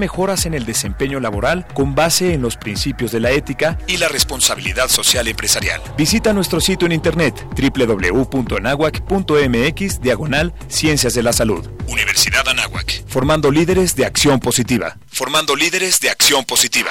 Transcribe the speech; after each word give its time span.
mejoras 0.00 0.46
en 0.46 0.54
el 0.54 0.66
desempeño 0.66 1.20
laboral 1.20 1.64
con 1.74 1.94
base 1.94 2.34
en 2.34 2.42
los 2.42 2.56
principios 2.56 3.12
de 3.12 3.20
la 3.20 3.30
ética 3.30 3.78
y 3.86 3.98
la 3.98 4.08
responsabilidad 4.08 4.88
social 4.88 5.28
empresarial. 5.28 5.80
Visita 5.96 6.32
nuestro 6.32 6.60
sitio 6.60 6.86
en 6.86 6.92
internet 6.92 7.46
www.anahuac.mx 7.56 10.00
diagonal 10.00 10.52
Ciencias 10.68 11.14
de 11.14 11.22
la 11.22 11.32
Salud. 11.32 11.70
Universidad 11.86 12.48
Anáhuac. 12.48 13.04
Formando 13.06 13.52
líderes 13.52 13.94
de 13.94 14.06
acción 14.06 14.40
positiva. 14.40 14.98
Formando 15.06 15.54
líderes 15.54 16.00
de 16.00 16.10
acción 16.10 16.44
positiva. 16.44 16.90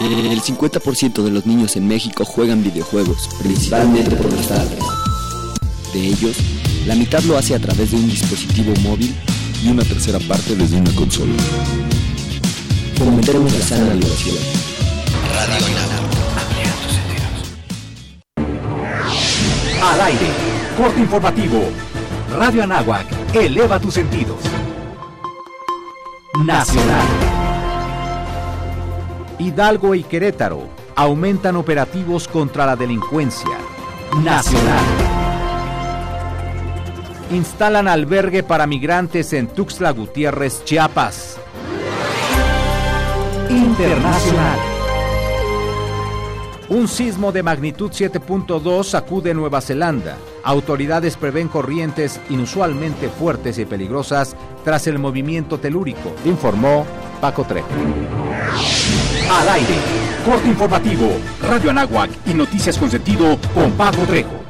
El 0.00 0.42
50% 0.42 1.22
de 1.22 1.30
los 1.30 1.46
niños 1.46 1.76
en 1.76 1.86
México 1.88 2.24
juegan 2.24 2.62
videojuegos, 2.62 3.28
principalmente 3.38 4.14
por 4.16 4.32
los 4.32 4.46
padres. 4.46 4.84
De 5.92 6.06
ellos, 6.06 6.36
la 6.86 6.94
mitad 6.94 7.22
lo 7.22 7.38
hace 7.38 7.54
a 7.54 7.58
través 7.58 7.90
de 7.90 7.96
un 7.96 8.08
dispositivo 8.08 8.74
móvil 8.82 9.14
y 9.62 9.68
una 9.68 9.84
tercera 9.84 10.18
parte 10.20 10.54
desde 10.56 10.76
una 10.76 10.92
consola. 10.94 11.32
Fomentemos 12.96 13.52
la 13.52 13.64
sana 13.64 13.94
diversión. 13.94 14.36
Radio 15.32 15.66
Al 19.82 20.00
aire, 20.00 20.26
corte 20.76 21.00
informativo. 21.00 21.62
Radio 22.36 22.62
Anáhuac, 22.64 23.06
eleva 23.34 23.78
tus 23.78 23.94
sentidos. 23.94 24.38
Nacional. 26.44 27.33
Hidalgo 29.38 29.94
y 29.94 30.04
Querétaro 30.04 30.68
aumentan 30.94 31.56
operativos 31.56 32.28
contra 32.28 32.66
la 32.66 32.76
delincuencia. 32.76 33.58
Nacional. 34.22 34.84
Instalan 37.32 37.88
albergue 37.88 38.42
para 38.42 38.66
migrantes 38.66 39.32
en 39.32 39.48
Tuxtla 39.48 39.90
Gutiérrez, 39.90 40.64
Chiapas. 40.64 41.38
Internacional. 43.50 44.58
Un 46.68 46.88
sismo 46.88 47.30
de 47.32 47.42
magnitud 47.42 47.90
7.2 47.90 48.84
sacude 48.84 49.34
Nueva 49.34 49.60
Zelanda. 49.60 50.16
Autoridades 50.44 51.16
prevén 51.16 51.48
corrientes 51.48 52.20
inusualmente 52.30 53.08
fuertes 53.08 53.58
y 53.58 53.64
peligrosas 53.64 54.36
tras 54.64 54.86
el 54.86 54.98
movimiento 54.98 55.58
telúrico, 55.58 56.14
informó 56.24 56.86
Paco 57.20 57.44
Trejo. 57.44 57.68
Al 59.30 59.48
aire, 59.48 59.76
corte 60.24 60.48
informativo, 60.48 61.18
Radio 61.42 61.70
Anáhuac 61.70 62.10
y 62.26 62.34
noticias 62.34 62.76
con 62.78 62.90
sentido 62.90 63.38
con 63.54 63.72
Paco 63.72 64.02
Trejo. 64.02 64.44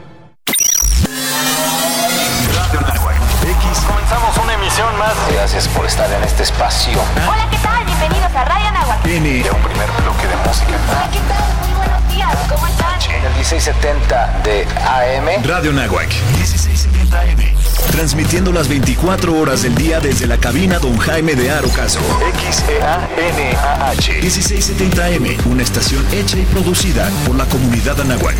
Radio 2.53 2.81
Anáhuac, 2.81 3.17
X. 3.43 3.81
Comenzamos 3.87 4.37
una 4.39 4.55
emisión 4.55 4.99
más. 4.99 5.15
Gracias 5.33 5.69
por 5.69 5.87
estar 5.87 6.11
en 6.13 6.23
este 6.25 6.43
espacio. 6.43 6.99
Hola, 7.29 7.49
¿qué 7.51 7.57
tal? 7.59 7.85
Bienvenidos 7.85 8.35
a 8.35 8.45
Radio 8.45 8.69
Anáhuac. 8.69 9.07
N. 9.07 9.43
De 9.43 9.51
un 9.51 9.63
primer 9.63 9.91
bloque 10.03 10.27
de 10.27 10.37
música. 10.47 10.79
Hola, 10.91 11.09
¿qué 11.13 11.21
tal? 11.29 11.69
Muy 11.69 11.77
buenos 11.77 12.15
días. 12.15 12.37
¿Cómo 12.49 12.67
están? 12.67 13.01
En 13.11 13.25
el 13.25 13.35
1670 13.35 14.41
de 14.45 14.67
AM. 14.87 15.45
Radio 15.45 15.73
Nahuac, 15.73 16.09
1670 16.37 17.21
AM. 17.21 17.64
Transmitiendo 17.93 18.53
las 18.53 18.69
24 18.69 19.39
horas 19.39 19.63
del 19.63 19.75
día 19.75 20.01
desde 20.01 20.27
la 20.27 20.39
cabina 20.39 20.79
Don 20.79 20.97
Jaime 20.99 21.35
de 21.35 21.51
Arocaso. 21.51 22.01
X-E-A-N-A-H. 22.39 24.13
1670 24.21 25.05
AM, 25.05 25.51
una 25.51 25.63
estación 25.63 26.05
hecha 26.13 26.39
y 26.39 26.45
producida 26.45 27.09
por 27.27 27.37
la 27.37 27.45
comunidad 27.47 28.01
Anahuac. 28.01 28.37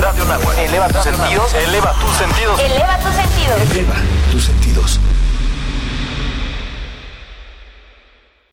Radio 0.00 0.22
Anáhuac. 0.24 0.58
Eleva 0.58 0.88
tus 0.88 1.02
sentidos. 1.04 1.54
Eleva 1.54 1.94
tus 1.94 2.16
sentidos. 2.16 2.60
Eleva 2.60 2.98
tus 2.98 3.14
sentidos. 3.14 3.70
Eleva 3.70 3.94
tus 4.30 4.44
sentidos. 4.44 5.00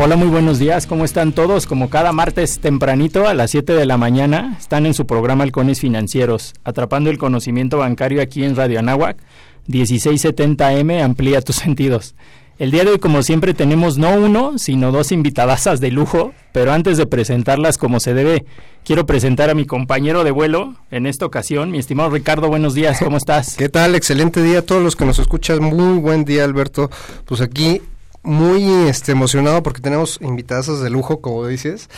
Hola, 0.00 0.14
muy 0.14 0.28
buenos 0.28 0.60
días, 0.60 0.86
¿cómo 0.86 1.04
están 1.04 1.32
todos? 1.32 1.66
Como 1.66 1.90
cada 1.90 2.12
martes 2.12 2.60
tempranito 2.60 3.26
a 3.26 3.34
las 3.34 3.50
7 3.50 3.72
de 3.72 3.84
la 3.84 3.96
mañana 3.96 4.56
están 4.56 4.86
en 4.86 4.94
su 4.94 5.08
programa 5.08 5.42
Halcones 5.42 5.80
Financieros, 5.80 6.54
atrapando 6.62 7.10
el 7.10 7.18
conocimiento 7.18 7.78
bancario 7.78 8.22
aquí 8.22 8.44
en 8.44 8.54
Radio 8.54 8.78
Anáhuac, 8.78 9.16
1670M, 9.66 11.02
amplía 11.02 11.40
tus 11.40 11.56
sentidos. 11.56 12.14
El 12.60 12.70
día 12.70 12.84
de 12.84 12.92
hoy, 12.92 12.98
como 13.00 13.24
siempre, 13.24 13.54
tenemos 13.54 13.98
no 13.98 14.14
uno, 14.14 14.56
sino 14.58 14.92
dos 14.92 15.10
invitadasas 15.10 15.80
de 15.80 15.90
lujo, 15.90 16.32
pero 16.52 16.72
antes 16.72 16.96
de 16.96 17.06
presentarlas 17.06 17.76
como 17.76 17.98
se 17.98 18.14
debe, 18.14 18.44
quiero 18.84 19.04
presentar 19.04 19.50
a 19.50 19.54
mi 19.54 19.66
compañero 19.66 20.22
de 20.22 20.30
vuelo 20.30 20.76
en 20.92 21.06
esta 21.06 21.26
ocasión, 21.26 21.72
mi 21.72 21.78
estimado 21.78 22.10
Ricardo, 22.10 22.46
buenos 22.46 22.74
días, 22.74 23.00
¿cómo 23.02 23.16
estás? 23.16 23.56
¿Qué 23.56 23.68
tal? 23.68 23.96
Excelente 23.96 24.44
día 24.44 24.60
a 24.60 24.62
todos 24.62 24.80
los 24.80 24.94
que 24.94 25.04
nos 25.04 25.18
escuchan. 25.18 25.60
Muy 25.60 25.98
buen 25.98 26.24
día, 26.24 26.44
Alberto. 26.44 26.88
Pues 27.24 27.40
aquí 27.40 27.80
muy 28.22 28.64
este 28.88 29.12
emocionado 29.12 29.62
porque 29.62 29.80
tenemos 29.80 30.18
invitadas 30.20 30.80
de 30.80 30.90
lujo, 30.90 31.20
como 31.20 31.46
dices, 31.46 31.88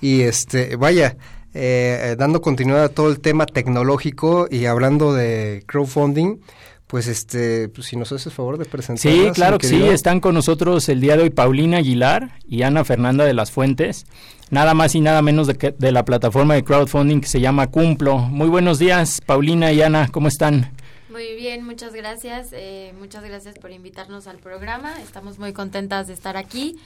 y 0.00 0.22
este, 0.22 0.76
vaya, 0.76 1.16
eh, 1.54 2.14
dando 2.18 2.40
continuidad 2.40 2.84
a 2.84 2.88
todo 2.88 3.10
el 3.10 3.20
tema 3.20 3.46
tecnológico 3.46 4.48
y 4.50 4.66
hablando 4.66 5.14
de 5.14 5.64
crowdfunding, 5.66 6.40
pues 6.86 7.06
este, 7.06 7.68
pues 7.68 7.86
si 7.86 7.96
nos 7.96 8.12
haces 8.12 8.32
favor 8.32 8.58
de 8.58 8.64
presentar. 8.64 9.12
Sí, 9.12 9.30
claro 9.34 9.58
que 9.58 9.68
sí, 9.68 9.82
están 9.82 10.20
con 10.20 10.34
nosotros 10.34 10.88
el 10.88 11.00
día 11.00 11.16
de 11.16 11.24
hoy 11.24 11.30
Paulina 11.30 11.78
Aguilar 11.78 12.38
y 12.46 12.62
Ana 12.62 12.84
Fernanda 12.84 13.24
de 13.24 13.34
las 13.34 13.50
Fuentes, 13.50 14.06
nada 14.50 14.74
más 14.74 14.94
y 14.94 15.00
nada 15.00 15.20
menos 15.20 15.46
de, 15.46 15.54
que, 15.54 15.72
de 15.72 15.92
la 15.92 16.04
plataforma 16.04 16.54
de 16.54 16.64
crowdfunding 16.64 17.20
que 17.20 17.28
se 17.28 17.40
llama 17.40 17.66
Cumplo. 17.68 18.18
Muy 18.18 18.48
buenos 18.48 18.78
días, 18.78 19.20
Paulina 19.24 19.70
y 19.72 19.82
Ana, 19.82 20.08
¿cómo 20.10 20.28
están? 20.28 20.72
Muy 21.18 21.34
bien, 21.34 21.64
muchas 21.64 21.94
gracias. 21.94 22.50
Eh, 22.52 22.94
muchas 22.96 23.24
gracias 23.24 23.58
por 23.58 23.72
invitarnos 23.72 24.28
al 24.28 24.36
programa. 24.36 24.94
Estamos 25.02 25.36
muy 25.40 25.52
contentas 25.52 26.06
de 26.06 26.12
estar 26.12 26.36
aquí 26.36 26.76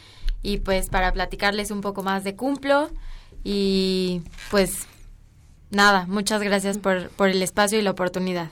y 0.43 0.56
pues 0.56 0.88
para 0.88 1.12
platicarles 1.12 1.70
un 1.70 1.82
poco 1.82 2.03
más 2.03 2.25
de 2.25 2.34
Cumplo 2.34 2.88
y 3.44 4.22
pues 4.51 4.86
nada, 5.71 6.07
muchas 6.07 6.41
gracias 6.42 6.78
por, 6.78 7.10
por 7.10 7.28
el 7.28 7.42
espacio 7.42 7.78
y 7.78 7.83
la 7.83 7.91
oportunidad. 7.91 8.48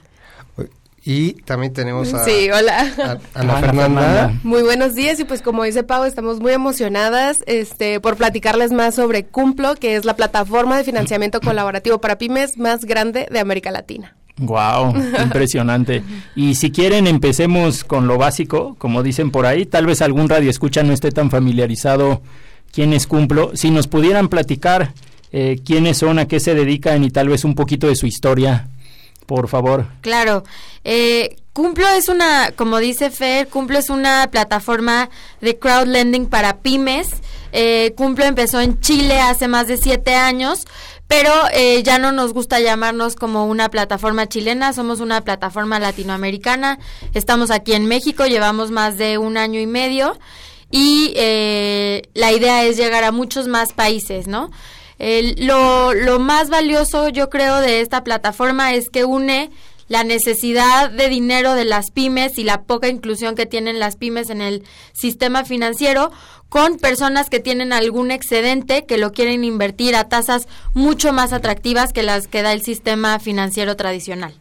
Y 1.02 1.32
también 1.44 1.72
tenemos 1.72 2.12
a, 2.12 2.26
sí, 2.26 2.50
hola. 2.50 2.80
a 2.98 3.12
Ana, 3.12 3.20
Ana 3.32 3.56
Fernanda. 3.56 4.00
Fernanda. 4.02 4.40
Muy 4.42 4.62
buenos 4.62 4.94
días 4.94 5.18
y 5.18 5.24
pues 5.24 5.40
como 5.40 5.64
dice 5.64 5.82
Pau, 5.82 6.04
estamos 6.04 6.40
muy 6.40 6.52
emocionadas 6.52 7.42
este, 7.46 8.00
por 8.00 8.18
platicarles 8.18 8.70
más 8.70 8.96
sobre 8.96 9.24
Cumplo, 9.24 9.76
que 9.76 9.96
es 9.96 10.04
la 10.04 10.14
plataforma 10.14 10.76
de 10.76 10.84
financiamiento 10.84 11.40
colaborativo 11.40 12.02
para 12.02 12.18
pymes 12.18 12.58
más 12.58 12.84
grande 12.84 13.26
de 13.30 13.38
América 13.40 13.70
Latina. 13.70 14.19
Wow, 14.40 14.94
impresionante. 15.22 16.02
Y 16.34 16.54
si 16.54 16.70
quieren 16.70 17.06
empecemos 17.06 17.84
con 17.84 18.06
lo 18.06 18.18
básico, 18.18 18.74
como 18.78 19.02
dicen 19.02 19.30
por 19.30 19.46
ahí, 19.46 19.66
tal 19.66 19.86
vez 19.86 20.02
algún 20.02 20.28
radio 20.28 20.50
escucha 20.50 20.82
no 20.82 20.92
esté 20.92 21.12
tan 21.12 21.30
familiarizado 21.30 22.22
quiénes 22.72 23.06
cumplo. 23.06 23.52
Si 23.54 23.70
nos 23.70 23.86
pudieran 23.86 24.28
platicar 24.28 24.92
eh, 25.32 25.60
quiénes 25.64 25.98
son, 25.98 26.18
a 26.18 26.26
qué 26.26 26.40
se 26.40 26.54
dedican 26.54 27.04
y 27.04 27.10
tal 27.10 27.28
vez 27.28 27.44
un 27.44 27.54
poquito 27.54 27.86
de 27.86 27.96
su 27.96 28.06
historia 28.06 28.68
por 29.30 29.46
favor. 29.46 29.86
Claro. 30.00 30.42
Eh, 30.82 31.36
Cumplo 31.52 31.86
es 31.90 32.08
una, 32.08 32.50
como 32.56 32.78
dice 32.78 33.10
Fer, 33.10 33.46
Cumplo 33.46 33.78
es 33.78 33.88
una 33.88 34.28
plataforma 34.28 35.08
de 35.40 35.56
crowdlending 35.56 36.26
para 36.26 36.56
pymes. 36.56 37.10
Eh, 37.52 37.92
Cumplo 37.96 38.24
empezó 38.24 38.60
en 38.60 38.80
Chile 38.80 39.20
hace 39.20 39.46
más 39.46 39.68
de 39.68 39.76
siete 39.76 40.16
años, 40.16 40.66
pero 41.10 41.32
eh, 41.52 41.82
ya 41.82 41.98
no 41.98 42.12
nos 42.12 42.32
gusta 42.32 42.60
llamarnos 42.60 43.16
como 43.16 43.46
una 43.46 43.68
plataforma 43.68 44.28
chilena, 44.28 44.72
somos 44.72 45.00
una 45.00 45.22
plataforma 45.22 45.80
latinoamericana. 45.80 46.78
Estamos 47.14 47.50
aquí 47.50 47.72
en 47.72 47.86
México, 47.86 48.26
llevamos 48.26 48.70
más 48.70 48.96
de 48.96 49.18
un 49.18 49.36
año 49.36 49.58
y 49.58 49.66
medio 49.66 50.16
y 50.70 51.12
eh, 51.16 52.02
la 52.14 52.30
idea 52.30 52.62
es 52.62 52.76
llegar 52.76 53.02
a 53.02 53.10
muchos 53.10 53.48
más 53.48 53.72
países, 53.72 54.28
¿no? 54.28 54.52
lo, 55.38 55.94
lo 55.94 56.20
más 56.20 56.48
valioso, 56.48 57.08
yo 57.08 57.28
creo, 57.28 57.56
de 57.56 57.80
esta 57.80 58.04
plataforma 58.04 58.74
es 58.74 58.88
que 58.88 59.04
une 59.04 59.50
la 59.90 60.04
necesidad 60.04 60.88
de 60.88 61.08
dinero 61.08 61.54
de 61.54 61.64
las 61.64 61.90
pymes 61.90 62.38
y 62.38 62.44
la 62.44 62.62
poca 62.62 62.86
inclusión 62.86 63.34
que 63.34 63.44
tienen 63.44 63.80
las 63.80 63.96
pymes 63.96 64.30
en 64.30 64.40
el 64.40 64.62
sistema 64.92 65.44
financiero 65.44 66.12
con 66.48 66.78
personas 66.78 67.28
que 67.28 67.40
tienen 67.40 67.72
algún 67.72 68.12
excedente 68.12 68.86
que 68.86 68.98
lo 68.98 69.10
quieren 69.10 69.42
invertir 69.42 69.96
a 69.96 70.08
tasas 70.08 70.46
mucho 70.74 71.12
más 71.12 71.32
atractivas 71.32 71.92
que 71.92 72.04
las 72.04 72.28
que 72.28 72.42
da 72.42 72.52
el 72.52 72.62
sistema 72.62 73.18
financiero 73.18 73.74
tradicional. 73.74 74.32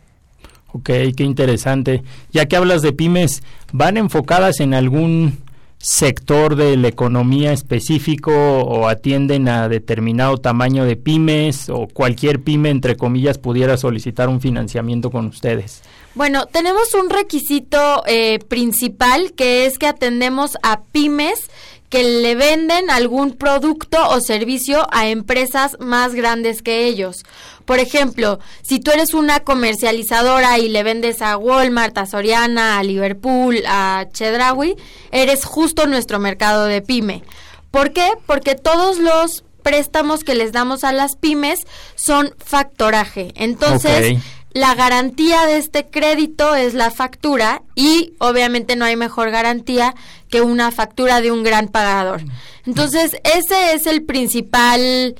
Ok, 0.71 0.91
qué 1.17 1.23
interesante. 1.23 2.03
Ya 2.31 2.45
que 2.45 2.55
hablas 2.55 2.83
de 2.83 2.93
pymes, 2.93 3.41
¿van 3.73 3.97
enfocadas 3.97 4.59
en 4.59 4.75
algún 4.75 5.39
sector 5.79 6.57
de 6.57 6.75
la 6.75 6.89
economía 6.89 7.53
específico 7.53 8.31
o 8.33 8.87
atienden 8.87 9.47
a 9.47 9.69
determinado 9.69 10.37
tamaño 10.37 10.83
de 10.83 10.97
pymes 10.97 11.69
o 11.69 11.87
cualquier 11.87 12.41
pyme, 12.41 12.69
entre 12.69 12.97
comillas, 12.97 13.37
pudiera 13.37 13.77
solicitar 13.77 14.27
un 14.27 14.41
financiamiento 14.41 15.09
con 15.09 15.25
ustedes? 15.27 15.81
Bueno, 16.15 16.47
tenemos 16.47 16.93
un 16.95 17.09
requisito 17.09 18.03
eh, 18.07 18.39
principal 18.39 19.31
que 19.33 19.65
es 19.65 19.79
que 19.79 19.87
atendemos 19.87 20.57
a 20.63 20.81
pymes 20.81 21.49
que 21.89 22.03
le 22.03 22.35
venden 22.35 22.89
algún 22.89 23.33
producto 23.33 23.97
o 24.09 24.21
servicio 24.21 24.87
a 24.91 25.07
empresas 25.07 25.77
más 25.79 26.13
grandes 26.13 26.61
que 26.61 26.85
ellos. 26.85 27.23
Por 27.65 27.79
ejemplo, 27.79 28.39
si 28.61 28.79
tú 28.79 28.91
eres 28.91 29.13
una 29.13 29.41
comercializadora 29.41 30.57
y 30.57 30.69
le 30.69 30.83
vendes 30.83 31.21
a 31.21 31.37
Walmart, 31.37 31.97
a 31.97 32.05
Soriana, 32.05 32.79
a 32.79 32.83
Liverpool, 32.83 33.63
a 33.67 34.05
Chedraui, 34.11 34.75
eres 35.11 35.45
justo 35.45 35.85
nuestro 35.85 36.19
mercado 36.19 36.65
de 36.65 36.81
pyme. 36.81 37.23
¿Por 37.71 37.91
qué? 37.91 38.13
Porque 38.25 38.55
todos 38.55 38.97
los 38.97 39.43
préstamos 39.61 40.23
que 40.23 40.35
les 40.35 40.51
damos 40.51 40.83
a 40.83 40.93
las 40.93 41.15
pymes 41.15 41.59
son 41.95 42.33
factoraje. 42.43 43.31
Entonces, 43.35 44.17
la 44.51 44.73
garantía 44.75 45.45
de 45.45 45.57
este 45.57 45.85
crédito 45.85 46.55
es 46.55 46.73
la 46.73 46.91
factura 46.91 47.61
y 47.75 48.13
obviamente 48.17 48.75
no 48.75 48.85
hay 48.85 48.95
mejor 48.95 49.29
garantía 49.29 49.93
que 50.29 50.41
una 50.41 50.71
factura 50.71 51.21
de 51.21 51.31
un 51.31 51.43
gran 51.43 51.67
pagador. 51.67 52.21
Entonces, 52.65 53.15
ese 53.23 53.73
es 53.73 53.85
el 53.85 54.03
principal, 54.03 55.15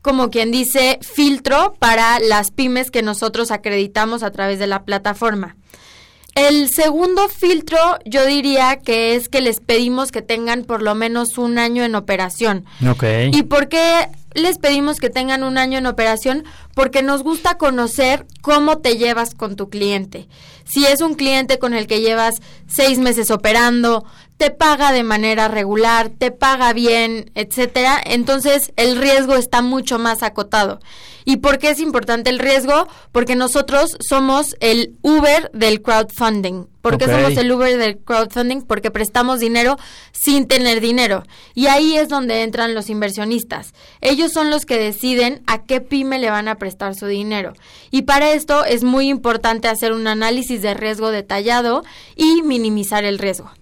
como 0.00 0.30
quien 0.30 0.50
dice, 0.50 0.98
filtro 1.02 1.74
para 1.78 2.18
las 2.18 2.50
pymes 2.50 2.90
que 2.90 3.02
nosotros 3.02 3.50
acreditamos 3.50 4.22
a 4.22 4.30
través 4.30 4.58
de 4.58 4.66
la 4.66 4.84
plataforma. 4.84 5.56
El 6.34 6.70
segundo 6.70 7.28
filtro 7.28 7.78
yo 8.06 8.24
diría 8.24 8.76
que 8.76 9.14
es 9.14 9.28
que 9.28 9.42
les 9.42 9.60
pedimos 9.60 10.10
que 10.10 10.22
tengan 10.22 10.64
por 10.64 10.80
lo 10.80 10.94
menos 10.94 11.36
un 11.36 11.58
año 11.58 11.84
en 11.84 11.94
operación. 11.94 12.64
Okay. 12.90 13.30
¿Y 13.34 13.42
por 13.42 13.68
qué 13.68 14.08
les 14.34 14.58
pedimos 14.58 14.98
que 14.98 15.10
tengan 15.10 15.42
un 15.42 15.58
año 15.58 15.78
en 15.78 15.86
operación? 15.86 16.44
Porque 16.74 17.02
nos 17.02 17.22
gusta 17.22 17.56
conocer 17.58 18.26
cómo 18.40 18.78
te 18.78 18.96
llevas 18.96 19.34
con 19.34 19.56
tu 19.56 19.68
cliente. 19.68 20.28
Si 20.64 20.86
es 20.86 21.00
un 21.00 21.14
cliente 21.14 21.58
con 21.58 21.74
el 21.74 21.86
que 21.86 22.00
llevas 22.00 22.34
seis 22.66 22.98
meses 22.98 23.30
operando, 23.30 24.04
te 24.42 24.50
paga 24.50 24.90
de 24.90 25.04
manera 25.04 25.46
regular, 25.46 26.10
te 26.10 26.32
paga 26.32 26.72
bien, 26.72 27.30
etcétera, 27.36 28.00
entonces 28.04 28.72
el 28.74 28.96
riesgo 28.96 29.36
está 29.36 29.62
mucho 29.62 30.00
más 30.00 30.24
acotado. 30.24 30.80
¿Y 31.24 31.36
por 31.36 31.58
qué 31.58 31.70
es 31.70 31.78
importante 31.78 32.28
el 32.28 32.40
riesgo? 32.40 32.88
Porque 33.12 33.36
nosotros 33.36 33.96
somos 34.00 34.56
el 34.58 34.96
Uber 35.02 35.48
del 35.52 35.80
crowdfunding. 35.80 36.66
¿Por 36.80 36.98
qué 36.98 37.04
somos 37.04 37.36
el 37.36 37.52
Uber 37.52 37.78
del 37.78 37.98
crowdfunding? 37.98 38.62
Porque 38.62 38.90
prestamos 38.90 39.38
dinero 39.38 39.76
sin 40.10 40.48
tener 40.48 40.80
dinero. 40.80 41.22
Y 41.54 41.66
ahí 41.66 41.96
es 41.96 42.08
donde 42.08 42.42
entran 42.42 42.74
los 42.74 42.90
inversionistas. 42.90 43.74
Ellos 44.00 44.32
son 44.32 44.50
los 44.50 44.66
que 44.66 44.76
deciden 44.76 45.44
a 45.46 45.62
qué 45.62 45.80
pyme 45.80 46.18
le 46.18 46.30
van 46.30 46.48
a 46.48 46.56
prestar 46.56 46.96
su 46.96 47.06
dinero. 47.06 47.52
Y 47.92 48.02
para 48.02 48.32
esto 48.32 48.64
es 48.64 48.82
muy 48.82 49.08
importante 49.08 49.68
hacer 49.68 49.92
un 49.92 50.08
análisis 50.08 50.62
de 50.62 50.74
riesgo 50.74 51.12
detallado 51.12 51.84
y 52.16 52.42
minimizar 52.42 53.04
el 53.04 53.20
riesgo. 53.20 53.52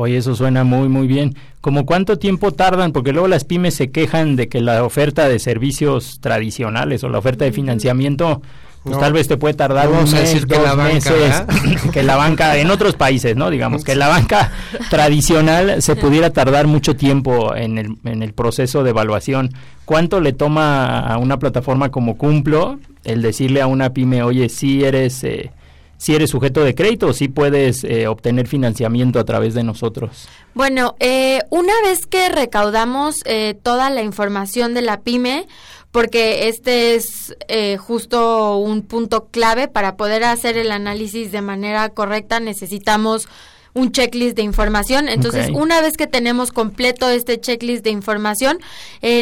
Oye, 0.00 0.18
eso 0.18 0.36
suena 0.36 0.62
muy, 0.62 0.88
muy 0.88 1.08
bien. 1.08 1.34
¿Cómo 1.60 1.84
cuánto 1.84 2.20
tiempo 2.20 2.52
tardan? 2.52 2.92
Porque 2.92 3.12
luego 3.12 3.26
las 3.26 3.42
pymes 3.42 3.74
se 3.74 3.90
quejan 3.90 4.36
de 4.36 4.48
que 4.48 4.60
la 4.60 4.84
oferta 4.84 5.28
de 5.28 5.40
servicios 5.40 6.20
tradicionales 6.20 7.02
o 7.02 7.08
la 7.08 7.18
oferta 7.18 7.44
de 7.44 7.50
financiamiento, 7.50 8.40
pues 8.84 8.96
tal 8.96 9.12
vez 9.12 9.26
te 9.26 9.36
puede 9.36 9.54
tardar 9.54 9.88
un 9.88 10.08
mes, 10.08 10.46
dos 10.46 10.76
meses, 10.76 11.42
que 11.92 12.04
la 12.04 12.14
banca, 12.14 12.56
en 12.58 12.70
otros 12.70 12.94
países, 12.94 13.34
¿no? 13.34 13.50
Digamos, 13.50 13.82
que 13.82 13.96
la 13.96 14.06
banca 14.06 14.52
tradicional 14.88 15.82
se 15.82 15.96
pudiera 15.96 16.30
tardar 16.30 16.68
mucho 16.68 16.94
tiempo 16.94 17.56
en 17.56 17.76
el, 17.78 17.96
en 18.04 18.22
el 18.22 18.34
proceso 18.34 18.84
de 18.84 18.90
evaluación. 18.90 19.50
¿Cuánto 19.84 20.20
le 20.20 20.32
toma 20.32 21.00
a 21.00 21.18
una 21.18 21.40
plataforma 21.40 21.88
como 21.88 22.16
Cumplo 22.16 22.78
el 23.02 23.20
decirle 23.20 23.62
a 23.62 23.66
una 23.66 23.90
pyme, 23.90 24.22
oye, 24.22 24.48
si 24.48 24.84
eres... 24.84 25.24
Eh, 25.24 25.50
si 25.98 26.14
eres 26.14 26.30
sujeto 26.30 26.64
de 26.64 26.74
crédito 26.74 27.08
o 27.08 27.12
si 27.12 27.28
puedes 27.28 27.84
eh, 27.84 28.06
obtener 28.06 28.46
financiamiento 28.46 29.18
a 29.18 29.24
través 29.24 29.52
de 29.54 29.64
nosotros? 29.64 30.28
Bueno, 30.54 30.94
eh, 31.00 31.40
una 31.50 31.74
vez 31.82 32.06
que 32.06 32.28
recaudamos 32.28 33.16
eh, 33.24 33.58
toda 33.62 33.90
la 33.90 34.02
información 34.02 34.74
de 34.74 34.82
la 34.82 35.00
pyme, 35.00 35.48
porque 35.90 36.48
este 36.48 36.94
es 36.94 37.34
justo 37.78 38.58
un 38.58 38.82
punto 38.82 39.28
clave 39.30 39.68
para 39.68 39.96
poder 39.96 40.22
hacer 40.22 40.56
el 40.56 40.70
análisis 40.70 41.32
de 41.32 41.42
manera 41.42 41.88
correcta, 41.88 42.40
necesitamos 42.40 43.26
un 43.72 43.90
checklist 43.90 44.36
de 44.36 44.42
información. 44.42 45.08
Entonces, 45.08 45.48
una 45.52 45.80
vez 45.80 45.96
que 45.96 46.06
tenemos 46.06 46.52
completo 46.52 47.08
este 47.08 47.40
checklist 47.40 47.84
de 47.84 47.90
información, 47.90 48.58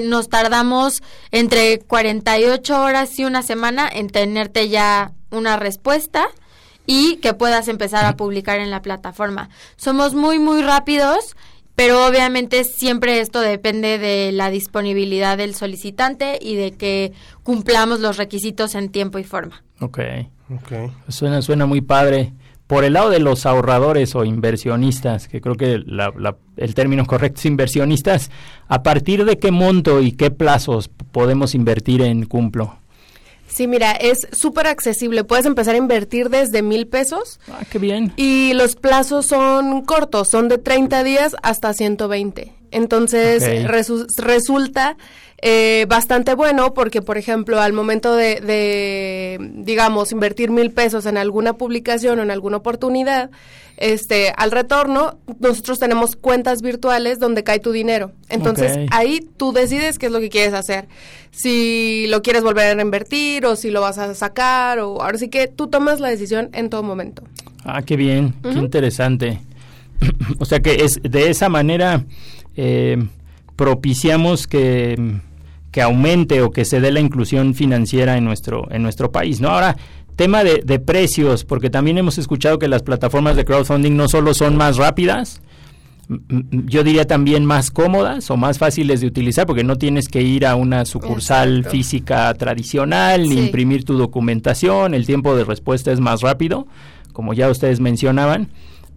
nos 0.03 0.29
tardamos 0.29 1.03
entre 1.31 1.79
48 1.79 2.83
horas 2.83 3.17
y 3.19 3.25
una 3.25 3.43
semana 3.43 3.89
en 3.91 4.09
tenerte 4.09 4.69
ya 4.69 5.13
una 5.31 5.57
respuesta 5.57 6.29
y 6.87 7.17
que 7.17 7.35
puedas 7.35 7.69
empezar 7.69 8.05
a 8.05 8.17
publicar 8.17 8.59
en 8.59 8.71
la 8.71 8.83
plataforma. 8.83 9.49
Somos 9.77 10.15
muy, 10.15 10.39
muy 10.39 10.63
rápidos, 10.63 11.37
pero 11.75 12.07
obviamente 12.07 12.65
siempre 12.65 13.21
esto 13.21 13.41
depende 13.41 13.99
de 13.99 14.33
la 14.33 14.51
disponibilidad 14.51 15.37
del 15.37 15.55
solicitante 15.55 16.39
y 16.41 16.57
de 16.57 16.73
que 16.73 17.13
cumplamos 17.43 18.01
los 18.01 18.17
requisitos 18.17 18.75
en 18.75 18.89
tiempo 18.89 19.19
y 19.19 19.25
forma. 19.25 19.63
Ok. 19.81 19.99
okay. 20.63 20.91
Suena, 21.09 21.43
suena 21.43 21.67
muy 21.67 21.83
padre. 21.83 22.33
Por 22.67 22.83
el 22.83 22.95
lado 22.95 23.11
de 23.11 23.21
los 23.21 23.47
ahorradores 23.47 24.17
o 24.17 24.25
inversionistas, 24.25 25.29
que 25.29 25.41
creo 25.41 25.55
que 25.55 25.85
el 26.57 26.75
término 26.75 27.07
correcto 27.07 27.39
es 27.39 27.47
inversionistas, 27.47 28.31
¿a 28.67 28.83
partir 28.83 29.25
de 29.25 29.39
qué 29.39 29.53
monto 29.53 30.01
y 30.01 30.13
qué 30.13 30.33
plazos 30.33 30.89
podemos 30.89 31.55
invertir 31.55 32.03
en 32.03 32.25
Cumplo? 32.25 32.79
Sí, 33.57 33.67
mira, 33.67 33.93
es 33.93 34.29
súper 34.33 34.67
accesible. 34.67 35.25
Puedes 35.25 35.47
empezar 35.47 35.77
a 35.77 35.79
invertir 35.79 36.29
desde 36.29 36.61
mil 36.61 36.87
pesos. 36.89 37.41
Ah, 37.51 37.63
qué 37.71 37.79
bien. 37.79 38.13
Y 38.15 38.53
los 38.53 38.77
plazos 38.77 39.25
son 39.25 39.81
cortos, 39.81 40.29
son 40.29 40.49
de 40.49 40.59
30 40.59 41.03
días 41.03 41.35
hasta 41.43 41.73
120. 41.73 42.53
Entonces 42.71 43.67
resulta 44.19 44.99
eh, 45.39 45.87
bastante 45.89 46.35
bueno 46.35 46.73
porque, 46.73 47.03
por 47.03 47.19
ejemplo, 47.19 47.61
al 47.61 47.73
momento 47.73 48.17
de, 48.17 48.41
de, 48.41 49.39
digamos, 49.57 50.13
invertir 50.13 50.51
mil 50.51 50.71
pesos 50.71 51.07
en 51.07 51.19
alguna 51.19 51.55
publicación 51.55 52.19
o 52.19 52.23
en 52.23 52.31
alguna 52.31 52.57
oportunidad, 52.59 53.31
este, 53.77 54.33
al 54.35 54.51
retorno, 54.51 55.19
nosotros 55.39 55.79
tenemos 55.79 56.17
cuentas 56.17 56.63
virtuales 56.63 57.19
donde 57.19 57.45
cae 57.45 57.59
tu 57.59 57.73
dinero. 57.73 58.13
Entonces, 58.31 58.79
ahí 58.91 59.21
tú 59.37 59.53
decides 59.53 59.99
qué 59.99 60.07
es 60.07 60.13
lo 60.13 60.21
que 60.21 60.31
quieres 60.31 60.55
hacer. 60.55 60.89
Si 61.31 62.07
lo 62.09 62.23
quieres 62.23 62.43
volver 62.43 62.79
a 62.79 62.83
invertir 62.83 63.45
o 63.45 63.57
si 63.57 63.71
lo 63.71 63.83
vas 63.83 63.99
a 63.99 64.15
sacar 64.15 64.79
o 64.79 65.03
ahora 65.03 65.19
sí 65.19 65.29
que 65.29 65.49
tú 65.49 65.67
tomas 65.67 66.01
la 66.01 66.09
decisión 66.09 66.49
en 66.55 66.71
todo 66.71 66.83
momento. 66.83 67.23
Ah, 67.65 67.83
qué 67.83 67.97
bien, 67.97 68.35
qué 68.43 68.53
interesante. 68.53 69.41
o 70.39 70.47
sea 70.47 70.61
que 70.61 70.85
es 70.85 71.01
de 71.03 71.29
esa 71.31 71.51
manera 71.51 72.05
eh, 72.57 72.97
propiciamos 73.57 74.47
que, 74.47 75.21
que 75.73 75.83
aumente 75.83 76.43
o 76.43 76.51
que 76.51 76.65
se 76.65 76.81
dé 76.81 76.93
la 76.93 77.01
inclusión 77.01 77.55
financiera 77.55 78.17
en 78.17 78.25
nuestro 78.25 78.71
en 78.71 78.83
nuestro 78.83 79.11
país, 79.11 79.41
¿no? 79.41 79.49
Ahora 79.49 79.77
Tema 80.17 80.45
de, 80.45 80.63
de, 80.65 80.79
precios, 80.79 81.45
porque 81.45 81.69
también 81.69 81.99
hemos 81.99 82.17
escuchado 82.17 82.59
que 82.59 82.69
las 82.69 82.83
plataformas 82.83 83.37
de 83.37 83.45
crowdfunding 83.45 83.97
no 83.97 84.09
solo 84.09 84.33
son 84.33 84.57
más 84.57 84.79
rápidas, 84.79 85.43
yo 86.09 86.85
diría 86.85 87.07
también 87.07 87.45
más 87.45 87.71
cómodas 87.71 88.31
o 88.31 88.37
más 88.37 88.59
fáciles 88.59 89.01
de 89.01 89.09
utilizar 89.09 89.47
porque 89.47 89.65
no 89.65 89.77
tienes 89.77 90.09
que 90.09 90.23
ir 90.23 90.47
a 90.47 90.55
una 90.55 90.85
sucursal 90.85 91.65
física 91.65 92.33
tradicional 92.35 93.29
ni 93.29 93.39
imprimir 93.39 93.85
tu 93.85 93.99
documentación, 93.99 94.95
el 94.95 95.05
tiempo 95.05 95.37
de 95.37 95.45
respuesta 95.45 95.91
es 95.91 95.99
más 95.99 96.21
rápido, 96.21 96.67
como 97.13 97.35
ya 97.35 97.51
ustedes 97.51 97.81
mencionaban. 97.81 98.49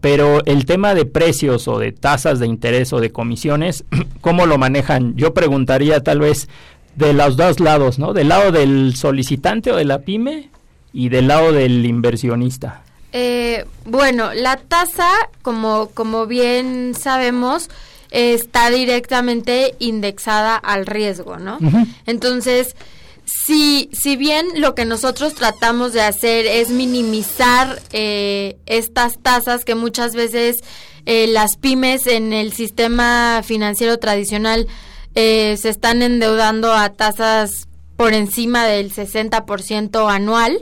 Pero 0.01 0.45
el 0.45 0.65
tema 0.65 0.95
de 0.95 1.05
precios 1.05 1.67
o 1.67 1.77
de 1.77 1.91
tasas 1.91 2.39
de 2.39 2.47
interés 2.47 2.93
o 2.93 2.99
de 2.99 3.11
comisiones, 3.11 3.83
¿cómo 4.21 4.45
lo 4.45 4.57
manejan? 4.57 5.15
Yo 5.15 5.33
preguntaría 5.33 6.01
tal 6.01 6.19
vez 6.19 6.47
de 6.95 7.13
los 7.13 7.37
dos 7.37 7.59
lados, 7.59 7.99
¿no? 7.99 8.13
Del 8.13 8.29
lado 8.29 8.51
del 8.51 8.95
solicitante 8.95 9.71
o 9.71 9.75
de 9.75 9.85
la 9.85 9.99
pyme 9.99 10.49
y 10.93 11.09
del 11.09 11.27
lado 11.27 11.51
del 11.51 11.85
inversionista. 11.85 12.83
Eh, 13.11 13.65
bueno, 13.85 14.33
la 14.33 14.57
tasa, 14.57 15.09
como, 15.41 15.89
como 15.93 16.27
bien 16.27 16.93
sabemos, 16.93 17.69
está 18.11 18.69
directamente 18.69 19.75
indexada 19.79 20.55
al 20.55 20.85
riesgo, 20.85 21.37
¿no? 21.37 21.57
Entonces, 22.05 22.75
si, 23.29 23.89
si 23.91 24.15
bien 24.15 24.47
lo 24.55 24.75
que 24.75 24.85
nosotros 24.85 25.33
tratamos 25.35 25.93
de 25.93 26.01
hacer 26.01 26.45
es 26.45 26.69
minimizar 26.69 27.81
eh, 27.91 28.57
estas 28.65 29.19
tasas 29.19 29.65
que 29.65 29.75
muchas 29.75 30.15
veces 30.15 30.63
eh, 31.05 31.27
las 31.27 31.57
pymes 31.57 32.07
en 32.07 32.33
el 32.33 32.53
sistema 32.53 33.41
financiero 33.43 33.97
tradicional 33.97 34.67
se 35.15 35.67
están 35.67 36.01
endeudando 36.01 36.71
a 36.71 36.93
tasas 36.93 37.67
por 37.97 38.13
encima 38.13 38.65
del 38.65 38.93
60% 38.93 40.09
anual, 40.09 40.61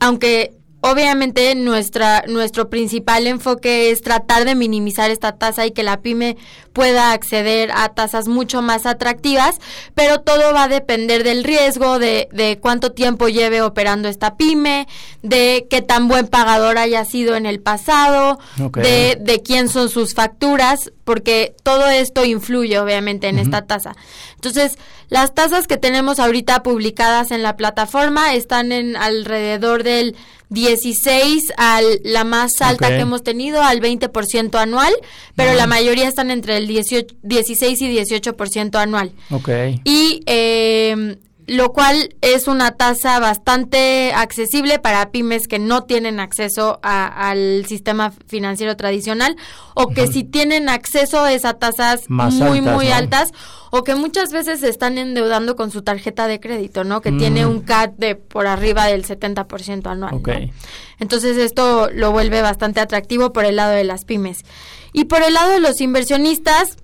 aunque 0.00 0.52
Obviamente 0.86 1.54
nuestra, 1.54 2.24
nuestro 2.28 2.68
principal 2.68 3.26
enfoque 3.26 3.90
es 3.90 4.02
tratar 4.02 4.44
de 4.44 4.54
minimizar 4.54 5.10
esta 5.10 5.32
tasa 5.32 5.64
y 5.64 5.70
que 5.70 5.82
la 5.82 6.02
pyme 6.02 6.36
pueda 6.74 7.12
acceder 7.12 7.70
a 7.72 7.88
tasas 7.94 8.28
mucho 8.28 8.60
más 8.60 8.84
atractivas, 8.84 9.60
pero 9.94 10.20
todo 10.20 10.52
va 10.52 10.64
a 10.64 10.68
depender 10.68 11.24
del 11.24 11.42
riesgo, 11.42 11.98
de, 11.98 12.28
de 12.32 12.58
cuánto 12.60 12.92
tiempo 12.92 13.28
lleve 13.28 13.62
operando 13.62 14.08
esta 14.08 14.36
pyme, 14.36 14.86
de 15.22 15.66
qué 15.70 15.80
tan 15.80 16.06
buen 16.06 16.26
pagador 16.26 16.76
haya 16.76 17.06
sido 17.06 17.34
en 17.34 17.46
el 17.46 17.60
pasado, 17.60 18.38
de, 18.74 19.16
de 19.18 19.40
quién 19.40 19.70
son 19.70 19.88
sus 19.88 20.12
facturas, 20.12 20.92
porque 21.04 21.56
todo 21.62 21.88
esto 21.88 22.26
influye 22.26 22.78
obviamente 22.78 23.28
en 23.28 23.38
esta 23.38 23.62
tasa. 23.62 23.96
Entonces, 24.34 24.76
las 25.08 25.32
tasas 25.32 25.66
que 25.66 25.78
tenemos 25.78 26.18
ahorita 26.18 26.62
publicadas 26.62 27.30
en 27.30 27.42
la 27.42 27.56
plataforma 27.56 28.34
están 28.34 28.72
en 28.72 28.96
alrededor 28.96 29.82
del 29.82 30.16
16 30.54 31.52
al 31.56 32.00
la 32.04 32.24
más 32.24 32.52
alta 32.60 32.88
que 32.88 33.00
hemos 33.00 33.22
tenido 33.22 33.62
al 33.62 33.80
20% 33.80 34.54
anual, 34.58 34.94
pero 35.36 35.52
la 35.54 35.66
mayoría 35.66 36.08
están 36.08 36.30
entre 36.30 36.56
el 36.56 36.66
18, 36.66 37.16
16 37.22 37.82
y 37.82 37.96
18% 37.98 38.76
anual. 38.76 39.12
Okay. 39.30 39.80
Y 39.84 40.22
eh, 40.26 41.16
lo 41.46 41.72
cual 41.72 42.14
es 42.20 42.48
una 42.48 42.72
tasa 42.72 43.18
bastante 43.20 44.12
accesible 44.14 44.78
para 44.78 45.10
pymes 45.10 45.46
que 45.46 45.58
no 45.58 45.84
tienen 45.84 46.20
acceso 46.20 46.80
al 46.82 47.66
sistema 47.66 48.12
financiero 48.26 48.76
tradicional 48.76 49.36
o 49.74 49.88
que 49.88 50.06
si 50.06 50.24
tienen 50.24 50.68
acceso 50.68 51.20
a 51.20 51.32
esas 51.32 51.58
tasas 51.58 52.08
muy 52.08 52.60
muy 52.60 52.88
altas 52.88 53.30
o 53.70 53.82
que 53.82 53.94
muchas 53.94 54.30
veces 54.30 54.60
se 54.60 54.68
están 54.68 54.98
endeudando 54.98 55.56
con 55.56 55.70
su 55.70 55.82
tarjeta 55.82 56.28
de 56.28 56.38
crédito, 56.38 56.84
¿no? 56.84 57.00
Que 57.00 57.10
tiene 57.10 57.44
mm. 57.44 57.50
un 57.50 57.60
CAT 57.60 57.94
de 57.96 58.14
por 58.14 58.46
arriba 58.46 58.86
del 58.86 59.04
70% 59.04 59.86
anual. 59.86 60.52
Entonces 61.00 61.36
esto 61.36 61.90
lo 61.90 62.12
vuelve 62.12 62.40
bastante 62.40 62.80
atractivo 62.80 63.32
por 63.32 63.44
el 63.44 63.56
lado 63.56 63.72
de 63.72 63.84
las 63.84 64.04
pymes. 64.04 64.44
Y 64.92 65.06
por 65.06 65.22
el 65.22 65.34
lado 65.34 65.50
de 65.50 65.58
los 65.58 65.80
inversionistas, 65.80 66.76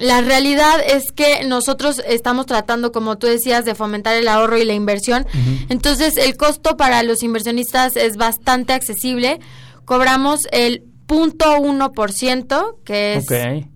la 0.00 0.22
realidad 0.22 0.80
es 0.84 1.12
que 1.12 1.44
nosotros 1.44 2.02
estamos 2.06 2.46
tratando, 2.46 2.90
como 2.90 3.18
tú 3.18 3.26
decías, 3.26 3.64
de 3.64 3.74
fomentar 3.74 4.16
el 4.16 4.28
ahorro 4.28 4.58
y 4.58 4.64
la 4.64 4.74
inversión. 4.74 5.26
Entonces, 5.68 6.16
el 6.16 6.36
costo 6.36 6.76
para 6.76 7.02
los 7.02 7.22
inversionistas 7.22 7.96
es 7.96 8.16
bastante 8.16 8.72
accesible. 8.72 9.40
Cobramos 9.84 10.48
el 10.52 10.84
0.1%, 11.06 12.76
que 12.84 13.14
es 13.14 13.26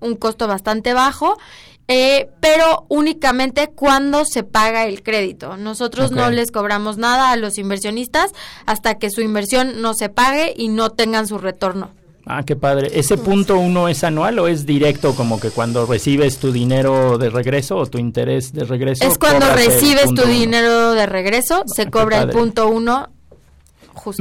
un 0.00 0.16
costo 0.16 0.46
bastante 0.46 0.94
bajo. 0.94 1.36
Eh, 1.86 2.30
pero 2.40 2.86
únicamente 2.88 3.68
cuando 3.68 4.24
se 4.24 4.42
paga 4.42 4.86
el 4.86 5.02
crédito. 5.02 5.58
Nosotros 5.58 6.12
no 6.12 6.30
les 6.30 6.50
cobramos 6.50 6.96
nada 6.96 7.30
a 7.30 7.36
los 7.36 7.58
inversionistas 7.58 8.32
hasta 8.64 8.94
que 8.94 9.10
su 9.10 9.20
inversión 9.20 9.82
no 9.82 9.92
se 9.92 10.08
pague 10.08 10.54
y 10.56 10.68
no 10.68 10.88
tengan 10.88 11.26
su 11.26 11.36
retorno. 11.36 11.90
Ah, 12.26 12.42
qué 12.44 12.56
padre. 12.56 12.90
¿Ese 12.94 13.18
punto 13.18 13.58
uno 13.58 13.88
es 13.88 14.02
anual 14.02 14.38
o 14.38 14.48
es 14.48 14.64
directo 14.64 15.14
como 15.14 15.38
que 15.38 15.50
cuando 15.50 15.84
recibes 15.86 16.38
tu 16.38 16.52
dinero 16.52 17.18
de 17.18 17.28
regreso 17.28 17.76
o 17.76 17.86
tu 17.86 17.98
interés 17.98 18.52
de 18.52 18.64
regreso? 18.64 19.04
Es 19.04 19.18
cuando 19.18 19.52
recibes 19.54 20.06
tu 20.14 20.26
dinero 20.26 20.92
de 20.92 21.06
regreso, 21.06 21.64
se 21.66 21.82
ah, 21.82 21.90
cobra 21.90 22.22
el 22.22 22.30
punto 22.30 22.68
uno 22.68 23.10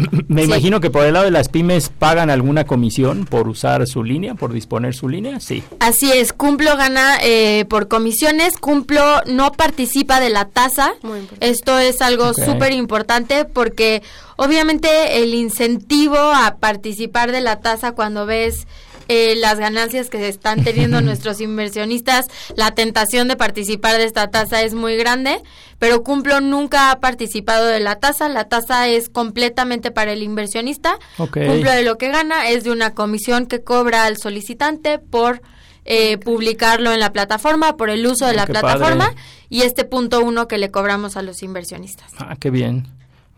Me 0.28 0.44
imagino 0.44 0.80
que 0.80 0.90
por 0.90 1.06
el 1.06 1.14
lado 1.14 1.26
de 1.26 1.32
las 1.32 1.50
pymes 1.50 1.90
pagan 1.90 2.30
alguna 2.30 2.66
comisión 2.66 3.26
por 3.26 3.48
usar 3.48 3.86
su 3.88 4.04
línea, 4.04 4.36
por 4.36 4.54
disponer 4.54 4.94
su 4.94 5.10
línea, 5.10 5.40
sí. 5.40 5.64
Así 5.80 6.12
es, 6.12 6.34
Cumplo 6.34 6.76
gana 6.78 7.18
eh, 7.22 7.66
por 7.70 7.88
comisiones, 7.88 8.58
Cumplo 8.58 9.22
no 9.26 9.52
participa 9.52 10.20
de 10.20 10.30
la 10.30 10.46
tasa. 10.46 10.94
Esto 11.40 11.80
es 11.80 12.02
algo 12.02 12.34
súper 12.34 12.72
importante 12.72 13.46
porque 13.46 14.02
obviamente 14.36 15.24
el 15.24 15.34
incentivo 15.34 16.18
a 16.18 16.58
participar 16.60 17.32
de 17.32 17.42
la 17.42 17.60
tasa 17.60 17.94
cuando 17.94 18.26
ves 18.26 18.68
eh, 19.08 19.36
las 19.36 19.60
ganancias 19.60 20.10
que 20.10 20.28
están 20.28 20.64
teniendo 20.64 21.02
nuestros 21.02 21.42
inversionistas, 21.42 22.28
la 22.56 22.72
tentación 22.72 23.28
de 23.28 23.36
participar 23.36 23.98
de 23.98 24.06
esta 24.06 24.30
tasa 24.30 24.62
es 24.62 24.74
muy 24.74 24.96
grande, 24.96 25.42
pero 25.80 26.04
Cumplo 26.04 26.42
nunca 26.42 26.92
ha 26.92 27.00
participado 27.00 27.66
de 27.66 27.80
la 27.80 27.96
tasa, 27.98 28.30
la 28.30 28.46
tasa 28.46 28.88
es 28.88 29.10
completamente 29.10 29.92
para 29.92 30.14
el 30.14 30.24
inversionista, 30.24 30.98
Cumplo 31.18 31.72
de 31.72 31.84
lo 31.84 31.98
que 31.98 32.10
gana 32.10 32.50
es 32.50 32.64
de 32.64 32.72
una 32.72 32.94
comisión 32.94 33.46
que 33.48 33.62
cobra 33.62 34.06
al 34.06 34.18
solicitante 34.18 35.00
por 35.00 35.42
eh, 35.86 36.18
publicarlo 36.18 36.94
en 36.94 37.00
la 37.02 37.12
plataforma, 37.12 37.76
por 37.76 37.90
el 37.90 38.06
uso 38.06 38.26
de 38.26 38.34
la 38.34 38.46
plataforma 38.46 39.14
y 39.50 39.64
este 39.64 39.84
punto 39.84 40.24
uno 40.24 40.48
que 40.48 40.58
le 40.58 40.72
cobramos 40.72 41.18
a 41.18 41.22
los 41.22 41.44
inversionistas. 41.44 42.14
Ah, 42.18 42.38
qué 42.40 42.50
bien, 42.50 42.88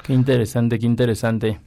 qué 0.04 0.14
interesante, 0.14 0.78
qué 0.78 0.86
interesante. 0.86 1.60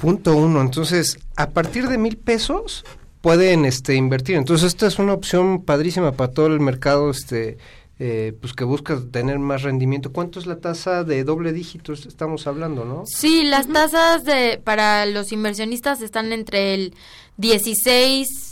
Punto 0.00 0.34
uno, 0.34 0.62
entonces, 0.62 1.18
a 1.36 1.50
partir 1.50 1.88
de 1.88 1.98
mil 1.98 2.16
pesos 2.16 2.84
pueden 3.20 3.64
este 3.64 3.94
invertir. 3.94 4.36
Entonces 4.36 4.68
esta 4.68 4.86
es 4.86 4.98
una 4.98 5.12
opción 5.12 5.62
padrísima 5.62 6.12
para 6.12 6.32
todo 6.32 6.46
el 6.46 6.60
mercado 6.60 7.10
este 7.10 7.58
eh, 7.98 8.34
pues 8.40 8.54
que 8.54 8.64
busca 8.64 8.98
tener 9.12 9.38
más 9.38 9.62
rendimiento. 9.62 10.10
¿Cuánto 10.10 10.38
es 10.38 10.46
la 10.46 10.56
tasa 10.56 11.04
de 11.04 11.22
doble 11.22 11.52
dígito 11.52 11.92
estamos 11.92 12.46
hablando, 12.46 12.84
no? 12.84 13.04
Sí, 13.06 13.44
las 13.44 13.68
tasas 13.68 14.24
de 14.24 14.58
para 14.62 15.04
los 15.04 15.32
inversionistas 15.32 16.00
están 16.00 16.32
entre 16.32 16.74
el 16.74 16.94
16 17.36 18.50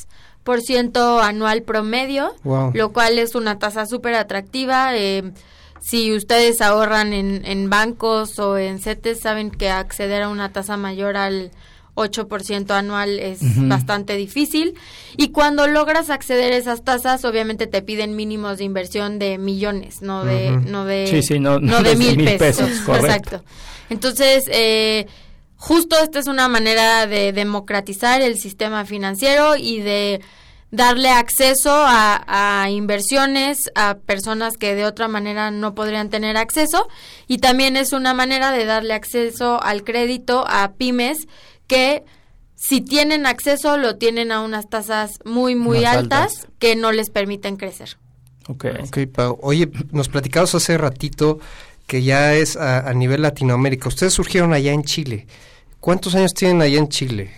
ciento 0.57 1.21
anual 1.21 1.63
promedio, 1.63 2.35
lo 2.73 2.93
cual 2.93 3.19
es 3.19 3.35
una 3.35 3.59
tasa 3.59 3.87
súper 3.87 4.15
atractiva. 4.15 4.97
Eh, 4.97 5.33
si 5.81 6.15
ustedes 6.15 6.61
ahorran 6.61 7.13
en, 7.13 7.45
en 7.45 7.71
bancos 7.71 8.39
o 8.39 8.57
en 8.57 8.79
CETES, 8.79 9.21
saben 9.21 9.51
que 9.51 9.71
acceder 9.71 10.23
a 10.23 10.29
una 10.29 10.53
tasa 10.53 10.77
mayor 10.77 11.17
al 11.17 11.51
8% 11.99 12.71
anual 12.71 13.19
es 13.19 13.41
bastante 13.69 14.17
difícil. 14.17 14.75
Y 15.17 15.29
cuando 15.29 15.67
logras 15.67 16.11
acceder 16.11 16.53
a 16.53 16.57
esas 16.57 16.85
tasas, 16.85 17.25
obviamente 17.25 17.67
te 17.67 17.83
piden 17.83 18.17
mínimos 18.17 18.59
de 18.59 18.65
inversión 18.65 19.19
de 19.19 19.39
millones, 19.39 20.03
no 20.03 20.25
de, 20.25 20.53
no 20.53 20.85
de, 20.85 21.41
no, 21.41 21.83
de 21.83 21.97
mil 21.97 22.25
pesos. 22.39 22.71
Exacto. 22.89 23.43
Entonces, 23.91 24.45
eh, 24.49 25.07
justo 25.57 25.97
esta 26.03 26.19
es 26.19 26.27
una 26.27 26.49
manera 26.49 27.07
de 27.07 27.33
democratizar 27.33 28.21
el 28.23 28.39
sistema 28.39 28.85
financiero 28.85 29.57
y 29.57 29.81
de 29.81 30.21
darle 30.71 31.09
acceso 31.11 31.71
a, 31.73 32.63
a, 32.63 32.71
inversiones 32.71 33.71
a 33.75 33.97
personas 34.05 34.59
que 34.59 34.75
de 34.75 34.85
otra 34.85 35.09
manera 35.09 35.51
no 35.51 35.75
podrían 35.75 36.11
tener 36.11 36.37
acceso 36.37 36.89
y 37.27 37.39
también 37.39 37.77
es 37.77 37.93
una 37.93 38.13
manera 38.13 38.53
de 38.53 38.67
darle 38.67 38.93
acceso 38.93 39.63
al 39.63 39.83
crédito 39.83 40.45
a 40.47 40.73
pymes 40.73 41.27
que 41.69 42.05
si 42.59 42.81
tienen 42.81 43.25
acceso 43.25 43.77
lo 43.77 43.97
tienen 43.97 44.33
a 44.33 44.41
unas 44.41 44.69
tasas 44.69 45.21
muy, 45.25 45.55
muy 45.55 45.85
altas, 45.85 46.49
que 46.59 46.75
no 46.75 46.91
les 46.91 47.09
permiten 47.09 47.57
crecer. 47.57 47.97
Ok, 48.49 48.67
okay 48.85 49.07
Pau. 49.07 49.39
Oye, 49.43 49.71
nos 49.93 50.09
platicabas 50.09 50.55
hace 50.57 50.77
ratito 50.77 51.39
que 51.87 52.03
ya 52.03 52.35
es 52.35 52.57
a, 52.57 52.93
nivel 52.95 53.23
Latinoamérica. 53.23 53.89
Ustedes 53.89 54.13
surgieron 54.13 54.53
allá 54.53 54.73
en 54.73 54.83
Chile. 54.83 55.27
¿Cuántos 55.79 56.17
años 56.17 56.35
tienen 56.35 56.61
allá 56.61 56.79
en 56.79 56.89
Chile? 56.89 57.31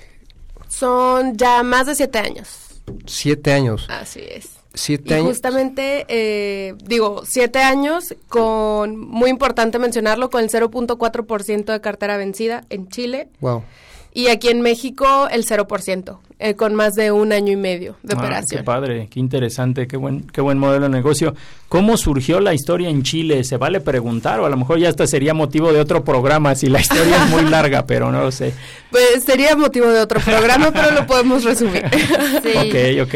Son 0.68 1.37
ya 1.37 1.62
más 1.62 1.87
de 1.87 1.94
siete 1.94 2.18
años. 2.18 2.80
Siete 3.06 3.52
años. 3.52 3.87
Así 3.90 4.20
es. 4.20 4.49
Siete 4.72 5.10
y 5.10 5.12
años. 5.14 5.28
Justamente, 5.28 6.06
eh, 6.08 6.75
digo, 6.82 7.25
siete 7.26 7.58
años 7.58 8.14
con, 8.28 8.96
muy 8.96 9.28
importante 9.28 9.78
mencionarlo, 9.78 10.30
con 10.30 10.42
el 10.42 10.49
0.4% 10.49 11.64
de 11.72 11.80
cartera 11.80 12.16
vencida 12.16 12.64
en 12.70 12.88
Chile. 12.88 13.28
Wow 13.40 13.64
y 14.12 14.29
aquí 14.29 14.49
en 14.49 14.61
México 14.61 15.29
el 15.31 15.45
0%, 15.47 16.19
eh, 16.38 16.55
con 16.55 16.75
más 16.75 16.95
de 16.95 17.12
un 17.12 17.33
año 17.33 17.52
y 17.52 17.57
medio 17.57 17.97
de 18.02 18.14
Ah, 18.14 18.19
operación. 18.19 18.61
Qué 18.61 18.64
padre, 18.64 19.09
qué 19.11 19.21
interesante, 19.21 19.87
qué 19.87 19.97
buen, 19.97 20.23
qué 20.23 20.40
buen 20.40 20.59
modelo 20.59 20.85
de 20.85 20.88
negocio. 20.90 21.35
¿Cómo 21.69 21.97
surgió 21.97 22.40
la 22.40 22.52
historia 22.55 22.88
en 22.88 23.02
Chile? 23.02 23.45
¿Se 23.45 23.57
vale 23.57 23.81
preguntar? 23.81 24.40
O 24.40 24.47
a 24.47 24.50
lo 24.50 24.57
mejor 24.57 24.79
ya 24.79 24.88
hasta 24.88 25.07
sería 25.07 25.33
motivo 25.35 25.73
de 25.73 25.81
otro 25.81 26.02
programa 26.05 26.55
si 26.55 26.69
la 26.69 26.81
historia 26.81 27.25
es 27.25 27.31
muy 27.31 27.45
larga, 27.45 27.87
pero 27.87 28.11
no 28.11 28.21
lo 28.23 28.33
sé. 28.33 28.52
Pues 28.90 29.23
sería 29.25 29.55
motivo 29.57 29.87
de 29.88 30.00
otro 30.00 30.21
programa, 30.21 30.71
pero 30.73 30.90
lo 30.93 31.07
podemos 31.07 31.45
resumir. 31.45 31.85
Sí. 32.43 32.50
Ok, 32.57 33.07
ok. 33.07 33.14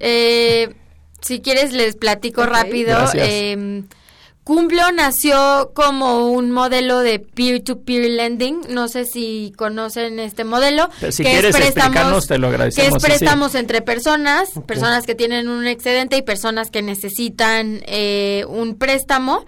Eh, 0.00 0.74
si 1.20 1.40
quieres 1.40 1.72
les 1.72 1.96
platico 1.96 2.46
rápido. 2.46 2.88
Gracias. 2.90 3.28
Eh, 3.30 3.82
Cumplo 4.50 4.90
nació 4.90 5.70
como 5.76 6.32
un 6.32 6.50
modelo 6.50 6.98
de 6.98 7.20
peer-to-peer 7.20 8.10
lending. 8.10 8.62
No 8.70 8.88
sé 8.88 9.04
si 9.04 9.52
conocen 9.56 10.18
este 10.18 10.42
modelo. 10.42 10.88
Pero 10.98 11.12
si 11.12 11.22
que 11.22 11.28
es 11.30 11.34
quieres 11.38 11.54
préstamos- 11.54 11.86
explicarnos, 11.86 12.26
te 12.26 12.38
lo 12.38 12.50
Que 12.50 12.66
es 12.66 12.74
sí, 12.74 12.82
sí. 12.82 12.98
préstamos 13.00 13.54
entre 13.54 13.80
personas, 13.80 14.48
personas 14.66 15.06
que 15.06 15.14
tienen 15.14 15.48
un 15.48 15.68
excedente 15.68 16.16
y 16.16 16.22
personas 16.22 16.72
que 16.72 16.82
necesitan 16.82 17.80
eh, 17.86 18.44
un 18.48 18.74
préstamo. 18.74 19.44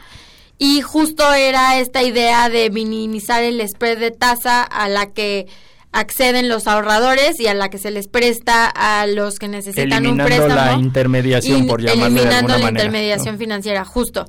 Y 0.57 0.83
justo 0.83 1.33
era 1.35 1.81
esta 1.81 2.05
idea 2.05 2.49
de 2.49 2.71
minimizar 2.71 3.43
el 3.43 3.61
spread 3.69 3.99
de 3.99 4.13
tasa 4.13 4.63
a 4.63 4.89
la 4.89 5.07
que 5.11 5.49
acceden 5.93 6.49
los 6.49 6.67
ahorradores 6.67 7.39
y 7.39 7.47
a 7.49 7.55
la 7.55 7.69
que 7.69 7.79
se 7.79 7.91
les 7.91 8.09
presta 8.09 8.67
a 8.67 9.07
los 9.07 9.39
que 9.39 9.49
necesitan 9.49 9.89
un 10.07 10.19
Eliminando 10.21 10.25
préstamo. 10.25 10.55
la 10.55 10.73
intermediación, 10.79 11.59
In- 11.59 11.67
por 11.69 11.83
llamarle 11.83 12.23
de 12.25 12.35
alguna 12.35 12.57
la 12.59 12.65
manera, 12.65 12.69
intermediación 12.85 13.35
¿no? 13.35 13.39
financiera, 13.39 13.85
justo. 13.85 14.25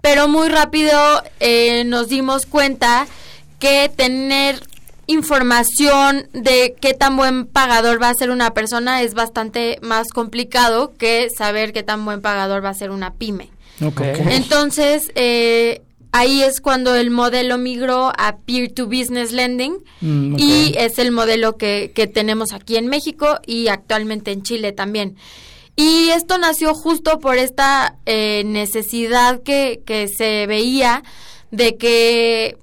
Pero 0.00 0.28
muy 0.28 0.48
rápido 0.48 0.92
eh, 1.40 1.84
nos 1.84 2.08
dimos 2.08 2.46
cuenta 2.46 3.06
que 3.58 3.90
tener 3.94 4.60
información 5.06 6.26
de 6.32 6.74
qué 6.80 6.94
tan 6.94 7.16
buen 7.16 7.46
pagador 7.46 8.02
va 8.02 8.08
a 8.08 8.14
ser 8.14 8.30
una 8.30 8.52
persona 8.52 9.02
es 9.02 9.14
bastante 9.14 9.78
más 9.82 10.08
complicado 10.08 10.92
que 10.98 11.28
saber 11.30 11.72
qué 11.72 11.82
tan 11.82 12.04
buen 12.04 12.20
pagador 12.20 12.64
va 12.64 12.70
a 12.70 12.74
ser 12.74 12.90
una 12.90 13.12
pyme. 13.14 13.50
Ok. 13.84 14.00
Entonces, 14.30 15.10
eh, 15.14 15.82
ahí 16.14 16.42
es 16.42 16.60
cuando 16.60 16.94
el 16.94 17.10
modelo 17.10 17.58
migró 17.58 18.12
a 18.16 18.38
peer-to-business 18.46 19.32
lending 19.32 19.84
Mm, 20.04 20.36
y 20.38 20.74
es 20.76 20.98
el 20.98 21.12
modelo 21.12 21.56
que, 21.56 21.92
que 21.94 22.06
tenemos 22.06 22.52
aquí 22.52 22.76
en 22.76 22.88
México 22.88 23.38
y 23.46 23.68
actualmente 23.68 24.32
en 24.32 24.42
Chile 24.42 24.72
también. 24.72 25.16
Y 25.76 26.10
esto 26.10 26.36
nació 26.36 26.74
justo 26.74 27.18
por 27.18 27.36
esta 27.36 27.96
eh, 28.04 28.42
necesidad 28.44 29.42
que, 29.42 29.82
que 29.86 30.08
se 30.08 30.46
veía 30.46 31.02
de 31.50 31.76
que 31.76 32.58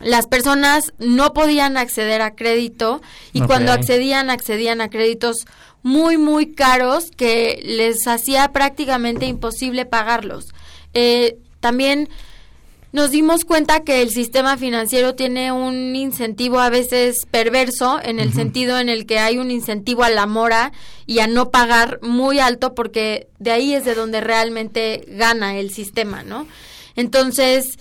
las 0.00 0.26
personas 0.26 0.94
no 0.98 1.34
podían 1.34 1.76
acceder 1.76 2.22
a 2.22 2.34
crédito 2.34 3.02
y 3.32 3.42
cuando 3.42 3.72
accedían, 3.72 4.30
accedían 4.30 4.80
a 4.80 4.88
créditos 4.88 5.36
muy, 5.82 6.16
muy 6.16 6.54
caros 6.54 7.10
que 7.16 7.60
les 7.64 8.06
hacía 8.06 8.50
prácticamente 8.52 9.26
imposible 9.26 9.84
pagarlos. 9.86 10.46
Eh, 10.94 11.36
también 11.60 12.08
nos 12.92 13.10
dimos 13.10 13.44
cuenta 13.44 13.80
que 13.80 14.00
el 14.02 14.10
sistema 14.10 14.56
financiero 14.56 15.14
tiene 15.14 15.52
un 15.52 15.94
incentivo 15.96 16.60
a 16.60 16.70
veces 16.70 17.16
perverso 17.30 18.00
en 18.02 18.20
el 18.20 18.32
sentido 18.32 18.78
en 18.78 18.88
el 18.88 19.06
que 19.06 19.18
hay 19.18 19.38
un 19.38 19.50
incentivo 19.50 20.04
a 20.04 20.10
la 20.10 20.26
mora 20.26 20.72
y 21.06 21.18
a 21.18 21.26
no 21.26 21.50
pagar 21.50 21.98
muy 22.02 22.38
alto 22.38 22.74
porque 22.74 23.28
de 23.38 23.50
ahí 23.50 23.74
es 23.74 23.84
de 23.84 23.94
donde 23.94 24.20
realmente 24.20 25.04
gana 25.08 25.56
el 25.58 25.70
sistema, 25.70 26.22
¿no? 26.22 26.46
Entonces, 26.94 27.78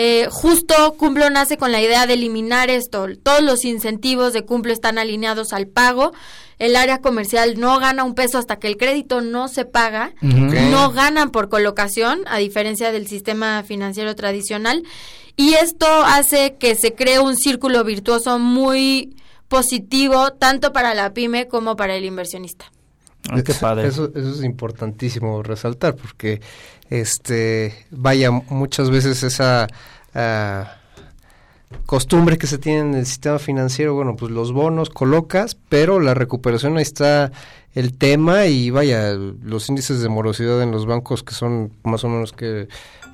eh, 0.00 0.28
justo 0.30 0.94
Cumplo 0.96 1.28
nace 1.28 1.56
con 1.56 1.72
la 1.72 1.82
idea 1.82 2.06
de 2.06 2.14
eliminar 2.14 2.70
esto. 2.70 3.08
Todos 3.20 3.42
los 3.42 3.64
incentivos 3.64 4.32
de 4.32 4.44
Cumplo 4.44 4.72
están 4.72 4.96
alineados 4.96 5.52
al 5.52 5.66
pago. 5.66 6.12
El 6.60 6.76
área 6.76 7.00
comercial 7.00 7.58
no 7.58 7.80
gana 7.80 8.04
un 8.04 8.14
peso 8.14 8.38
hasta 8.38 8.60
que 8.60 8.68
el 8.68 8.76
crédito 8.76 9.22
no 9.22 9.48
se 9.48 9.64
paga. 9.64 10.12
No 10.22 10.92
ganan 10.92 11.30
por 11.30 11.48
colocación, 11.48 12.20
a 12.28 12.38
diferencia 12.38 12.92
del 12.92 13.08
sistema 13.08 13.64
financiero 13.64 14.14
tradicional. 14.14 14.84
Y 15.34 15.54
esto 15.54 15.88
hace 15.88 16.54
que 16.60 16.76
se 16.76 16.94
cree 16.94 17.18
un 17.18 17.36
círculo 17.36 17.82
virtuoso 17.82 18.38
muy 18.38 19.16
positivo, 19.48 20.32
tanto 20.32 20.72
para 20.72 20.94
la 20.94 21.12
pyme 21.12 21.48
como 21.48 21.74
para 21.74 21.96
el 21.96 22.04
inversionista. 22.04 22.70
Ah, 23.30 23.42
qué 23.42 23.52
padre. 23.52 23.88
Eso, 23.88 24.12
eso 24.14 24.30
es 24.30 24.44
importantísimo 24.44 25.42
resaltar 25.42 25.96
porque, 25.96 26.40
este, 26.90 27.86
vaya, 27.90 28.30
muchas 28.30 28.90
veces 28.90 29.22
esa 29.22 29.66
ah, 30.14 30.76
costumbre 31.86 32.38
que 32.38 32.46
se 32.46 32.58
tiene 32.58 32.80
en 32.80 32.94
el 32.94 33.06
sistema 33.06 33.38
financiero, 33.38 33.94
bueno, 33.94 34.16
pues 34.16 34.32
los 34.32 34.52
bonos 34.52 34.90
colocas, 34.90 35.56
pero 35.68 36.00
la 36.00 36.14
recuperación 36.14 36.76
ahí 36.76 36.82
está 36.82 37.30
el 37.74 37.96
tema 37.96 38.46
y 38.46 38.70
vaya, 38.70 39.12
los 39.12 39.68
índices 39.68 40.00
de 40.02 40.08
morosidad 40.08 40.62
en 40.62 40.70
los 40.70 40.86
bancos 40.86 41.22
que 41.22 41.34
son 41.34 41.72
más 41.84 42.02
o 42.04 42.08
menos 42.08 42.32
que, 42.32 42.68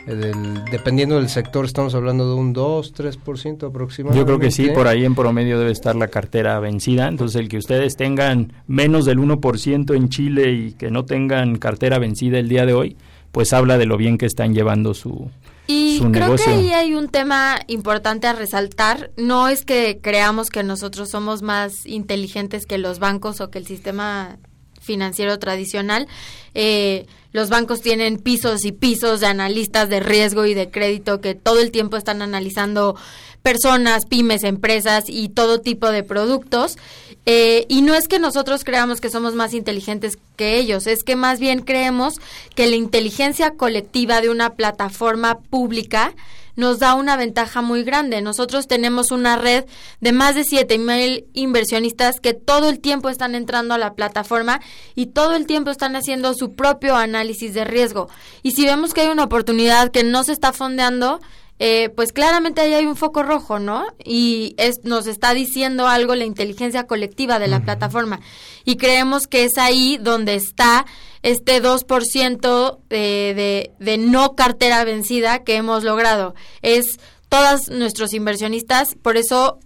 eh, 0.07 0.33
dependiendo 0.71 1.17
del 1.17 1.29
sector, 1.29 1.65
estamos 1.65 1.95
hablando 1.95 2.29
de 2.29 2.35
un 2.35 2.53
2, 2.53 2.95
3% 2.95 3.67
aproximadamente. 3.67 4.19
Yo 4.19 4.27
creo 4.27 4.39
que 4.39 4.51
sí, 4.51 4.71
por 4.71 4.87
ahí 4.87 5.05
en 5.05 5.15
promedio 5.15 5.59
debe 5.59 5.73
estar 5.73 5.97
la 5.97 6.09
cartera 6.09 6.59
vencida. 6.61 7.09
Entonces, 7.09 7.41
el 7.41 7.49
que 7.49 7.59
ustedes 7.59 7.97
tengan 7.97 8.53
menos 8.67 9.07
del 9.07 9.19
1% 9.19 9.95
en 9.95 10.09
Chile 10.09 10.53
y 10.53 10.73
que 10.73 10.91
no 10.91 11.05
tengan 11.05 11.57
cartera 11.57 11.99
vencida 11.99 12.39
el 12.39 12.49
día 12.49 12.67
de 12.67 12.75
hoy, 12.75 12.97
pues 13.35 13.53
habla 13.53 13.77
de 13.79 13.85
lo 13.85 13.97
bien 13.99 14.17
que 14.17 14.27
están 14.27 14.55
llevando 14.55 14.95
su, 14.95 15.29
Y 15.67 15.99
su 15.99 16.11
creo 16.13 16.27
negocio. 16.27 16.47
que 16.47 16.53
ahí 16.53 16.73
hay 16.73 16.95
un 16.95 17.09
tema 17.09 17.59
importante 17.67 18.29
a 18.29 18.33
resaltar. 18.33 19.11
No 19.17 19.49
es 19.49 19.65
que 19.65 19.99
creamos 20.01 20.51
que 20.51 20.63
nosotros 20.63 21.11
somos 21.11 21.43
más 21.43 21.85
inteligentes 21.85 22.65
que 22.65 22.79
los 22.79 23.01
bancos 23.01 23.41
o 23.41 23.51
que 23.51 23.59
el 23.59 23.67
sistema 23.67 24.39
financiero 24.85 25.39
tradicional. 25.39 26.07
Eh, 26.55 27.07
los 27.33 27.51
bancos 27.51 27.81
tienen 27.81 28.19
pisos 28.19 28.65
y 28.65 28.71
pisos 28.71 29.21
de 29.21 29.27
analistas 29.27 29.89
de 29.89 29.99
riesgo 29.99 30.47
y 30.47 30.55
de 30.55 30.71
crédito 30.71 31.21
que 31.21 31.35
todo 31.35 31.61
el 31.61 31.73
tiempo 31.73 31.97
están 31.97 32.23
analizando 32.23 32.95
personas, 33.43 34.07
pymes, 34.07 34.45
empresas 34.45 35.05
y 35.09 35.29
todo 35.29 35.61
tipo 35.61 35.91
de 35.91 36.03
productos. 36.03 36.79
Eh, 37.27 37.67
y 37.69 37.83
no 37.83 37.95
es 37.95 38.07
que 38.07 38.19
nosotros 38.19 38.65
creamos 38.65 39.01
que 39.01 39.11
somos 39.11 39.35
más 39.35 39.55
inteligentes 39.55 40.19
que 40.37 40.59
ellos, 40.59 40.87
es 40.87 41.05
que 41.05 41.17
más 41.17 41.41
bien 41.41 41.61
creemos 41.61 42.21
que 42.55 42.67
la 42.67 42.77
inteligencia 42.77 43.53
colectiva 43.53 44.21
de 44.21 44.29
una 44.29 44.55
plataforma 44.55 45.39
pública 45.39 46.15
nos 46.57 46.79
da 46.79 46.95
una 46.95 47.17
ventaja 47.17 47.63
muy 47.63 47.83
grande. 47.83 48.21
Nosotros 48.21 48.67
tenemos 48.67 49.11
una 49.11 49.37
red 49.37 49.65
de 50.01 50.13
más 50.13 50.35
de 50.35 50.45
7 50.45 50.79
mil 50.79 51.27
inversionistas 51.33 52.21
que 52.21 52.35
todo 52.35 52.69
el 52.69 52.81
tiempo 52.81 53.09
están 53.09 53.35
entrando 53.35 53.75
a 53.75 53.79
la 53.79 53.95
plataforma 53.95 54.61
y 54.95 55.07
todo 55.07 55.35
el 55.35 55.47
tiempo 55.47 55.71
están 55.71 55.97
haciendo 55.97 56.35
su 56.35 56.55
propio 56.55 56.97
análisis 56.97 57.55
de 57.55 57.65
riesgo. 57.65 58.09
Y 58.43 58.53
si 58.53 58.65
vemos 58.65 58.95
que 58.95 59.03
hay 59.03 59.09
una 59.09 59.25
oportunidad 59.25 59.91
que 59.91 60.05
no 60.05 60.25
se 60.25 60.33
está 60.33 60.53
fondeando, 60.53 61.21
eh, 61.61 61.89
pues 61.91 62.13
claramente 62.13 62.61
ahí 62.61 62.75
hay 62.75 62.87
un 62.87 62.97
foco 62.97 63.23
rojo, 63.23 63.61
¿no? 63.61 63.87
Y 64.05 64.55
es, 64.59 64.81
nos 64.83 65.07
está 65.07 65.35
diciendo 65.35 65.87
algo 65.87 66.15
la 66.15 66.25
inteligencia 66.25 66.87
colectiva 66.87 67.39
de 67.39 67.47
la 67.47 67.61
plataforma. 67.61 68.21
Y 68.65 68.77
creemos 68.77 69.27
que 69.29 69.45
es 69.45 69.57
ahí 69.57 69.99
donde 70.01 70.35
está 70.35 70.85
este 71.25 71.61
2% 71.61 72.79
de, 72.89 72.97
de, 73.35 73.73
de 73.81 73.99
no 73.99 74.37
cartera 74.37 74.85
vencida 74.85 75.43
que 75.43 75.57
hemos 75.57 75.83
logrado. 75.83 76.35
Es 76.63 77.01
todos 77.35 77.69
nuestros 77.69 78.15
inversionistas, 78.15 78.95
por 78.95 79.17
eso 79.17 79.59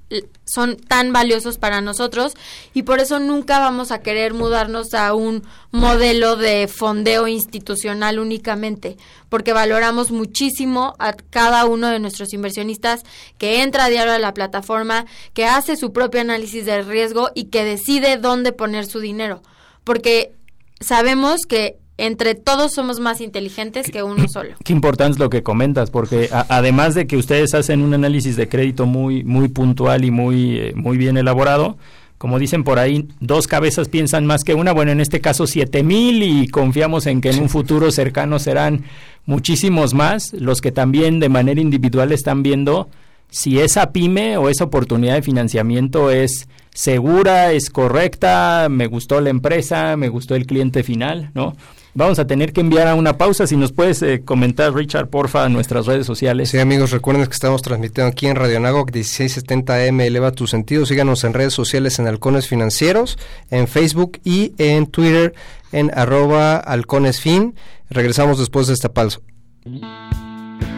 son 0.47 0.77
tan 0.77 1.13
valiosos 1.13 1.59
para 1.59 1.83
nosotros 1.83 2.33
y 2.73 2.85
por 2.85 2.99
eso 2.99 3.19
nunca 3.19 3.59
vamos 3.59 3.91
a 3.91 4.01
querer 4.01 4.33
mudarnos 4.33 4.95
a 4.95 5.13
un 5.13 5.43
modelo 5.71 6.37
de 6.37 6.67
fondeo 6.67 7.29
institucional 7.29 8.21
únicamente, 8.21 8.97
porque 9.29 9.53
valoramos 9.53 10.11
muchísimo 10.11 10.95
a 10.99 11.13
cada 11.13 11.67
uno 11.67 11.89
de 11.89 11.99
nuestros 11.99 12.33
inversionistas 12.33 13.03
que 13.37 13.63
entra 13.63 13.85
a 13.85 13.91
diario 13.91 14.15
a 14.15 14.19
la 14.19 14.33
plataforma, 14.33 15.05
que 15.35 15.45
hace 15.45 15.77
su 15.77 15.93
propio 15.93 16.23
análisis 16.23 16.65
de 16.65 16.83
riesgo 16.83 17.33
y 17.35 17.47
que 17.47 17.65
decide 17.65 18.17
dónde 18.17 18.53
poner 18.53 18.87
su 18.87 19.01
dinero, 19.01 19.43
porque 19.85 20.38
sabemos 20.81 21.41
que 21.49 21.77
entre 21.97 22.35
todos 22.37 22.73
somos 22.75 23.01
más 23.01 23.21
inteligentes 23.21 23.91
que 23.91 24.03
uno 24.03 24.29
solo. 24.33 24.55
Qué 24.65 24.73
importante 24.73 25.13
es 25.15 25.19
lo 25.19 25.31
que 25.31 25.43
comentas, 25.43 25.91
porque 25.91 26.29
a- 26.33 26.47
además 26.49 26.95
de 26.95 27.07
que 27.07 27.17
ustedes 27.17 27.55
hacen 27.55 27.83
un 27.83 27.93
análisis 27.95 28.37
de 28.37 28.49
crédito 28.49 28.87
muy, 28.87 29.25
muy 29.25 29.49
puntual 29.49 30.05
y 30.05 30.11
muy, 30.11 30.59
eh, 30.59 30.73
muy 30.77 30.97
bien 30.97 31.17
elaborado, 31.17 31.77
como 32.17 32.39
dicen 32.41 32.65
por 32.65 32.79
ahí, 32.81 33.07
dos 33.21 33.47
cabezas 33.47 33.89
piensan 33.89 34.27
más 34.27 34.43
que 34.43 34.55
una. 34.55 34.73
Bueno, 34.73 34.91
en 34.91 35.01
este 35.01 35.21
caso 35.21 35.47
siete 35.47 35.83
mil 35.85 36.23
y 36.25 36.49
confiamos 36.49 37.07
en 37.07 37.21
que 37.21 37.31
en 37.31 37.41
un 37.43 37.49
futuro 37.49 37.93
cercano 37.93 38.39
serán 38.41 38.85
muchísimos 39.25 39.95
más 39.95 40.33
los 40.33 40.61
que 40.61 40.73
también 40.73 41.21
de 41.21 41.29
manera 41.29 41.61
individual 41.61 42.11
están 42.13 42.43
viendo 42.43 42.89
si 43.31 43.61
esa 43.61 43.93
pyme 43.93 44.37
o 44.37 44.49
esa 44.49 44.65
oportunidad 44.65 45.15
de 45.15 45.23
financiamiento 45.23 46.11
es 46.11 46.49
segura, 46.79 47.51
es 47.51 47.71
correcta, 47.71 48.69
me 48.71 48.87
gustó 48.87 49.21
la 49.21 49.31
empresa, 49.31 49.97
me 49.97 50.09
gustó 50.09 50.37
el 50.37 50.47
cliente 50.47 50.85
final, 50.85 51.33
¿no? 51.35 51.57
Vamos 51.95 52.21
a 52.21 52.27
tener 52.29 52.53
que 52.53 52.61
enviar 52.61 52.87
a 52.87 52.95
una 52.95 53.19
pausa. 53.19 53.49
Si 53.49 53.57
nos 53.57 53.73
puedes 53.73 54.01
eh, 54.03 54.23
comentar, 54.25 54.73
Richard, 54.73 55.09
porfa, 55.09 55.47
en 55.47 55.55
nuestras 55.55 55.87
redes 55.87 56.07
sociales. 56.07 56.51
Sí, 56.51 56.59
amigos, 56.61 56.93
recuerden 56.93 57.27
que 57.27 57.33
estamos 57.33 57.63
transmitiendo 57.63 58.13
aquí 58.13 58.29
en 58.29 58.37
Radio 58.37 58.61
Nagoc 58.61 58.93
1670M. 58.93 60.03
Eleva 60.03 60.31
tu 60.31 60.47
sentido. 60.47 60.87
Síganos 60.87 61.25
en 61.25 61.35
redes 61.35 61.53
sociales 61.53 61.99
en 61.99 62.07
Halcones 62.07 62.47
Financieros, 62.47 63.19
en 63.51 63.67
Facebook 63.67 64.21
y 64.23 64.53
en 64.59 64.87
Twitter 64.87 65.35
en 65.73 65.91
arroba 65.99 66.59
halconesfin. 66.59 67.57
Regresamos 67.91 68.39
después 68.39 68.69
de 68.69 68.75
esta 68.75 68.91
pausa. 68.91 69.19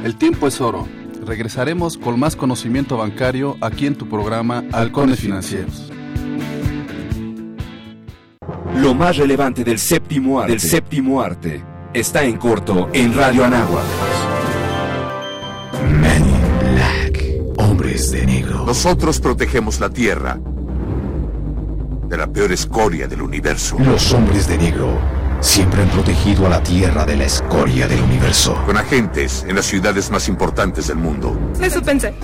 El 0.03 0.17
tiempo 0.17 0.47
es 0.47 0.59
oro. 0.63 0.89
Regresaremos 1.25 1.99
con 1.99 2.19
más 2.19 2.35
conocimiento 2.35 2.97
bancario 2.97 3.57
aquí 3.61 3.87
en 3.87 3.95
tu 3.95 4.09
programa 4.09 4.65
Halcones 4.73 5.21
Financieros. 5.21 5.93
Lo 8.77 8.95
más 8.95 9.17
relevante 9.17 9.63
del 9.63 9.79
séptimo 9.79 10.41
arte, 10.41 10.53
del 10.53 10.61
séptimo 10.61 11.21
arte 11.21 11.63
está 11.93 12.25
en 12.25 12.39
corto 12.39 12.89
en 12.93 13.15
Radio 13.15 13.45
Anagua. 13.45 13.83
Men 16.01 16.23
in 16.23 16.75
Black, 16.75 17.25
hombres 17.59 18.11
de 18.11 18.25
negro. 18.25 18.65
Nosotros 18.65 19.21
protegemos 19.21 19.79
la 19.81 19.91
Tierra 19.91 20.41
de 22.09 22.17
la 22.17 22.27
peor 22.27 22.51
escoria 22.53 23.07
del 23.07 23.23
universo. 23.23 23.77
Los 23.79 24.13
hombres 24.15 24.49
de 24.49 24.57
negro 24.57 25.20
siempre 25.41 25.83
han 25.83 25.89
protegido 25.89 26.47
a 26.47 26.51
la 26.51 26.63
Tierra 26.63 27.05
de 27.05 27.17
la 27.17 27.25
escoria 27.25 27.89
del 27.89 28.01
universo. 28.03 28.55
Con 28.67 28.77
agentes 28.77 29.45
en 29.49 29.57
las 29.57 29.67
ciudades 29.67 30.11
más 30.11 30.29
importantes 30.29 30.87
del 30.89 30.97
mundo. 30.97 31.39
Eso 31.61 31.83
pensé. 31.83 32.15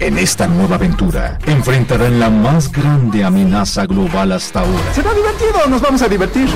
En 0.00 0.18
esta 0.18 0.46
nueva 0.46 0.74
aventura 0.76 1.38
enfrentarán 1.46 2.18
la 2.18 2.28
más 2.28 2.70
grande 2.70 3.24
amenaza 3.24 3.86
global 3.86 4.32
hasta 4.32 4.60
ahora. 4.60 4.92
¿Será 4.92 5.14
divertido? 5.14 5.66
Nos 5.68 5.80
vamos 5.80 6.02
a 6.02 6.08
divertir. 6.08 6.48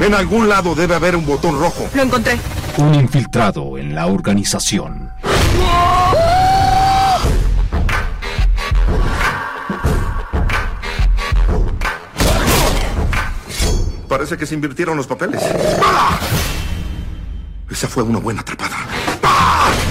En 0.00 0.14
algún 0.14 0.48
lado 0.48 0.74
debe 0.74 0.94
haber 0.94 1.14
un 1.14 1.26
botón 1.26 1.60
rojo. 1.60 1.88
Lo 1.94 2.02
encontré. 2.02 2.38
Un 2.78 2.94
infiltrado 2.94 3.76
en 3.76 3.94
la 3.94 4.06
organización. 4.06 5.12
Parece 14.12 14.36
que 14.36 14.44
se 14.44 14.54
invirtieron 14.54 14.94
los 14.94 15.06
papeles. 15.06 15.40
Esa 17.70 17.88
fue 17.88 18.02
una 18.02 18.18
buena 18.18 18.42
atrapada. 18.42 18.76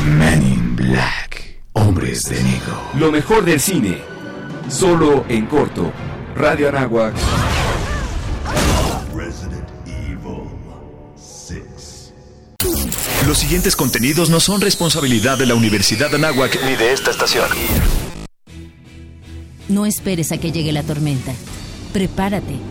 Men 0.06 0.44
in 0.44 0.76
Black. 0.76 1.64
Hombres 1.74 2.26
de 2.26 2.44
negro. 2.44 2.80
Lo 3.00 3.12
mejor 3.12 3.44
del 3.44 3.60
cine. 3.60 4.00
Solo 4.70 5.26
en 5.28 5.48
corto. 5.48 5.92
Radio 6.36 6.70
Anáhuac. 6.70 7.16
Los 13.26 13.38
siguientes 13.40 13.76
contenidos 13.76 14.30
no 14.30 14.40
son 14.40 14.62
responsabilidad 14.62 15.40
de 15.40 15.48
la 15.48 15.56
Universidad 15.56 16.14
Anáhuac 16.14 16.60
ni 16.64 16.76
de 16.76 16.94
esta 16.94 17.10
estación. 17.10 17.50
No 19.68 19.88
esperes 19.88 20.32
a 20.32 20.38
que 20.38 20.52
llegue 20.52 20.72
la 20.72 20.84
tormenta. 20.84 21.34
Prepárate. 21.92 22.71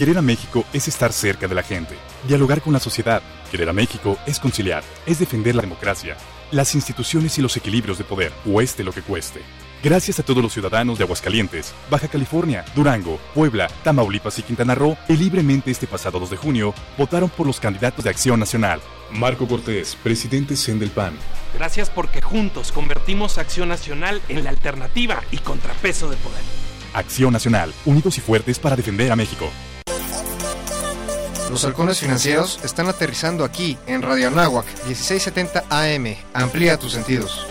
Querer 0.00 0.16
a 0.16 0.22
México 0.22 0.64
es 0.72 0.88
estar 0.88 1.12
cerca 1.12 1.46
de 1.46 1.54
la 1.54 1.62
gente, 1.62 1.94
dialogar 2.26 2.62
con 2.62 2.72
la 2.72 2.80
sociedad. 2.80 3.20
Querer 3.50 3.68
a 3.68 3.74
México 3.74 4.16
es 4.24 4.40
conciliar, 4.40 4.82
es 5.04 5.18
defender 5.18 5.54
la 5.54 5.60
democracia, 5.60 6.16
las 6.52 6.74
instituciones 6.74 7.36
y 7.36 7.42
los 7.42 7.54
equilibrios 7.58 7.98
de 7.98 8.04
poder, 8.04 8.32
cueste 8.42 8.82
lo 8.82 8.92
que 8.92 9.02
cueste. 9.02 9.42
Gracias 9.84 10.18
a 10.18 10.22
todos 10.22 10.42
los 10.42 10.54
ciudadanos 10.54 10.96
de 10.96 11.04
Aguascalientes, 11.04 11.74
Baja 11.90 12.08
California, 12.08 12.64
Durango, 12.74 13.20
Puebla, 13.34 13.68
Tamaulipas 13.84 14.38
y 14.38 14.42
Quintana 14.42 14.74
Roo 14.74 14.96
que 15.06 15.12
libremente 15.12 15.70
este 15.70 15.86
pasado 15.86 16.18
2 16.18 16.30
de 16.30 16.36
junio 16.38 16.72
votaron 16.96 17.28
por 17.28 17.46
los 17.46 17.60
candidatos 17.60 18.02
de 18.02 18.08
Acción 18.08 18.40
Nacional. 18.40 18.80
Marco 19.12 19.46
Cortés, 19.46 19.98
presidente 20.02 20.56
CEN 20.56 20.78
del 20.78 20.92
PAN. 20.92 21.12
Gracias 21.52 21.90
porque 21.90 22.22
juntos 22.22 22.72
convertimos 22.72 23.36
Acción 23.36 23.68
Nacional 23.68 24.22
en 24.30 24.44
la 24.44 24.48
alternativa 24.48 25.22
y 25.30 25.36
contrapeso 25.36 26.08
de 26.08 26.16
poder. 26.16 26.40
Acción 26.94 27.34
Nacional, 27.34 27.74
unidos 27.84 28.16
y 28.16 28.22
fuertes 28.22 28.58
para 28.58 28.76
defender 28.76 29.12
a 29.12 29.16
México. 29.16 29.50
Los 31.50 31.64
halcones 31.64 31.98
financieros 31.98 32.60
están 32.62 32.86
aterrizando 32.86 33.44
aquí 33.44 33.76
en 33.88 34.02
Radio 34.02 34.28
Anáhuac 34.28 34.64
1670 34.86 35.64
AM. 35.68 36.14
Amplía 36.32 36.78
tus 36.78 36.92
sentidos. 36.92 37.44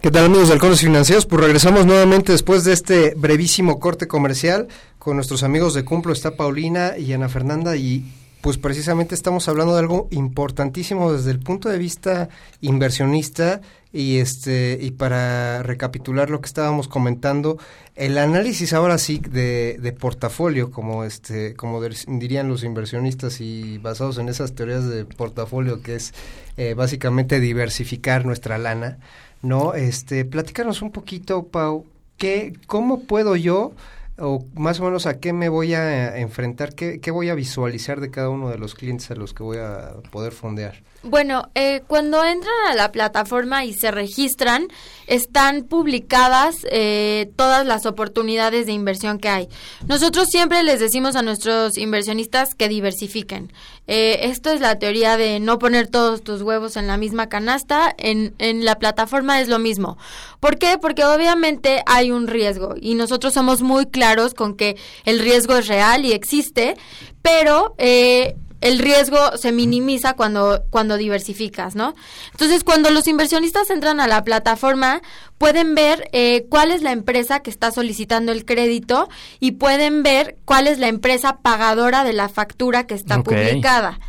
¿Qué 0.00 0.12
tal 0.12 0.26
amigos 0.26 0.46
de 0.46 0.54
Halcones 0.54 0.80
Financieros? 0.80 1.26
Pues 1.26 1.42
regresamos 1.42 1.86
nuevamente 1.86 2.30
después 2.30 2.62
de 2.62 2.72
este 2.72 3.14
brevísimo 3.16 3.80
corte 3.80 4.06
comercial 4.06 4.68
con 5.00 5.16
nuestros 5.16 5.42
amigos 5.42 5.74
de 5.74 5.84
Cumplo. 5.84 6.12
Está 6.12 6.36
Paulina 6.36 6.96
y 6.96 7.12
Ana 7.12 7.28
Fernanda 7.28 7.74
y 7.74 8.04
pues 8.40 8.56
precisamente 8.56 9.16
estamos 9.16 9.48
hablando 9.48 9.74
de 9.74 9.80
algo 9.80 10.06
importantísimo 10.12 11.12
desde 11.12 11.32
el 11.32 11.40
punto 11.40 11.68
de 11.68 11.78
vista 11.78 12.28
inversionista 12.60 13.60
y 13.96 14.18
este 14.18 14.78
y 14.80 14.90
para 14.90 15.62
recapitular 15.62 16.28
lo 16.28 16.42
que 16.42 16.46
estábamos 16.46 16.86
comentando 16.86 17.58
el 17.94 18.18
análisis 18.18 18.74
ahora 18.74 18.98
sí 18.98 19.18
de, 19.18 19.78
de 19.80 19.92
portafolio 19.92 20.70
como 20.70 21.04
este 21.04 21.54
como 21.54 21.80
dirían 21.82 22.48
los 22.48 22.62
inversionistas 22.62 23.40
y 23.40 23.78
basados 23.78 24.18
en 24.18 24.28
esas 24.28 24.54
teorías 24.54 24.86
de 24.86 25.06
portafolio 25.06 25.80
que 25.80 25.94
es 25.94 26.12
eh, 26.58 26.74
básicamente 26.74 27.40
diversificar 27.40 28.26
nuestra 28.26 28.58
lana 28.58 28.98
no 29.40 29.72
este 29.72 30.26
platícanos 30.26 30.82
un 30.82 30.92
poquito 30.92 31.44
Pau 31.46 31.86
qué 32.18 32.52
cómo 32.66 33.04
puedo 33.04 33.34
yo 33.34 33.72
o 34.18 34.44
más 34.54 34.78
o 34.80 34.84
menos 34.84 35.06
a 35.06 35.20
qué 35.20 35.34
me 35.34 35.50
voy 35.50 35.74
a 35.74 36.16
enfrentar, 36.16 36.74
qué, 36.74 37.00
qué, 37.00 37.10
voy 37.10 37.28
a 37.28 37.34
visualizar 37.34 38.00
de 38.00 38.10
cada 38.10 38.30
uno 38.30 38.48
de 38.48 38.56
los 38.56 38.74
clientes 38.74 39.10
a 39.10 39.14
los 39.14 39.34
que 39.34 39.42
voy 39.42 39.58
a 39.58 39.92
poder 40.10 40.32
fondear. 40.32 40.82
Bueno, 41.08 41.50
eh, 41.54 41.82
cuando 41.86 42.24
entran 42.24 42.54
a 42.68 42.74
la 42.74 42.90
plataforma 42.90 43.64
y 43.64 43.74
se 43.74 43.92
registran, 43.92 44.66
están 45.06 45.62
publicadas 45.62 46.56
eh, 46.70 47.30
todas 47.36 47.64
las 47.64 47.86
oportunidades 47.86 48.66
de 48.66 48.72
inversión 48.72 49.18
que 49.18 49.28
hay. 49.28 49.48
Nosotros 49.86 50.28
siempre 50.28 50.64
les 50.64 50.80
decimos 50.80 51.14
a 51.14 51.22
nuestros 51.22 51.78
inversionistas 51.78 52.54
que 52.54 52.68
diversifiquen. 52.68 53.52
Eh, 53.86 54.18
esto 54.22 54.50
es 54.50 54.60
la 54.60 54.80
teoría 54.80 55.16
de 55.16 55.38
no 55.38 55.60
poner 55.60 55.86
todos 55.86 56.22
tus 56.22 56.42
huevos 56.42 56.76
en 56.76 56.88
la 56.88 56.96
misma 56.96 57.28
canasta. 57.28 57.94
En, 57.98 58.34
en 58.38 58.64
la 58.64 58.80
plataforma 58.80 59.40
es 59.40 59.48
lo 59.48 59.60
mismo. 59.60 59.96
¿Por 60.40 60.58
qué? 60.58 60.76
Porque 60.76 61.04
obviamente 61.04 61.82
hay 61.86 62.10
un 62.10 62.26
riesgo 62.26 62.74
y 62.80 62.96
nosotros 62.96 63.32
somos 63.32 63.62
muy 63.62 63.86
claros 63.86 64.34
con 64.34 64.56
que 64.56 64.76
el 65.04 65.20
riesgo 65.20 65.56
es 65.56 65.68
real 65.68 66.04
y 66.04 66.12
existe, 66.12 66.76
pero 67.22 67.74
eh, 67.78 68.34
el 68.60 68.78
riesgo 68.78 69.18
se 69.36 69.52
minimiza 69.52 70.14
cuando, 70.14 70.64
cuando 70.70 70.96
diversificas, 70.96 71.74
¿no? 71.74 71.94
Entonces, 72.32 72.64
cuando 72.64 72.90
los 72.90 73.06
inversionistas 73.06 73.70
entran 73.70 74.00
a 74.00 74.06
la 74.06 74.24
plataforma, 74.24 75.02
pueden 75.38 75.74
ver 75.74 76.08
eh, 76.12 76.46
cuál 76.48 76.70
es 76.70 76.82
la 76.82 76.92
empresa 76.92 77.40
que 77.40 77.50
está 77.50 77.70
solicitando 77.70 78.32
el 78.32 78.44
crédito 78.44 79.08
y 79.40 79.52
pueden 79.52 80.02
ver 80.02 80.36
cuál 80.44 80.66
es 80.66 80.78
la 80.78 80.88
empresa 80.88 81.38
pagadora 81.38 82.04
de 82.04 82.12
la 82.12 82.28
factura 82.28 82.86
que 82.86 82.94
está 82.94 83.18
okay. 83.18 83.36
publicada. 83.36 84.00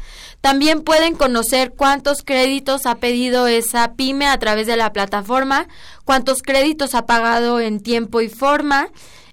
También 0.42 0.82
pueden 0.82 1.16
conocer 1.16 1.74
cuántos 1.76 2.24
créditos 2.24 2.86
ha 2.86 2.96
pedido 2.96 3.48
esa 3.48 3.94
pyme 3.94 4.28
a 4.28 4.38
través 4.38 4.68
de 4.68 4.78
la 4.78 4.94
plataforma, 4.94 5.68
cuántos 6.06 6.42
créditos 6.42 6.96
ha 6.96 7.06
pagado 7.06 7.60
en 7.60 7.82
tiempo 7.82 8.22
y 8.22 8.30
forma, 8.30 8.90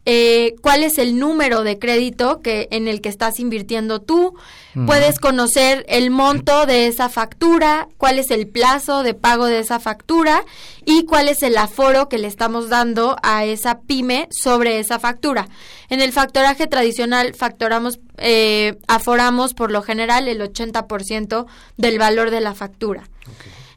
eh, 0.06 0.54
cuál 0.60 0.84
es 0.84 0.98
el 0.98 1.18
número 1.18 1.62
de 1.62 1.78
crédito 1.78 2.40
que 2.42 2.68
en 2.70 2.88
el 2.88 3.00
que 3.00 3.08
estás 3.08 3.40
invirtiendo 3.40 4.02
tú, 4.02 4.34
mm. 4.74 4.86
puedes 4.86 5.18
conocer 5.18 5.84
el 5.88 6.10
monto 6.10 6.66
de 6.66 6.86
esa 6.86 7.08
factura, 7.08 7.88
cuál 7.96 8.18
es 8.18 8.30
el 8.30 8.46
plazo 8.46 9.02
de 9.02 9.14
pago 9.14 9.46
de 9.46 9.60
esa 9.60 9.80
factura 9.80 10.44
y 10.84 11.04
cuál 11.06 11.28
es 11.28 11.42
el 11.42 11.56
aforo 11.56 12.08
que 12.08 12.18
le 12.18 12.26
estamos 12.26 12.68
dando 12.68 13.16
a 13.22 13.44
esa 13.44 13.80
pyme 13.80 14.28
sobre 14.30 14.78
esa 14.78 14.98
factura. 14.98 15.48
En 15.88 16.02
el 16.02 16.12
factoraje 16.12 16.66
tradicional 16.66 17.34
factoramos, 17.34 17.98
eh, 18.18 18.76
aforamos 18.88 19.54
por 19.54 19.70
lo 19.70 19.82
general 19.82 20.28
el 20.28 20.40
80% 20.40 21.46
del 21.76 21.98
valor 21.98 22.30
de 22.30 22.40
la 22.40 22.54
factura. 22.54 23.04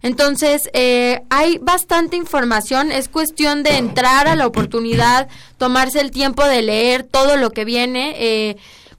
Entonces, 0.08 0.70
eh, 0.72 1.24
hay 1.30 1.58
bastante 1.58 2.16
información, 2.16 2.94
es 2.94 3.10
cuestión 3.10 3.62
de 3.62 3.76
entrar 3.76 4.30
a 4.30 4.38
la 4.38 4.48
oportunidad, 4.48 5.28
tomarse 5.58 6.00
el 6.00 6.12
tiempo 6.12 6.46
de 6.46 6.62
leer 6.62 7.04
todo 7.04 7.36
lo 7.36 7.52
que 7.52 7.66
viene. 7.66 8.16
Eh, 8.18 8.56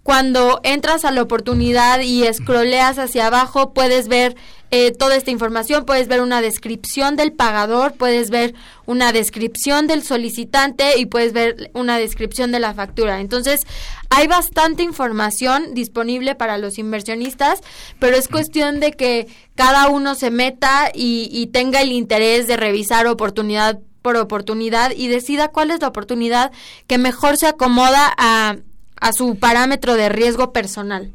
cuando 0.09 0.61
entras 0.62 1.05
a 1.05 1.11
la 1.11 1.21
oportunidad 1.21 2.01
y 2.01 2.23
escroleas 2.23 2.99
hacia 2.99 3.27
abajo, 3.27 3.75
puedes 3.75 4.09
ver 4.09 4.37
eh, 4.71 4.90
toda 4.90 5.16
esta 5.16 5.31
información, 5.31 5.85
puedes 5.85 6.09
ver 6.09 6.23
una 6.23 6.40
descripción 6.40 7.14
del 7.14 7.35
pagador, 7.35 7.92
puedes 7.92 8.31
ver 8.31 8.55
una 8.87 9.12
descripción 9.12 9.87
del 9.87 10.03
solicitante 10.03 10.99
y 10.99 11.05
puedes 11.05 11.35
ver 11.35 11.71
una 11.75 11.99
descripción 11.99 12.53
de 12.53 12.59
la 12.59 12.73
factura. 12.73 13.21
Entonces, 13.21 13.61
hay 14.09 14.27
bastante 14.29 14.83
información 14.83 15.75
disponible 15.75 16.35
para 16.35 16.57
los 16.57 16.79
inversionistas, 16.79 17.61
pero 17.99 18.16
es 18.16 18.29
cuestión 18.29 18.81
de 18.81 18.92
que 18.92 19.27
cada 19.57 19.88
uno 19.88 20.14
se 20.14 20.31
meta 20.31 20.90
y, 20.94 21.29
y 21.31 21.49
tenga 21.49 21.83
el 21.83 21.92
interés 21.92 22.47
de 22.47 22.57
revisar 22.57 23.07
oportunidad 23.09 23.79
por 24.01 24.16
oportunidad 24.16 24.92
y 24.97 25.09
decida 25.09 25.49
cuál 25.49 25.71
es 25.71 25.83
la 25.83 25.88
oportunidad 25.88 26.51
que 26.87 26.97
mejor 26.97 27.37
se 27.37 27.47
acomoda 27.47 28.11
a, 28.16 28.57
a 29.01 29.13
su 29.13 29.37
parámetro 29.37 29.95
de 29.95 30.09
riesgo 30.09 30.53
personal. 30.53 31.13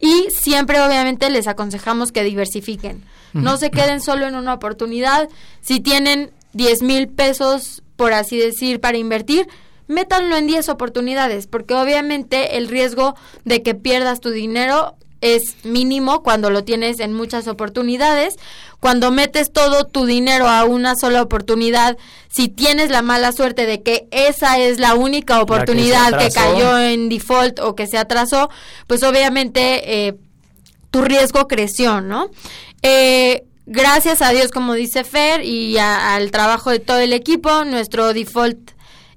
Y 0.00 0.28
siempre 0.30 0.80
obviamente 0.80 1.30
les 1.30 1.46
aconsejamos 1.46 2.10
que 2.12 2.24
diversifiquen. 2.24 3.04
No 3.32 3.56
se 3.56 3.70
queden 3.70 4.00
solo 4.00 4.26
en 4.26 4.34
una 4.34 4.52
oportunidad. 4.52 5.28
Si 5.62 5.80
tienen 5.80 6.32
10 6.52 6.82
mil 6.82 7.08
pesos, 7.08 7.82
por 7.96 8.12
así 8.12 8.36
decir, 8.36 8.80
para 8.80 8.98
invertir, 8.98 9.46
métanlo 9.86 10.36
en 10.36 10.46
10 10.46 10.68
oportunidades, 10.68 11.46
porque 11.46 11.74
obviamente 11.74 12.58
el 12.58 12.68
riesgo 12.68 13.14
de 13.44 13.62
que 13.62 13.74
pierdas 13.74 14.20
tu 14.20 14.30
dinero 14.30 14.96
es 15.22 15.64
mínimo 15.64 16.22
cuando 16.22 16.50
lo 16.50 16.64
tienes 16.64 17.00
en 17.00 17.14
muchas 17.14 17.48
oportunidades. 17.48 18.34
Cuando 18.80 19.10
metes 19.12 19.52
todo 19.52 19.84
tu 19.84 20.04
dinero 20.04 20.48
a 20.48 20.64
una 20.64 20.96
sola 20.96 21.22
oportunidad, 21.22 21.96
si 22.28 22.48
tienes 22.48 22.90
la 22.90 23.00
mala 23.00 23.32
suerte 23.32 23.64
de 23.64 23.82
que 23.82 24.08
esa 24.10 24.58
es 24.58 24.78
la 24.78 24.94
única 24.94 25.40
oportunidad 25.40 26.18
que, 26.18 26.30
cayó 26.30 26.78
en 26.78 27.08
default 27.08 27.60
o 27.60 27.74
que 27.76 27.86
se 27.86 27.96
atrasó, 27.96 28.50
pues 28.88 29.02
obviamente 29.04 30.06
eh, 30.06 30.14
tu 30.90 31.02
riesgo 31.02 31.46
creció, 31.46 32.00
¿no? 32.00 32.28
Eh, 32.82 33.44
gracias 33.66 34.20
a 34.22 34.30
Dios, 34.30 34.50
como 34.50 34.74
dice 34.74 35.04
Fer, 35.04 35.44
y 35.44 35.78
al 35.78 36.32
trabajo 36.32 36.70
de 36.70 36.80
todo 36.80 36.98
el 36.98 37.12
equipo, 37.12 37.64
nuestro 37.64 38.12
default 38.12 38.72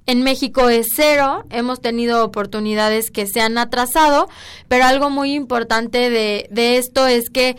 en 0.06 0.22
México 0.22 0.68
es 0.68 0.86
cero, 0.94 1.44
hemos 1.50 1.80
tenido 1.80 2.24
oportunidades 2.24 3.10
que 3.10 3.26
se 3.26 3.40
han 3.40 3.58
atrasado, 3.58 4.28
pero 4.68 4.84
algo 4.84 5.10
muy 5.10 5.34
importante 5.34 6.10
de, 6.10 6.48
de 6.50 6.78
esto 6.78 7.06
es 7.06 7.28
que 7.30 7.56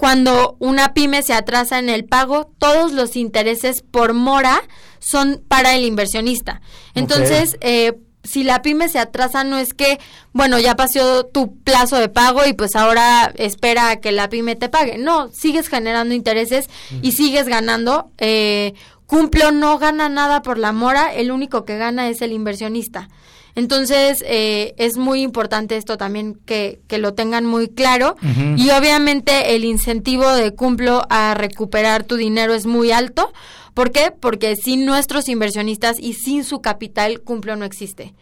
cuando 0.00 0.56
una 0.60 0.94
pyme 0.94 1.22
se 1.22 1.34
atrasa 1.34 1.78
en 1.78 1.90
el 1.90 2.06
pago, 2.06 2.50
todos 2.58 2.92
los 2.92 3.16
intereses 3.16 3.82
por 3.82 4.14
mora 4.14 4.62
son 4.98 5.42
para 5.46 5.74
el 5.74 5.84
inversionista. 5.84 6.62
Entonces, 6.94 7.58
eh, 7.60 7.92
si 8.22 8.42
la 8.42 8.62
pyme 8.62 8.88
se 8.88 8.98
atrasa, 8.98 9.44
no 9.44 9.58
es 9.58 9.74
que, 9.74 9.98
bueno, 10.32 10.58
ya 10.58 10.74
pasó 10.74 11.26
tu 11.26 11.58
plazo 11.58 11.96
de 11.96 12.08
pago 12.08 12.46
y 12.46 12.54
pues 12.54 12.76
ahora 12.76 13.32
espera 13.36 13.90
a 13.90 13.96
que 13.96 14.12
la 14.12 14.30
pyme 14.30 14.56
te 14.56 14.70
pague. 14.70 14.96
No, 14.96 15.28
sigues 15.32 15.68
generando 15.68 16.14
intereses 16.14 16.70
y 17.02 17.12
sigues 17.12 17.46
ganando. 17.46 18.10
Eh, 18.16 18.74
Cumplo 19.10 19.50
no 19.50 19.76
gana 19.80 20.08
nada 20.08 20.40
por 20.40 20.56
la 20.56 20.70
mora, 20.70 21.12
el 21.12 21.32
único 21.32 21.64
que 21.64 21.76
gana 21.76 22.08
es 22.08 22.22
el 22.22 22.30
inversionista. 22.30 23.08
Entonces, 23.56 24.22
eh, 24.24 24.72
es 24.76 24.98
muy 24.98 25.22
importante 25.22 25.76
esto 25.76 25.96
también 25.96 26.38
que, 26.46 26.80
que 26.86 26.98
lo 26.98 27.12
tengan 27.14 27.44
muy 27.44 27.66
claro. 27.66 28.14
Y 28.56 28.70
obviamente 28.70 29.56
el 29.56 29.64
incentivo 29.64 30.30
de 30.30 30.54
Cumplo 30.54 31.02
a 31.10 31.34
recuperar 31.34 32.04
tu 32.04 32.14
dinero 32.14 32.54
es 32.54 32.66
muy 32.66 32.92
alto. 32.92 33.32
¿Por 33.74 33.90
qué? 33.90 34.12
Porque 34.12 34.54
sin 34.54 34.86
nuestros 34.86 35.28
inversionistas 35.28 35.98
y 35.98 36.12
sin 36.12 36.44
su 36.44 36.60
capital, 36.60 37.20
Cumplo 37.22 37.56
no 37.56 37.64
existe. 37.64 38.14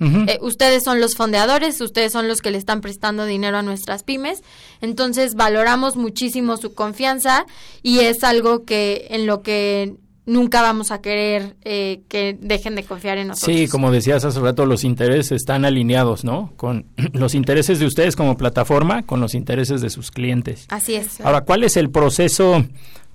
Eh, 0.00 0.38
ustedes 0.40 0.82
son 0.82 1.02
los 1.02 1.16
fondeadores, 1.16 1.78
ustedes 1.82 2.12
son 2.12 2.28
los 2.28 2.40
que 2.40 2.50
le 2.50 2.56
están 2.56 2.80
prestando 2.80 3.26
dinero 3.26 3.58
a 3.58 3.62
nuestras 3.62 4.04
pymes. 4.04 4.42
Entonces, 4.80 5.34
valoramos 5.34 5.96
muchísimo 5.96 6.56
su 6.56 6.72
confianza 6.72 7.44
y 7.82 7.98
es 7.98 8.24
algo 8.24 8.64
que 8.64 9.08
en 9.10 9.26
lo 9.26 9.42
que 9.42 9.96
nunca 10.26 10.62
vamos 10.62 10.90
a 10.90 11.00
querer 11.00 11.56
eh, 11.64 12.02
que 12.08 12.36
dejen 12.40 12.74
de 12.74 12.84
confiar 12.84 13.18
en 13.18 13.28
nosotros. 13.28 13.56
Sí, 13.56 13.68
como 13.68 13.90
decías 13.90 14.24
hace 14.24 14.40
rato, 14.40 14.66
los 14.66 14.84
intereses 14.84 15.32
están 15.32 15.64
alineados, 15.64 16.24
¿no? 16.24 16.52
Con 16.56 16.86
los 17.12 17.34
intereses 17.34 17.78
de 17.78 17.86
ustedes 17.86 18.16
como 18.16 18.36
plataforma, 18.36 19.02
con 19.02 19.20
los 19.20 19.34
intereses 19.34 19.80
de 19.80 19.90
sus 19.90 20.10
clientes. 20.10 20.66
Así 20.68 20.94
es. 20.94 21.20
Ahora, 21.20 21.42
¿cuál 21.42 21.64
es 21.64 21.76
el 21.76 21.90
proceso 21.90 22.64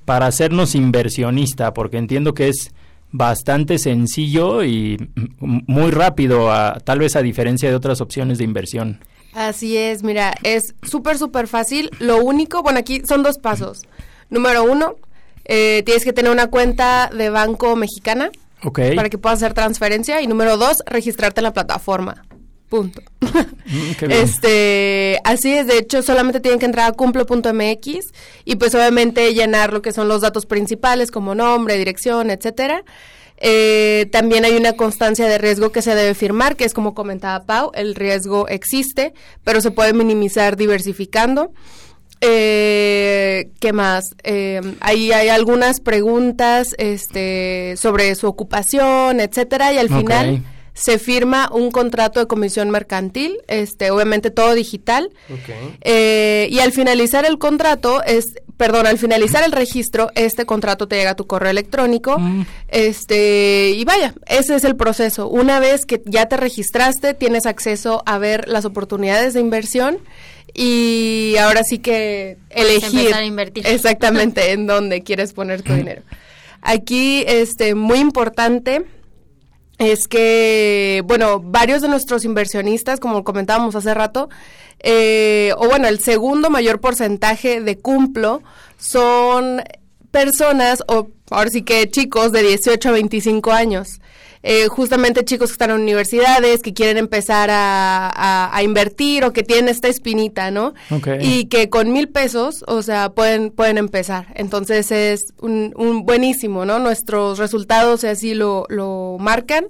para 0.05 0.27
hacernos 0.27 0.75
inversionista? 0.75 1.73
Porque 1.73 1.97
entiendo 1.97 2.33
que 2.33 2.49
es 2.49 2.73
bastante 3.11 3.79
sencillo 3.79 4.63
y 4.63 5.09
muy 5.39 5.91
rápido, 5.91 6.49
tal 6.83 6.99
vez 6.99 7.15
a 7.15 7.21
diferencia 7.21 7.69
de 7.69 7.75
otras 7.75 8.01
opciones 8.01 8.39
de 8.39 8.43
inversión. 8.43 8.99
Así 9.33 9.77
es, 9.77 10.03
mira, 10.03 10.33
es 10.43 10.75
súper, 10.83 11.17
súper 11.17 11.47
fácil. 11.47 11.91
Lo 11.99 12.17
único, 12.17 12.61
bueno, 12.61 12.79
aquí 12.79 13.01
son 13.05 13.23
dos 13.23 13.37
pasos. 13.37 13.81
Número 14.29 14.63
uno, 14.63 14.95
eh, 15.45 15.83
tienes 15.85 16.03
que 16.03 16.13
tener 16.13 16.31
una 16.31 16.47
cuenta 16.47 17.09
de 17.15 17.29
banco 17.29 17.75
mexicana 17.75 18.29
para 18.95 19.09
que 19.09 19.17
puedas 19.17 19.41
hacer 19.41 19.53
transferencia. 19.53 20.21
Y 20.21 20.27
número 20.27 20.57
dos, 20.57 20.83
registrarte 20.85 21.39
en 21.39 21.45
la 21.45 21.53
plataforma. 21.53 22.25
Punto. 22.69 23.01
Mm, 23.21 24.11
este, 24.11 25.19
así 25.23 25.53
es, 25.53 25.67
de 25.67 25.77
hecho, 25.77 26.01
solamente 26.01 26.39
tienen 26.39 26.59
que 26.59 26.65
entrar 26.65 26.89
a 26.89 26.93
cumplo.mx 26.93 28.11
y 28.43 28.55
pues 28.55 28.73
obviamente 28.73 29.33
llenar 29.33 29.71
lo 29.71 29.81
que 29.81 29.91
son 29.91 30.07
los 30.07 30.21
datos 30.21 30.45
principales 30.45 31.11
como 31.11 31.35
nombre, 31.35 31.77
dirección, 31.77 32.31
etcétera. 32.31 32.83
Eh, 33.37 34.07
también 34.11 34.45
hay 34.45 34.55
una 34.55 34.73
constancia 34.73 35.27
de 35.27 35.37
riesgo 35.37 35.71
que 35.71 35.81
se 35.81 35.93
debe 35.93 36.13
firmar, 36.15 36.55
que 36.55 36.63
es 36.63 36.73
como 36.73 36.93
comentaba 36.93 37.45
Pau, 37.45 37.71
el 37.75 37.95
riesgo 37.95 38.47
existe, 38.47 39.13
pero 39.43 39.61
se 39.61 39.71
puede 39.71 39.93
minimizar 39.93 40.55
diversificando. 40.55 41.51
Eh, 42.27 43.49
¿Qué 43.59 43.73
más? 43.73 44.15
Eh, 44.23 44.61
ahí 44.79 45.11
hay 45.11 45.29
algunas 45.29 45.79
preguntas 45.79 46.69
este, 46.77 47.75
sobre 47.77 48.15
su 48.15 48.27
ocupación, 48.27 49.19
etcétera, 49.19 49.73
y 49.73 49.77
al 49.77 49.89
final 49.89 50.43
se 50.73 50.99
firma 50.99 51.49
un 51.53 51.71
contrato 51.71 52.19
de 52.19 52.27
comisión 52.27 52.69
mercantil, 52.69 53.37
este, 53.47 53.91
obviamente 53.91 54.29
todo 54.29 54.53
digital. 54.53 55.09
Eh, 55.81 56.47
y 56.51 56.59
al 56.59 56.73
finalizar 56.73 57.25
el 57.25 57.37
contrato, 57.37 58.03
es, 58.03 58.25
perdón, 58.57 58.85
al 58.85 58.97
finalizar 58.97 59.43
el 59.43 59.53
registro, 59.53 60.09
este 60.15 60.45
contrato 60.45 60.87
te 60.87 60.97
llega 60.97 61.11
a 61.11 61.15
tu 61.15 61.27
correo 61.27 61.49
electrónico. 61.49 62.19
Mm. 62.19 62.45
Este, 62.67 63.71
y 63.75 63.85
vaya, 63.85 64.15
ese 64.27 64.55
es 64.55 64.65
el 64.65 64.75
proceso. 64.75 65.29
Una 65.29 65.59
vez 65.59 65.85
que 65.85 66.01
ya 66.05 66.25
te 66.25 66.35
registraste, 66.35 67.13
tienes 67.13 67.45
acceso 67.45 68.03
a 68.05 68.17
ver 68.17 68.49
las 68.49 68.65
oportunidades 68.65 69.33
de 69.33 69.39
inversión 69.39 69.99
y 70.57 71.35
ahora 71.37 71.63
sí 71.63 71.79
que 71.79 72.37
elegir 72.49 73.13
exactamente 73.65 74.51
en 74.53 74.65
dónde 74.65 75.03
quieres 75.03 75.33
poner 75.33 75.61
tu 75.61 75.73
dinero. 75.73 76.01
Aquí, 76.61 77.25
este, 77.27 77.75
muy 77.75 77.99
importante 77.99 78.85
es 79.77 80.07
que, 80.07 81.03
bueno, 81.05 81.41
varios 81.41 81.81
de 81.81 81.89
nuestros 81.89 82.23
inversionistas, 82.23 83.01
como 83.01 83.25
comentábamos 83.25 83.75
hace 83.75 83.93
rato, 83.93 84.29
eh, 84.79 85.51
o 85.57 85.67
bueno, 85.67 85.89
el 85.89 85.99
segundo 85.99 86.49
mayor 86.49 86.79
porcentaje 86.79 87.59
de 87.59 87.77
cumplo 87.77 88.41
son 88.77 89.61
personas, 90.11 90.83
o 90.87 91.09
ahora 91.29 91.49
sí 91.49 91.63
que 91.63 91.89
chicos 91.91 92.31
de 92.31 92.43
18 92.43 92.89
a 92.89 92.91
25 92.93 93.51
años. 93.51 93.99
Eh, 94.47 94.67
justamente 94.67 95.25
chicos 95.25 95.49
que 95.49 95.53
están 95.53 95.71
en 95.71 95.81
universidades, 95.81 96.61
que 96.61 96.71
quieren 96.71 96.97
empezar 96.97 97.49
a, 97.51 98.61
invertir 98.63 99.25
o 99.25 99.33
que 99.33 99.41
tienen 99.41 99.69
esta 99.69 99.87
espinita, 99.87 100.51
¿no? 100.51 100.75
Y 101.19 101.45
que 101.45 101.67
con 101.71 101.91
mil 101.91 102.09
pesos, 102.09 102.63
o 102.67 102.83
sea, 102.83 103.09
pueden, 103.09 103.49
pueden 103.49 103.79
empezar. 103.79 104.27
Entonces 104.35 104.91
es 104.91 105.33
un, 105.41 106.03
buenísimo, 106.05 106.63
¿no? 106.63 106.77
Nuestros 106.77 107.39
resultados 107.39 108.03
así 108.03 108.35
lo, 108.35 108.67
lo 108.69 109.17
marcan. 109.19 109.65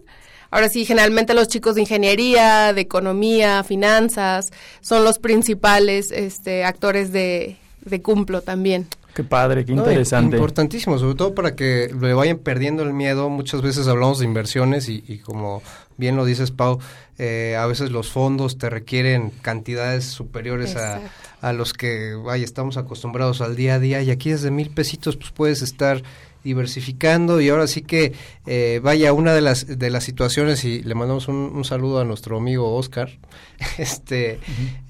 Ahora 0.51 0.67
sí, 0.67 0.83
generalmente 0.83 1.33
los 1.33 1.47
chicos 1.47 1.75
de 1.75 1.81
ingeniería, 1.81 2.73
de 2.73 2.81
economía, 2.81 3.63
finanzas, 3.63 4.51
son 4.81 5.05
los 5.05 5.19
principales 5.19 6.11
este, 6.11 6.65
actores 6.65 7.13
de, 7.13 7.55
de 7.79 8.01
Cumplo 8.01 8.41
también. 8.41 8.87
Qué 9.15 9.23
padre, 9.23 9.63
qué 9.63 9.71
interesante. 9.71 10.35
importantísimo, 10.35 10.99
sobre 10.99 11.15
todo 11.15 11.33
para 11.33 11.55
que 11.55 11.89
le 11.97 12.13
vayan 12.13 12.37
perdiendo 12.37 12.83
el 12.83 12.91
miedo. 12.91 13.29
Muchas 13.29 13.61
veces 13.61 13.87
hablamos 13.87 14.19
de 14.19 14.25
inversiones 14.25 14.89
y, 14.89 15.19
como 15.19 15.63
bien 15.95 16.17
lo 16.17 16.25
dices, 16.25 16.51
Pau, 16.51 16.79
eh, 17.17 17.55
a 17.57 17.65
veces 17.65 17.91
los 17.91 18.11
fondos 18.11 18.57
te 18.57 18.69
requieren 18.69 19.31
cantidades 19.41 20.03
superiores 20.03 20.75
a, 20.75 20.99
a, 21.39 21.53
los 21.53 21.71
que 21.71 22.13
vaya, 22.15 22.43
estamos 22.43 22.75
acostumbrados 22.75 23.39
al 23.39 23.55
día 23.55 23.75
a 23.75 23.79
día 23.79 24.01
y 24.01 24.11
aquí 24.11 24.31
desde 24.31 24.51
mil 24.51 24.69
pesitos 24.69 25.15
pues 25.15 25.31
puedes 25.31 25.61
estar 25.61 26.03
diversificando 26.45 27.41
y 27.41 27.49
ahora 27.49 27.65
sí 27.65 27.81
que 27.81 28.13
eh, 28.45 28.79
vaya 28.81 29.11
una 29.11 29.33
de 29.33 29.41
las 29.41 29.65
de 29.79 29.89
las 29.89 30.03
situaciones 30.03 30.63
y 30.63 30.83
le 30.83 30.93
mandamos 30.93 31.27
un, 31.27 31.65
saludo 31.65 31.99
a 31.99 32.05
nuestro 32.05 32.37
amigo 32.37 32.75
Oscar 32.75 33.09
este 33.79 34.39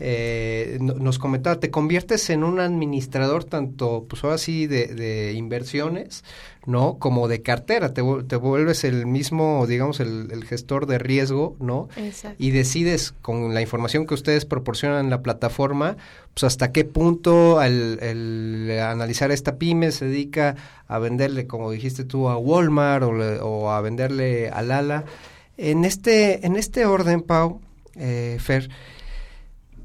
eh, 0.01 0.77
nos 0.81 1.17
comentaba 1.17 1.59
te 1.59 1.71
conviertes 1.71 2.29
en 2.29 2.43
un 2.43 2.59
administrador 2.59 3.45
tanto 3.45 4.05
pues 4.09 4.23
ahora 4.25 4.37
sí 4.37 4.67
de, 4.67 4.87
de 4.87 5.31
inversiones 5.33 6.25
no 6.65 6.97
como 6.97 7.27
de 7.27 7.41
cartera 7.41 7.93
te, 7.93 8.01
te 8.27 8.35
vuelves 8.35 8.83
el 8.83 9.05
mismo 9.05 9.65
digamos 9.67 9.99
el, 9.99 10.43
gestor 10.45 10.85
de 10.85 10.97
riesgo 10.97 11.55
no 11.59 11.89
Exacto. 11.95 12.35
y 12.43 12.51
decides 12.51 13.13
con 13.21 13.53
la 13.53 13.61
información 13.61 14.05
que 14.05 14.13
ustedes 14.13 14.45
proporcionan 14.45 15.05
en 15.05 15.09
la 15.09 15.21
plataforma 15.21 15.97
pues 16.35 16.43
hasta 16.43 16.73
qué 16.73 16.83
punto 16.83 17.59
al, 17.59 17.97
el 18.01 18.79
analizar 18.81 19.31
esta 19.31 19.57
pyme 19.57 19.91
se 19.91 20.05
dedica 20.05 20.55
a 20.87 20.99
venderle, 20.99 21.47
como 21.47 21.71
dijiste 21.71 22.03
tú, 22.03 22.27
a 22.27 22.37
Walmart 22.37 23.03
o, 23.03 23.71
a 23.71 23.79
venderle 23.81 24.49
a 24.49 24.61
Lala. 24.61 25.05
En 25.57 25.85
este, 25.85 26.45
en 26.45 26.57
este 26.57 26.85
orden, 26.85 27.21
Pau, 27.21 27.61
eh, 27.95 28.37
Fer, 28.41 28.69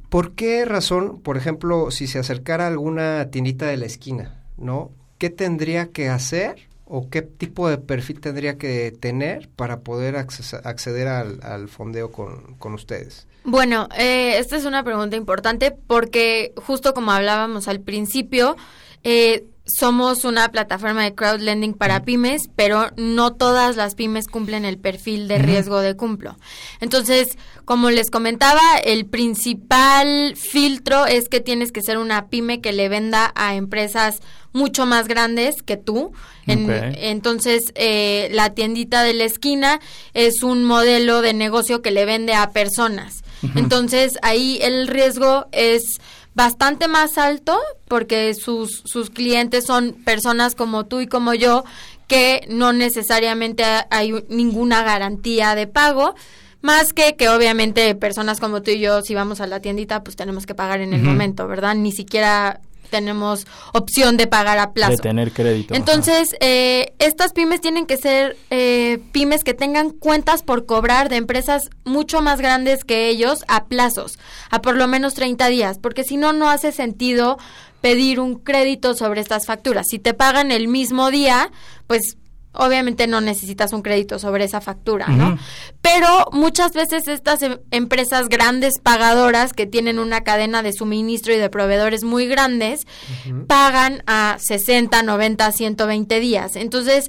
¿por 0.08 0.32
qué 0.32 0.64
razón, 0.64 1.20
por 1.20 1.36
ejemplo, 1.36 1.92
si 1.92 2.08
se 2.08 2.18
acercara 2.18 2.64
a 2.64 2.68
alguna 2.68 3.30
tiendita 3.30 3.66
de 3.66 3.76
la 3.76 3.86
esquina, 3.86 4.42
¿no? 4.56 4.90
¿Qué 5.18 5.30
tendría 5.30 5.90
que 5.92 6.08
hacer 6.08 6.69
o 6.92 7.08
qué 7.08 7.22
tipo 7.22 7.68
de 7.68 7.78
perfil 7.78 8.20
tendría 8.20 8.58
que 8.58 8.90
tener 8.90 9.48
para 9.54 9.80
poder 9.80 10.16
acceder 10.16 11.06
al, 11.06 11.68
fondeo 11.68 12.10
con, 12.10 12.56
con 12.56 12.74
ustedes? 12.74 13.28
Bueno, 13.44 13.88
eh, 13.96 14.38
esta 14.38 14.56
es 14.56 14.64
una 14.64 14.82
pregunta 14.82 15.16
importante 15.16 15.70
porque 15.70 16.52
justo 16.56 16.92
como 16.92 17.12
hablábamos 17.12 17.68
al 17.68 17.80
principio, 17.80 18.56
eh, 19.04 19.44
somos 19.78 20.24
una 20.24 20.50
plataforma 20.50 21.04
de 21.04 21.14
crowdlending 21.14 21.74
para 21.74 22.04
pymes, 22.04 22.42
pero 22.56 22.90
no 22.96 23.32
todas 23.32 23.76
las 23.76 23.94
pymes 23.94 24.26
cumplen 24.26 24.64
el 24.64 24.78
perfil 24.78 25.28
de 25.28 25.38
riesgo 25.38 25.80
de 25.80 25.96
cumplo. 25.96 26.36
Entonces, 26.80 27.36
como 27.64 27.90
les 27.90 28.10
comentaba, 28.10 28.60
el 28.84 29.06
principal 29.06 30.34
filtro 30.36 31.06
es 31.06 31.28
que 31.28 31.40
tienes 31.40 31.72
que 31.72 31.82
ser 31.82 31.98
una 31.98 32.28
pyme 32.28 32.60
que 32.60 32.72
le 32.72 32.88
venda 32.88 33.32
a 33.34 33.54
empresas 33.54 34.20
mucho 34.52 34.86
más 34.86 35.06
grandes 35.08 35.62
que 35.62 35.76
tú. 35.76 36.12
Entonces, 36.46 37.72
eh, 37.76 38.28
la 38.32 38.54
tiendita 38.54 39.04
de 39.04 39.14
la 39.14 39.24
esquina 39.24 39.80
es 40.14 40.42
un 40.42 40.64
modelo 40.64 41.22
de 41.22 41.32
negocio 41.32 41.80
que 41.80 41.92
le 41.92 42.04
vende 42.04 42.34
a 42.34 42.50
personas. 42.50 43.22
Entonces, 43.54 44.18
ahí 44.22 44.58
el 44.62 44.88
riesgo 44.88 45.46
es 45.52 46.00
bastante 46.34 46.88
más 46.88 47.18
alto 47.18 47.58
porque 47.88 48.34
sus, 48.34 48.82
sus 48.84 49.10
clientes 49.10 49.64
son 49.66 49.92
personas 50.04 50.54
como 50.54 50.86
tú 50.86 51.00
y 51.00 51.06
como 51.06 51.34
yo 51.34 51.64
que 52.06 52.44
no 52.48 52.72
necesariamente 52.72 53.64
hay 53.90 54.24
ninguna 54.28 54.82
garantía 54.82 55.54
de 55.54 55.66
pago. 55.66 56.14
Más 56.60 56.92
que 56.92 57.16
que 57.16 57.28
obviamente 57.28 57.94
personas 57.94 58.40
como 58.40 58.62
tú 58.62 58.72
y 58.72 58.80
yo, 58.80 59.00
si 59.02 59.14
vamos 59.14 59.40
a 59.40 59.46
la 59.46 59.60
tiendita, 59.60 60.02
pues 60.02 60.16
tenemos 60.16 60.44
que 60.44 60.54
pagar 60.54 60.80
en 60.80 60.92
el 60.92 61.02
momento, 61.02 61.46
¿verdad? 61.48 61.74
Ni 61.74 61.92
siquiera 61.92 62.60
tenemos 62.90 63.46
opción 63.72 64.16
de 64.16 64.26
pagar 64.26 64.58
a 64.58 64.72
plazo. 64.72 64.92
De 64.92 64.98
tener 64.98 65.32
crédito. 65.32 65.74
Entonces, 65.74 66.34
eh, 66.40 66.92
estas 66.98 67.32
pymes 67.32 67.60
tienen 67.60 67.86
que 67.86 67.96
ser 67.96 68.36
eh, 68.50 68.98
pymes 69.12 69.44
que 69.44 69.54
tengan 69.54 69.90
cuentas 69.90 70.42
por 70.42 70.66
cobrar 70.66 71.08
de 71.08 71.16
empresas 71.16 71.70
mucho 71.84 72.20
más 72.20 72.40
grandes 72.40 72.84
que 72.84 73.08
ellos 73.08 73.44
a 73.48 73.66
plazos, 73.66 74.18
a 74.50 74.60
por 74.60 74.76
lo 74.76 74.88
menos 74.88 75.14
30 75.14 75.48
días, 75.48 75.78
porque 75.78 76.04
si 76.04 76.16
no, 76.16 76.32
no 76.32 76.50
hace 76.50 76.72
sentido 76.72 77.38
pedir 77.80 78.20
un 78.20 78.34
crédito 78.34 78.94
sobre 78.94 79.20
estas 79.20 79.46
facturas. 79.46 79.86
Si 79.88 79.98
te 79.98 80.14
pagan 80.14 80.52
el 80.52 80.68
mismo 80.68 81.10
día, 81.10 81.50
pues 81.86 82.16
obviamente 82.52 83.06
no 83.06 83.20
necesitas 83.20 83.72
un 83.72 83.82
crédito 83.82 84.18
sobre 84.18 84.44
esa 84.44 84.60
factura, 84.60 85.06
¿no? 85.08 85.38
Pero 85.80 86.26
muchas 86.32 86.72
veces 86.72 87.06
estas 87.06 87.42
em, 87.42 87.58
empresas 87.70 88.28
grandes 88.28 88.80
pagadoras 88.82 89.52
que 89.52 89.66
tienen 89.66 89.98
una 89.98 90.22
cadena 90.22 90.62
de 90.62 90.72
suministro 90.72 91.32
y 91.32 91.38
de 91.38 91.48
proveedores 91.48 92.02
muy 92.02 92.26
grandes 92.26 92.86
pagan 93.46 94.02
a 94.06 94.36
60, 94.40 95.02
90, 95.02 95.52
120 95.52 96.20
días. 96.20 96.56
Entonces, 96.56 97.08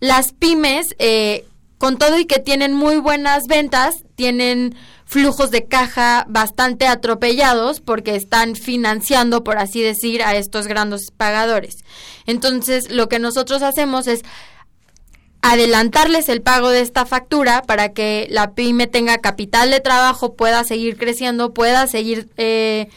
las 0.00 0.32
pymes, 0.32 0.94
eh, 0.98 1.44
con 1.78 1.96
todo 1.96 2.18
y 2.18 2.26
que 2.26 2.40
tienen 2.40 2.74
muy 2.74 2.96
buenas 2.96 3.46
ventas, 3.46 4.04
tienen 4.16 4.74
flujos 5.06 5.50
de 5.50 5.66
caja 5.66 6.24
bastante 6.28 6.86
atropellados 6.86 7.80
porque 7.80 8.14
están 8.14 8.54
financiando, 8.54 9.42
por 9.42 9.58
así 9.58 9.82
decir, 9.82 10.22
a 10.22 10.36
estos 10.36 10.66
grandes 10.66 11.10
pagadores. 11.10 11.78
Entonces, 12.26 12.90
lo 12.90 13.08
que 13.08 13.18
nosotros 13.18 13.62
hacemos 13.62 14.06
es 14.06 14.22
adelantarles 15.42 16.28
el 16.28 16.42
pago 16.42 16.70
de 16.70 16.80
esta 16.80 17.06
factura 17.06 17.62
para 17.62 17.92
que 17.92 18.26
la 18.30 18.52
pyme 18.52 18.86
tenga 18.86 19.18
capital 19.18 19.70
de 19.70 19.80
trabajo, 19.80 20.34
pueda 20.34 20.64
seguir 20.64 20.96
creciendo, 20.96 21.54
pueda 21.54 21.86
seguir 21.86 22.28
eh, 22.36 22.88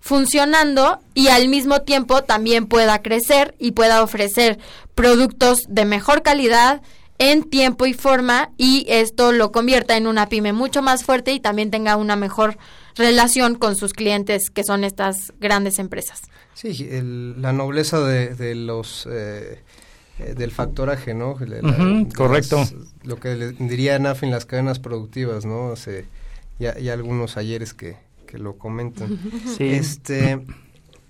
funcionando 0.00 0.98
y 1.14 1.28
al 1.28 1.48
mismo 1.48 1.82
tiempo 1.82 2.22
también 2.22 2.66
pueda 2.66 3.02
crecer 3.02 3.54
y 3.58 3.72
pueda 3.72 4.02
ofrecer 4.02 4.58
productos 4.94 5.66
de 5.68 5.84
mejor 5.84 6.22
calidad 6.22 6.82
en 7.18 7.44
tiempo 7.44 7.86
y 7.86 7.94
forma 7.94 8.50
y 8.58 8.84
esto 8.88 9.30
lo 9.30 9.52
convierta 9.52 9.96
en 9.96 10.08
una 10.08 10.28
pyme 10.28 10.52
mucho 10.52 10.82
más 10.82 11.04
fuerte 11.04 11.32
y 11.32 11.38
también 11.38 11.70
tenga 11.70 11.96
una 11.96 12.16
mejor 12.16 12.58
relación 12.96 13.54
con 13.54 13.76
sus 13.76 13.92
clientes 13.92 14.50
que 14.50 14.64
son 14.64 14.82
estas 14.82 15.32
grandes 15.38 15.78
empresas. 15.78 16.22
Sí, 16.54 16.88
la 17.36 17.52
nobleza 17.52 18.00
de, 18.00 18.54
los... 18.56 19.06
Eh, 19.10 19.62
eh, 20.24 20.34
del 20.34 20.50
factoraje, 20.50 21.14
¿no? 21.14 21.36
correcto. 22.16 22.62
lo 23.02 23.18
que 23.18 23.34
le 23.34 23.52
diría 23.52 23.98
NAF 23.98 24.22
en 24.22 24.30
las 24.30 24.46
cadenas 24.46 24.78
productivas, 24.78 25.44
¿no? 25.44 25.74
ya, 26.58 26.72
hay 26.72 26.88
algunos 26.88 27.36
ayeres 27.36 27.74
que, 27.74 27.96
que 28.26 28.38
lo 28.38 28.56
comentan. 28.58 29.18
Sí. 29.56 29.64
Este, 29.64 30.40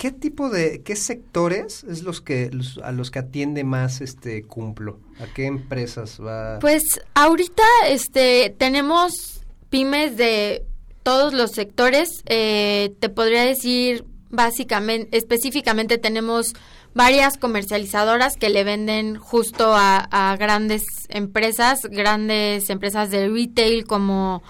¿Qué 0.02 0.10
tipo 0.10 0.50
de, 0.50 0.82
qué 0.82 0.96
sectores 0.96 1.84
es 1.84 2.02
los 2.02 2.20
que 2.20 2.50
a 2.82 2.90
los 2.90 3.12
que 3.12 3.20
atiende 3.20 3.62
más 3.62 4.00
este 4.00 4.42
Cumplo? 4.42 4.98
¿A 5.20 5.32
qué 5.32 5.46
empresas 5.46 6.18
va? 6.20 6.58
Pues 6.58 6.82
ahorita 7.14 7.62
este 7.86 8.52
tenemos 8.58 9.44
pymes 9.70 10.16
de 10.16 10.64
todos 11.04 11.32
los 11.32 11.52
sectores. 11.52 12.24
Eh, 12.26 12.94
te 12.98 13.10
podría 13.10 13.44
decir 13.44 14.04
básicamente, 14.28 15.16
específicamente 15.16 15.98
tenemos 15.98 16.54
varias 16.94 17.36
comercializadoras 17.38 18.36
que 18.36 18.50
le 18.50 18.64
venden 18.64 19.16
justo 19.16 19.72
a, 19.74 20.36
grandes 20.38 20.84
empresas, 21.08 21.80
grandes 21.90 22.68
empresas 22.70 23.10
de 23.10 23.28
retail 23.28 23.84
como 23.84 24.42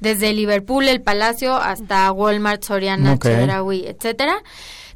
desde 0.00 0.32
Liverpool, 0.32 0.88
el 0.88 1.00
Palacio, 1.00 1.56
hasta 1.56 2.12
Walmart, 2.12 2.62
Soriana, 2.62 3.14
okay. 3.14 3.48
etcétera. 3.86 4.42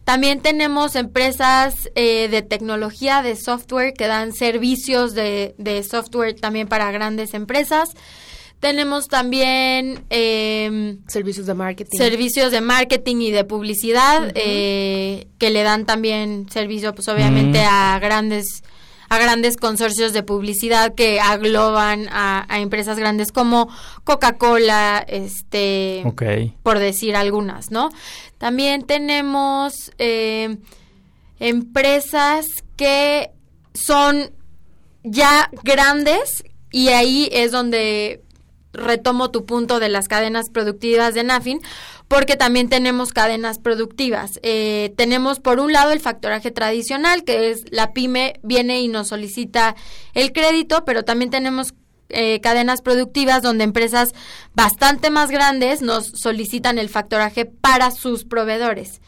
También 0.04 0.40
tenemos 0.40 0.96
empresas 0.96 1.90
eh, 1.94 2.28
de 2.28 2.42
tecnología, 2.42 3.22
de 3.22 3.36
software, 3.36 3.94
que 3.94 4.06
dan 4.06 4.32
servicios 4.32 5.14
de, 5.14 5.54
de 5.58 5.82
software 5.82 6.34
también 6.34 6.68
para 6.68 6.90
grandes 6.90 7.32
empresas. 7.32 7.90
Tenemos 8.60 9.08
también 9.08 10.04
eh, 10.10 10.98
servicios 11.08 11.46
de 11.46 11.54
marketing. 11.54 11.96
Servicios 11.96 12.52
de 12.52 12.60
marketing 12.60 13.16
y 13.16 13.30
de 13.30 13.44
publicidad 13.44 14.32
eh, 14.34 15.28
que 15.38 15.48
le 15.48 15.62
dan 15.62 15.86
también 15.86 16.46
servicio, 16.50 16.94
pues 16.94 17.08
obviamente 17.08 17.62
a 17.64 17.98
grandes 17.98 18.62
a 19.08 19.18
grandes 19.18 19.56
consorcios 19.56 20.12
de 20.12 20.22
publicidad 20.22 20.94
que 20.94 21.18
agloban 21.18 22.06
a, 22.12 22.46
empresas 22.60 22.96
grandes 22.96 23.32
como 23.32 23.68
Coca-Cola, 24.04 25.04
este, 25.08 26.04
por 26.62 26.78
decir 26.78 27.16
algunas, 27.16 27.72
¿no? 27.72 27.90
También 28.38 28.82
tenemos 28.82 29.90
eh, 29.98 30.58
empresas 31.40 32.46
que 32.76 33.30
son 33.74 34.30
ya 35.02 35.50
grandes 35.64 36.44
y 36.70 36.90
ahí 36.90 37.28
es 37.32 37.50
donde 37.50 38.22
retomo 38.72 39.30
tu 39.30 39.44
punto 39.44 39.80
de 39.80 39.88
las 39.88 40.08
cadenas 40.08 40.50
productivas 40.50 41.14
de 41.14 41.24
NAFIN, 41.24 41.60
porque 42.08 42.36
también 42.36 42.68
tenemos 42.68 43.12
cadenas 43.12 43.58
productivas. 43.58 44.40
Eh, 44.42 44.92
tenemos 44.96 45.40
por 45.40 45.60
un 45.60 45.72
lado 45.72 45.92
el 45.92 46.00
factoraje 46.00 46.50
tradicional, 46.50 47.24
que 47.24 47.50
es 47.50 47.64
la 47.70 47.92
pyme 47.92 48.34
viene 48.42 48.80
y 48.80 48.88
nos 48.88 49.08
solicita 49.08 49.76
el 50.14 50.32
crédito, 50.32 50.84
pero 50.84 51.04
también 51.04 51.30
tenemos 51.30 51.74
eh, 52.12 52.40
cadenas 52.40 52.82
productivas 52.82 53.40
donde 53.42 53.62
empresas 53.62 54.14
bastante 54.52 55.10
más 55.10 55.30
grandes 55.30 55.80
nos 55.80 56.06
solicitan 56.08 56.78
el 56.78 56.88
factoraje 56.88 57.44
para 57.44 57.92
sus 57.92 58.24
proveedores. 58.24 59.00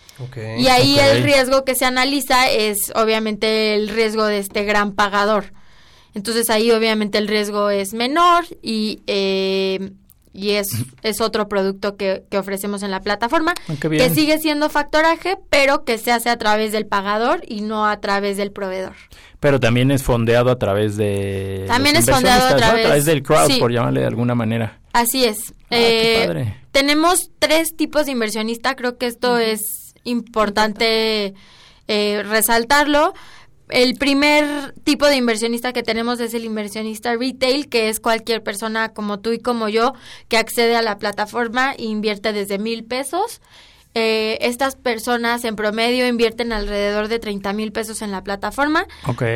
y 0.56 0.68
ahí 0.68 1.00
el 1.00 1.24
riesgo 1.24 1.64
que 1.64 1.74
se 1.74 1.84
analiza 1.84 2.48
es 2.48 2.92
obviamente 2.94 3.74
el 3.74 3.88
riesgo 3.88 4.24
de 4.26 4.38
este 4.38 4.64
gran 4.64 4.92
pagador. 4.92 5.52
Entonces 6.14 6.50
ahí 6.50 6.70
obviamente 6.70 7.18
el 7.18 7.28
riesgo 7.28 7.70
es 7.70 7.94
menor 7.94 8.44
y, 8.62 9.00
eh, 9.06 9.90
y 10.34 10.50
es, 10.50 10.68
es 11.02 11.20
otro 11.20 11.48
producto 11.48 11.96
que, 11.96 12.24
que 12.30 12.38
ofrecemos 12.38 12.82
en 12.82 12.90
la 12.90 13.00
plataforma, 13.00 13.54
Ah, 13.68 13.74
que 13.80 14.10
sigue 14.10 14.38
siendo 14.38 14.68
factoraje, 14.70 15.38
pero 15.50 15.84
que 15.84 15.98
se 15.98 16.12
hace 16.12 16.28
a 16.30 16.36
través 16.36 16.72
del 16.72 16.86
pagador 16.86 17.42
y 17.46 17.60
no 17.62 17.86
a 17.86 18.00
través 18.00 18.36
del 18.36 18.52
proveedor. 18.52 18.94
Pero 19.40 19.58
también 19.58 19.90
es 19.90 20.02
fondeado 20.04 20.50
a 20.50 20.58
través 20.58 20.96
de... 20.96 21.64
También 21.66 21.96
es 21.96 22.08
fondeado 22.08 22.46
a 22.46 22.56
través- 22.56 22.84
A 22.84 22.88
través 22.88 23.04
del 23.06 23.22
crowd, 23.22 23.48
sí. 23.50 23.58
por 23.58 23.72
llamarle 23.72 24.00
de 24.02 24.06
alguna 24.06 24.34
manera. 24.36 24.78
Así 24.92 25.24
es. 25.24 25.52
Ah, 25.64 25.64
qué 25.70 26.22
Eh, 26.22 26.26
padre. 26.26 26.56
tenemos 26.70 27.30
tres 27.40 27.74
tipos 27.74 28.06
de 28.06 28.12
inversionista, 28.12 28.76
creo 28.76 28.98
que 28.98 29.06
esto 29.06 29.38
es 29.38 29.94
importante 30.04 31.34
eh, 31.88 32.22
resaltarlo. 32.28 33.14
El 33.72 33.94
primer 33.94 34.74
tipo 34.84 35.06
de 35.06 35.16
inversionista 35.16 35.72
que 35.72 35.82
tenemos 35.82 36.20
es 36.20 36.34
el 36.34 36.44
inversionista 36.44 37.16
retail, 37.16 37.70
que 37.70 37.88
es 37.88 38.00
cualquier 38.00 38.42
persona 38.42 38.90
como 38.90 39.20
tú 39.20 39.32
y 39.32 39.38
como 39.38 39.70
yo 39.70 39.94
que 40.28 40.36
accede 40.36 40.76
a 40.76 40.82
la 40.82 40.98
plataforma 40.98 41.72
e 41.72 41.84
invierte 41.84 42.34
desde 42.34 42.58
mil 42.58 42.84
pesos. 42.84 43.40
Eh, 43.94 44.36
estas 44.42 44.76
personas 44.76 45.44
en 45.44 45.56
promedio 45.56 46.06
invierten 46.06 46.52
alrededor 46.52 47.08
de 47.08 47.18
30 47.18 47.54
mil 47.54 47.72
pesos 47.72 48.02
en 48.02 48.10
la 48.10 48.22
plataforma 48.22 48.86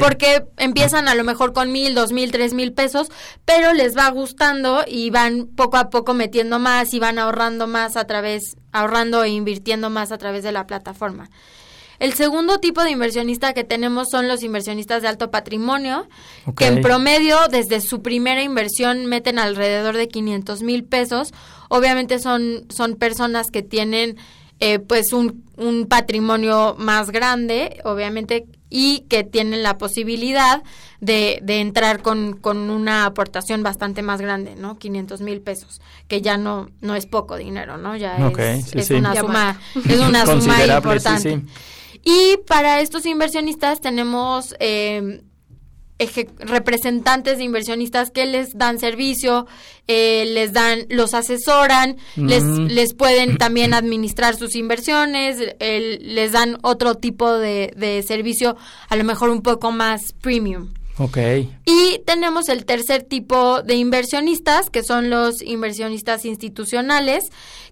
porque 0.00 0.46
empiezan 0.58 1.08
a 1.08 1.14
lo 1.14 1.24
mejor 1.24 1.54
con 1.54 1.72
mil, 1.72 1.94
dos 1.94 2.12
mil, 2.12 2.30
tres 2.30 2.52
mil 2.52 2.74
pesos, 2.74 3.08
pero 3.46 3.72
les 3.72 3.96
va 3.96 4.10
gustando 4.10 4.84
y 4.86 5.08
van 5.08 5.46
poco 5.46 5.78
a 5.78 5.88
poco 5.88 6.12
metiendo 6.12 6.58
más 6.58 6.92
y 6.92 6.98
van 6.98 7.18
ahorrando 7.18 7.66
más 7.66 7.96
a 7.96 8.06
través, 8.06 8.56
ahorrando 8.72 9.24
e 9.24 9.30
invirtiendo 9.30 9.88
más 9.88 10.12
a 10.12 10.18
través 10.18 10.42
de 10.42 10.52
la 10.52 10.66
plataforma. 10.66 11.30
El 11.98 12.12
segundo 12.14 12.58
tipo 12.58 12.82
de 12.82 12.90
inversionista 12.90 13.52
que 13.52 13.64
tenemos 13.64 14.08
son 14.10 14.28
los 14.28 14.42
inversionistas 14.42 15.02
de 15.02 15.08
alto 15.08 15.30
patrimonio, 15.30 16.08
que 16.56 16.66
en 16.66 16.82
promedio 16.82 17.38
desde 17.50 17.80
su 17.80 18.02
primera 18.02 18.42
inversión 18.42 19.06
meten 19.06 19.38
alrededor 19.38 19.96
de 19.96 20.08
500 20.08 20.62
mil 20.62 20.84
pesos. 20.84 21.32
Obviamente 21.68 22.18
son, 22.18 22.66
son 22.68 22.94
personas 22.96 23.50
que 23.50 23.62
tienen 23.62 24.16
eh, 24.60 24.78
pues 24.78 25.12
un, 25.12 25.44
un 25.56 25.86
patrimonio 25.86 26.76
más 26.78 27.10
grande, 27.10 27.80
obviamente, 27.84 28.46
y 28.70 29.00
que 29.08 29.22
tienen 29.22 29.62
la 29.62 29.78
posibilidad 29.78 30.62
de, 31.00 31.40
de 31.42 31.60
entrar 31.60 32.02
con, 32.02 32.32
con 32.34 32.70
una 32.70 33.04
aportación 33.04 33.62
bastante 33.62 34.02
más 34.02 34.20
grande, 34.20 34.54
¿no? 34.56 34.78
500 34.78 35.20
mil 35.20 35.40
pesos, 35.40 35.80
que 36.08 36.20
ya 36.22 36.36
no, 36.36 36.70
no 36.80 36.94
es 36.94 37.06
poco 37.06 37.36
dinero, 37.36 37.76
¿no? 37.76 37.96
Ya 37.96 38.16
es, 38.16 38.66
sí, 38.66 38.78
es 38.78 38.86
sí. 38.86 38.94
una 38.94 39.14
Ya 39.14 39.20
suma, 39.20 39.60
es 39.88 39.98
una 39.98 40.26
suma 40.26 40.66
importante. 40.66 41.30
sí. 41.30 41.42
Y 42.08 42.36
para 42.46 42.80
estos 42.80 43.04
inversionistas 43.04 43.80
tenemos 43.80 44.54
eh, 44.60 45.22
representantes 46.38 47.38
de 47.38 47.42
inversionistas 47.42 48.12
que 48.12 48.26
les 48.26 48.56
dan 48.56 48.78
servicio, 48.78 49.48
eh, 49.88 50.24
les 50.32 50.52
dan, 50.52 50.86
los 50.88 51.14
asesoran, 51.14 51.96
les, 52.14 52.44
Mm. 52.44 52.66
les 52.66 52.94
pueden 52.94 53.38
también 53.38 53.74
administrar 53.74 54.36
sus 54.36 54.54
inversiones, 54.54 55.38
les 55.58 56.30
dan 56.30 56.58
otro 56.62 56.94
tipo 56.94 57.32
de, 57.32 57.72
de 57.76 58.04
servicio, 58.04 58.56
a 58.88 58.94
lo 58.94 59.02
mejor 59.02 59.30
un 59.30 59.42
poco 59.42 59.72
más 59.72 60.12
premium. 60.20 60.68
Ok. 60.98 61.18
Y 61.64 61.98
tenemos 62.06 62.48
el 62.48 62.66
tercer 62.66 63.02
tipo 63.02 63.62
de 63.62 63.74
inversionistas, 63.74 64.70
que 64.70 64.84
son 64.84 65.10
los 65.10 65.42
inversionistas 65.42 66.24
institucionales, 66.24 67.24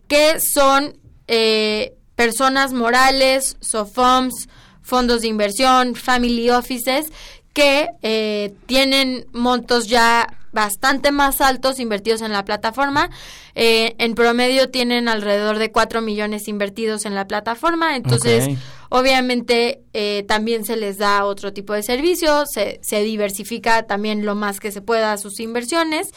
que 0.09 0.41
son 0.41 0.97
eh, 1.28 1.95
personas 2.17 2.73
morales, 2.73 3.57
SOFOMS, 3.61 4.49
fondos 4.83 5.23
de 5.23 5.29
inversión, 5.29 5.95
family 5.95 6.51
offices, 6.51 7.07
que 7.53 7.89
eh, 8.03 8.53
tienen 8.67 9.27
montos 9.33 9.87
ya 9.87 10.27
bastante 10.53 11.11
más 11.11 11.41
altos 11.41 11.81
invertidos 11.81 12.23
en 12.23 12.33
la 12.33 12.45
plataforma. 12.45 13.11
Eh, 13.55 13.95
en 13.99 14.15
promedio 14.15 14.71
tienen 14.71 15.09
alrededor 15.09 15.59
de 15.59 15.73
4 15.73 16.01
millones 16.01 16.49
invertidos 16.49 17.07
en 17.07 17.15
la 17.15 17.27
plataforma. 17.27 17.97
Entonces. 17.97 18.57
Obviamente 18.91 19.81
eh, 19.93 20.25
también 20.29 20.65
se 20.65 20.77
les 20.77 20.99
da 20.99 21.25
otro 21.25 21.53
tipo 21.53 21.73
de 21.73 21.83
servicio, 21.83 22.45
se, 22.47 22.79
se 22.81 23.03
diversifica 23.03 23.83
también 23.83 24.25
lo 24.25 24.37
más 24.37 24.61
que 24.61 24.71
se 24.71 24.83
pueda 24.83 25.17
sus 25.17 25.41
inversiones 25.41 26.12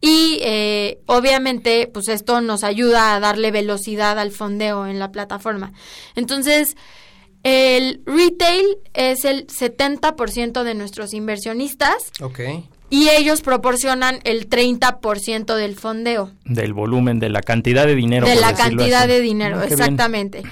y 0.00 0.38
eh, 0.42 1.00
obviamente 1.06 1.90
pues 1.92 2.08
esto 2.08 2.40
nos 2.40 2.62
ayuda 2.64 3.14
a 3.14 3.20
darle 3.20 3.50
velocidad 3.50 4.18
al 4.18 4.30
fondeo 4.30 4.86
en 4.86 4.98
la 4.98 5.10
plataforma. 5.10 5.72
Entonces, 6.14 6.76
el 7.44 8.02
retail 8.04 8.64
es 8.94 9.24
el 9.24 9.46
70% 9.46 10.62
de 10.64 10.74
nuestros 10.74 11.14
inversionistas 11.14 12.10
Ok. 12.20 12.40
y 12.90 13.08
ellos 13.10 13.42
proporcionan 13.42 14.18
el 14.24 14.48
30% 14.48 15.54
del 15.54 15.76
fondeo 15.76 16.32
Del 16.44 16.72
volumen, 16.74 17.18
de 17.20 17.28
la 17.28 17.40
cantidad 17.40 17.86
de 17.86 17.94
dinero. 17.94 18.26
de 18.26 18.34
la 18.36 18.54
cantidad 18.54 19.02
así. 19.02 19.08
de 19.12 19.20
dinero, 19.20 19.56
Ah, 19.58 19.66
bien. 19.66 19.72
exactamente. 19.72 20.42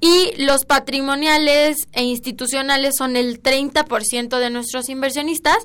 Y 0.00 0.30
los 0.40 0.64
patrimoniales 0.64 1.88
e 1.92 2.04
institucionales 2.04 2.94
son 2.96 3.16
el 3.16 3.42
30% 3.42 4.38
de 4.38 4.48
nuestros 4.48 4.88
inversionistas, 4.90 5.58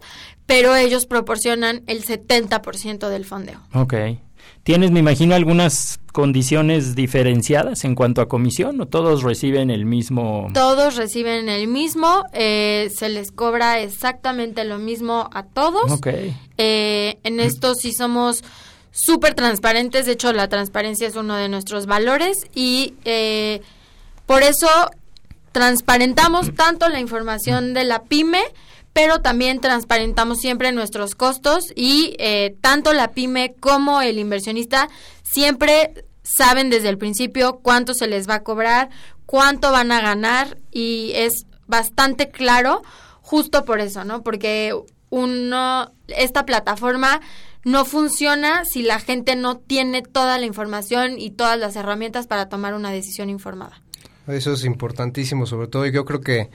pero 0.46 0.76
ellos 0.76 1.06
proporcionan 1.06 1.84
el 1.88 2.04
70% 2.04 3.10
del 3.10 3.26
fondeo. 3.26 3.60
Ok. 3.74 3.94
¿Tienes, 4.64 4.92
me 4.92 5.00
imagino, 5.00 5.36
algunas 5.36 6.00
condiciones 6.14 6.96
diferenciadas 6.96 7.84
en 7.84 7.96
cuanto 7.96 8.22
a 8.22 8.30
comisión 8.30 8.80
o 8.80 8.88
todos 8.88 9.24
reciben 9.24 9.70
el 9.70 9.86
mismo? 9.86 10.48
Todos 10.54 10.96
reciben 10.96 11.50
el 11.50 11.68
mismo, 11.68 12.24
eh, 12.32 12.90
se 12.96 13.10
les 13.10 13.32
cobra 13.32 13.80
exactamente 13.80 14.64
lo 14.64 14.78
mismo 14.78 15.30
a 15.34 15.44
todos. 15.44 15.92
Ok. 15.92 16.08
Eh, 16.58 17.18
en 17.24 17.40
esto 17.42 17.76
sí 17.76 17.92
somos 17.92 18.44
súper 18.92 19.34
transparentes, 19.34 20.06
de 20.06 20.14
hecho 20.14 20.32
la 20.32 20.48
transparencia 20.48 21.08
es 21.08 21.16
uno 21.18 21.36
de 21.36 21.50
nuestros 21.50 21.86
valores 21.86 22.48
y 22.56 22.94
eh, 23.04 23.62
por 24.26 24.44
eso 24.44 24.68
transparentamos 25.52 26.54
tanto 26.56 26.88
la 26.88 27.00
información 27.00 27.74
de 27.74 27.84
la 27.84 28.04
pyme, 28.04 28.44
pero 28.94 29.22
también 29.22 29.60
transparentamos 29.60 30.40
siempre 30.40 30.72
nuestros 30.72 31.16
costos 31.16 31.74
y 31.76 32.16
eh, 32.20 32.56
tanto 32.62 32.94
la 32.94 33.12
pyme 33.12 33.56
como 33.60 34.02
el 34.02 34.20
inversionista 34.20 34.88
siempre 35.24 36.06
saben 36.24 36.70
desde 36.70 36.90
el 36.90 36.98
principio 36.98 37.60
cuánto 37.62 37.94
se 37.94 38.08
les 38.08 38.30
va 38.30 38.36
a 38.36 38.44
cobrar, 38.44 38.90
cuánto 39.26 39.72
van 39.72 39.92
a 39.92 40.02
ganar 40.02 40.58
y 40.72 41.12
es 41.16 41.46
bastante 41.68 42.30
claro 42.30 42.84
justo 43.22 43.66
por 43.66 43.80
eso, 43.80 44.06
¿no? 44.06 44.22
Porque 44.22 44.76
uno, 45.10 45.92
esta 46.08 46.46
plataforma 46.46 47.22
no 47.64 47.86
funciona 47.86 48.66
si 48.66 48.84
la 48.84 49.00
gente 49.00 49.36
no 49.36 49.58
tiene 49.58 50.02
toda 50.02 50.38
la 50.38 50.46
información 50.46 51.20
y 51.20 51.32
todas 51.32 51.58
las 51.58 51.76
herramientas 51.76 52.28
para 52.28 52.50
tomar 52.50 52.74
una 52.74 52.92
decisión 52.92 53.30
informada. 53.30 53.82
Eso 54.28 54.54
es 54.54 54.64
importantísimo, 54.64 55.46
sobre 55.46 55.68
todo, 55.68 55.86
y 55.86 55.92
yo 55.92 56.06
creo 56.06 56.22
que 56.22 56.50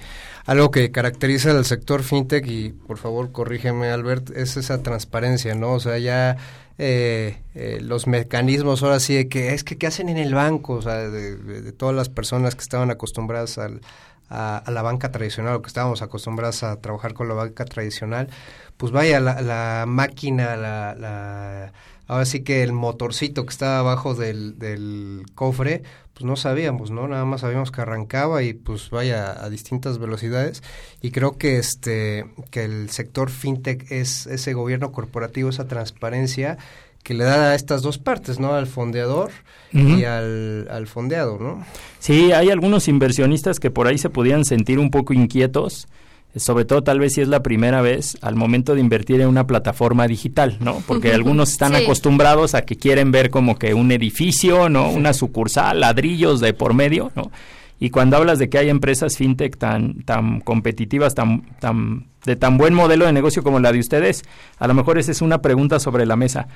algo 0.47 0.71
que 0.71 0.91
caracteriza 0.91 1.51
al 1.51 1.67
sector 1.67 2.03
fintech, 2.03 2.47
y 2.47 2.71
por 2.71 2.97
favor 2.97 3.31
corrígeme 3.31 3.91
Albert, 3.91 4.31
es 4.31 4.57
esa 4.57 4.83
transparencia, 4.83 5.55
¿no? 5.55 5.73
O 5.73 5.81
sea, 5.81 5.99
ya 5.99 6.39
eh, 6.79 7.43
eh, 7.55 7.81
los 7.83 8.07
mecanismos 8.07 8.83
ahora 8.83 9.01
sí 9.01 9.15
de 9.15 9.29
que 9.29 9.53
es 9.53 9.65
que 9.65 9.77
qué 9.77 9.87
hacen 9.87 10.09
en 10.09 10.17
el 10.17 10.33
banco, 10.33 10.75
o 10.75 10.83
sea, 10.83 10.95
de, 11.11 11.73
todas 11.73 11.95
las 11.95 12.09
personas 12.09 12.55
que 12.55 12.63
estaban 12.63 12.91
acostumbradas 12.91 13.59
al, 13.59 13.83
a, 14.31 14.63
la 14.69 14.83
banca 14.83 15.11
tradicional 15.11 15.57
o 15.57 15.63
que 15.63 15.69
estábamos 15.69 16.03
acostumbradas 16.03 16.63
a 16.63 16.81
trabajar 16.81 17.15
con 17.15 17.29
la 17.29 17.35
banca 17.35 17.65
tradicional, 17.65 18.29
pues 18.77 18.93
vaya, 18.93 19.21
la, 19.21 19.43
la 19.43 19.85
máquina, 19.87 20.57
la, 20.57 20.95
la, 20.95 21.73
ahora 22.07 22.25
sí 22.25 22.43
que 22.45 22.63
el 22.63 22.73
motorcito 22.73 23.45
que 23.45 23.51
estaba 23.51 23.81
abajo 23.81 24.15
del, 24.15 24.59
del 24.59 25.27
cofre, 25.35 25.83
pues 26.19 26.27
no 26.27 26.35
sabíamos, 26.35 26.91
¿no? 26.91 27.07
Nada 27.07 27.25
más 27.25 27.43
sabíamos 27.43 27.71
que 27.71 27.81
arrancaba 27.81 28.43
y 28.43 28.53
pues 28.53 28.91
vaya 28.91 29.41
a 29.41 29.49
distintas 29.49 29.99
velocidades 29.99 30.65
y 31.01 31.13
creo 31.13 31.39
que 31.39 31.59
este 31.59 32.27
que 32.51 32.65
el 32.65 32.91
sector 32.91 33.31
fintech 33.31 33.89
es 33.93 34.27
ese 34.27 34.53
gobierno 34.53 34.91
corporativo, 34.91 35.51
esa 35.51 35.69
transparencia 35.69 36.59
que 37.05 37.15
le 37.15 37.23
da 37.23 37.53
a 37.53 37.55
estas 37.55 37.83
dos 37.83 37.99
partes, 37.99 38.41
¿no? 38.41 38.55
Al 38.55 38.67
fondeador 38.67 39.31
y 39.73 40.03
al, 40.03 40.67
al 40.73 40.89
fondeado, 40.89 41.39
¿no? 41.39 41.65
Sí, 42.01 42.33
hay 42.33 42.51
algunos 42.51 42.89
inversionistas 42.89 43.61
que 43.61 43.71
por 43.71 43.87
ahí 43.87 43.97
se 43.97 44.11
podían 44.11 44.45
sentir 44.45 44.81
un 44.81 44.91
poco 44.91 45.13
inquietos, 45.13 45.87
sobre 46.37 46.65
todo 46.65 46.83
tal 46.83 47.01
vez 47.01 47.15
si 47.15 47.21
es 47.21 47.29
la 47.29 47.43
primera 47.43 47.81
vez 47.81 48.17
al 48.21 48.37
momento 48.37 48.75
de 48.75 48.81
invertir 48.81 49.21
en 49.21 49.29
una 49.29 49.47
plataforma 49.47 50.07
digital, 50.07 50.57
¿no? 50.61 50.83
Porque 50.87 51.13
algunos 51.13 51.51
están 51.51 51.75
Sí. 51.75 51.83
acostumbrados 51.83 52.55
a 52.55 52.63
que 52.63 52.77
quieren 52.77 53.11
ver 53.11 53.31
como 53.31 53.59
que 53.59 53.75
un 53.75 53.91
edificio, 53.93 54.69
¿no? 54.69 54.91
Una 54.91 55.13
sucursal, 55.15 55.81
ladrillos 55.81 56.41
de 56.41 56.53
por 56.55 56.75
medio, 56.75 57.11
¿no? 57.17 57.31
Y 57.81 57.91
cuando 57.91 58.17
hablas 58.17 58.39
de 58.41 58.49
que 58.49 58.59
hay 58.59 58.69
empresas 58.71 59.17
fintech 59.17 59.57
tan 59.57 60.03
tan 60.03 60.41
competitivas, 60.41 61.15
tan 61.15 61.43
tan 61.61 62.07
de 62.25 62.35
tan 62.37 62.59
buen 62.59 62.75
modelo 62.75 63.07
de 63.07 63.13
negocio 63.13 63.43
como 63.43 63.61
la 63.61 63.73
de 63.73 63.79
ustedes, 63.79 64.23
a 64.59 64.67
lo 64.67 64.75
mejor 64.75 64.99
esa 64.99 65.13
es 65.13 65.23
una 65.23 65.41
pregunta 65.41 65.79
sobre 65.79 66.05
la 66.05 66.17
mesa. 66.17 66.49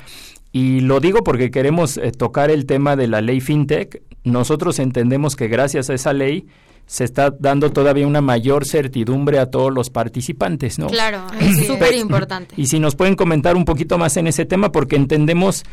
Y 0.51 0.81
lo 0.81 1.01
digo 1.01 1.23
porque 1.25 1.51
queremos 1.51 1.97
eh, 1.97 2.13
tocar 2.13 2.51
el 2.51 2.67
tema 2.67 2.95
de 2.97 3.07
la 3.07 3.21
ley 3.23 3.41
fintech. 3.41 4.03
Nosotros 4.25 4.79
entendemos 4.81 5.35
que 5.37 5.49
gracias 5.49 5.89
a 5.91 5.95
esa 5.95 6.13
ley 6.13 6.47
se 6.93 7.05
está 7.05 7.31
dando 7.31 7.73
todavía 7.73 8.07
una 8.07 8.21
mayor 8.21 8.67
certidumbre 8.67 9.39
a 9.39 9.47
todos 9.47 9.73
los 9.73 9.89
participantes, 9.89 10.79
¿no? 10.79 10.89
Claro, 10.89 11.23
es 11.41 11.67
súper 11.67 11.95
importante. 11.95 12.55
Y 12.59 12.67
si 12.67 12.81
nos 12.81 12.97
pueden 12.97 13.17
comentar 13.17 13.57
un 13.57 13.65
poquito 13.65 13.97
más 13.97 14.19
en 14.19 14.27
ese 14.27 14.45
tema, 14.45 14.73
porque 14.73 14.97
entendemos 14.97 15.65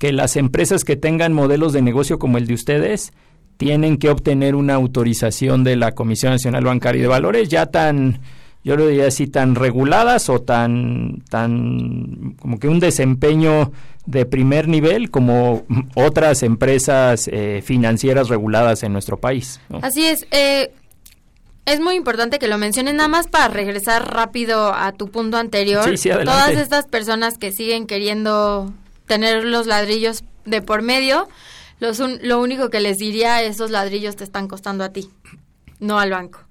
que 0.00 0.12
las 0.12 0.34
empresas 0.34 0.82
que 0.82 0.96
tengan 0.96 1.32
modelos 1.32 1.72
de 1.72 1.80
negocio 1.80 2.18
como 2.18 2.38
el 2.38 2.48
de 2.48 2.54
ustedes 2.54 3.12
tienen 3.56 3.98
que 3.98 4.10
obtener 4.10 4.56
una 4.56 4.74
autorización 4.74 5.62
de 5.62 5.76
la 5.76 5.92
Comisión 5.92 6.32
Nacional 6.32 6.64
Bancaria 6.64 7.02
de 7.02 7.06
Valores 7.06 7.48
ya 7.48 7.66
tan 7.66 8.18
yo 8.64 8.76
lo 8.76 8.86
diría 8.88 9.08
así 9.08 9.26
tan 9.26 9.54
reguladas 9.54 10.28
o 10.30 10.40
tan 10.40 11.22
tan 11.28 12.34
como 12.40 12.58
que 12.58 12.66
un 12.66 12.80
desempeño 12.80 13.70
de 14.06 14.26
primer 14.26 14.68
nivel 14.68 15.10
como 15.10 15.64
otras 15.94 16.42
empresas 16.42 17.28
eh, 17.30 17.62
financieras 17.64 18.28
reguladas 18.28 18.82
en 18.82 18.92
nuestro 18.92 19.18
país. 19.18 19.60
Así 19.82 20.06
es. 20.06 20.26
Eh, 20.30 20.72
es 21.66 21.80
muy 21.80 21.94
importante 21.94 22.38
que 22.38 22.48
lo 22.48 22.58
menciones 22.58 22.94
nada 22.94 23.08
más 23.08 23.28
para 23.28 23.48
regresar 23.48 24.12
rápido 24.12 24.74
a 24.74 24.92
tu 24.92 25.10
punto 25.10 25.38
anterior. 25.38 25.84
Todas 26.24 26.50
estas 26.50 26.86
personas 26.86 27.38
que 27.38 27.52
siguen 27.52 27.86
queriendo 27.86 28.72
tener 29.06 29.44
los 29.44 29.66
ladrillos 29.66 30.24
de 30.44 30.60
por 30.60 30.82
medio, 30.82 31.28
los 31.80 31.98
lo 31.98 32.40
único 32.40 32.68
que 32.68 32.80
les 32.80 32.98
diría, 32.98 33.42
esos 33.42 33.70
ladrillos 33.70 34.16
te 34.16 34.24
están 34.24 34.46
costando 34.48 34.84
a 34.84 34.90
ti, 34.90 35.10
no 35.80 35.98
al 35.98 36.10
banco. 36.10 36.43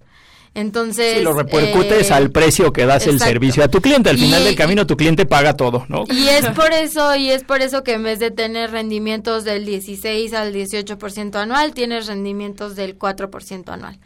Entonces. 0.55 1.17
Si 1.17 1.23
lo 1.23 1.33
repercutes 1.33 2.09
eh, 2.09 2.13
al 2.13 2.31
precio 2.31 2.71
que 2.71 2.85
das 2.85 3.07
el 3.07 3.19
servicio 3.19 3.63
a 3.63 3.67
tu 3.67 3.81
cliente. 3.81 4.09
Al 4.09 4.17
final 4.17 4.43
del 4.43 4.55
camino, 4.55 4.85
tu 4.85 4.95
cliente 4.95 5.25
paga 5.25 5.55
todo, 5.55 5.85
¿no? 5.89 6.05
Y 6.09 6.27
es 6.27 6.47
por 6.55 6.71
eso, 6.73 7.15
y 7.15 7.31
es 7.31 7.43
por 7.43 7.61
eso 7.61 7.83
que 7.83 7.93
en 7.93 8.03
vez 8.03 8.19
de 8.19 8.31
tener 8.31 8.71
rendimientos 8.71 9.43
del 9.43 9.65
16 9.65 10.33
al 10.33 10.53
18% 10.53 11.35
anual, 11.35 11.73
tienes 11.73 12.07
rendimientos 12.07 12.75
del 12.75 12.97
4% 12.97 13.69
anual. 13.69 13.99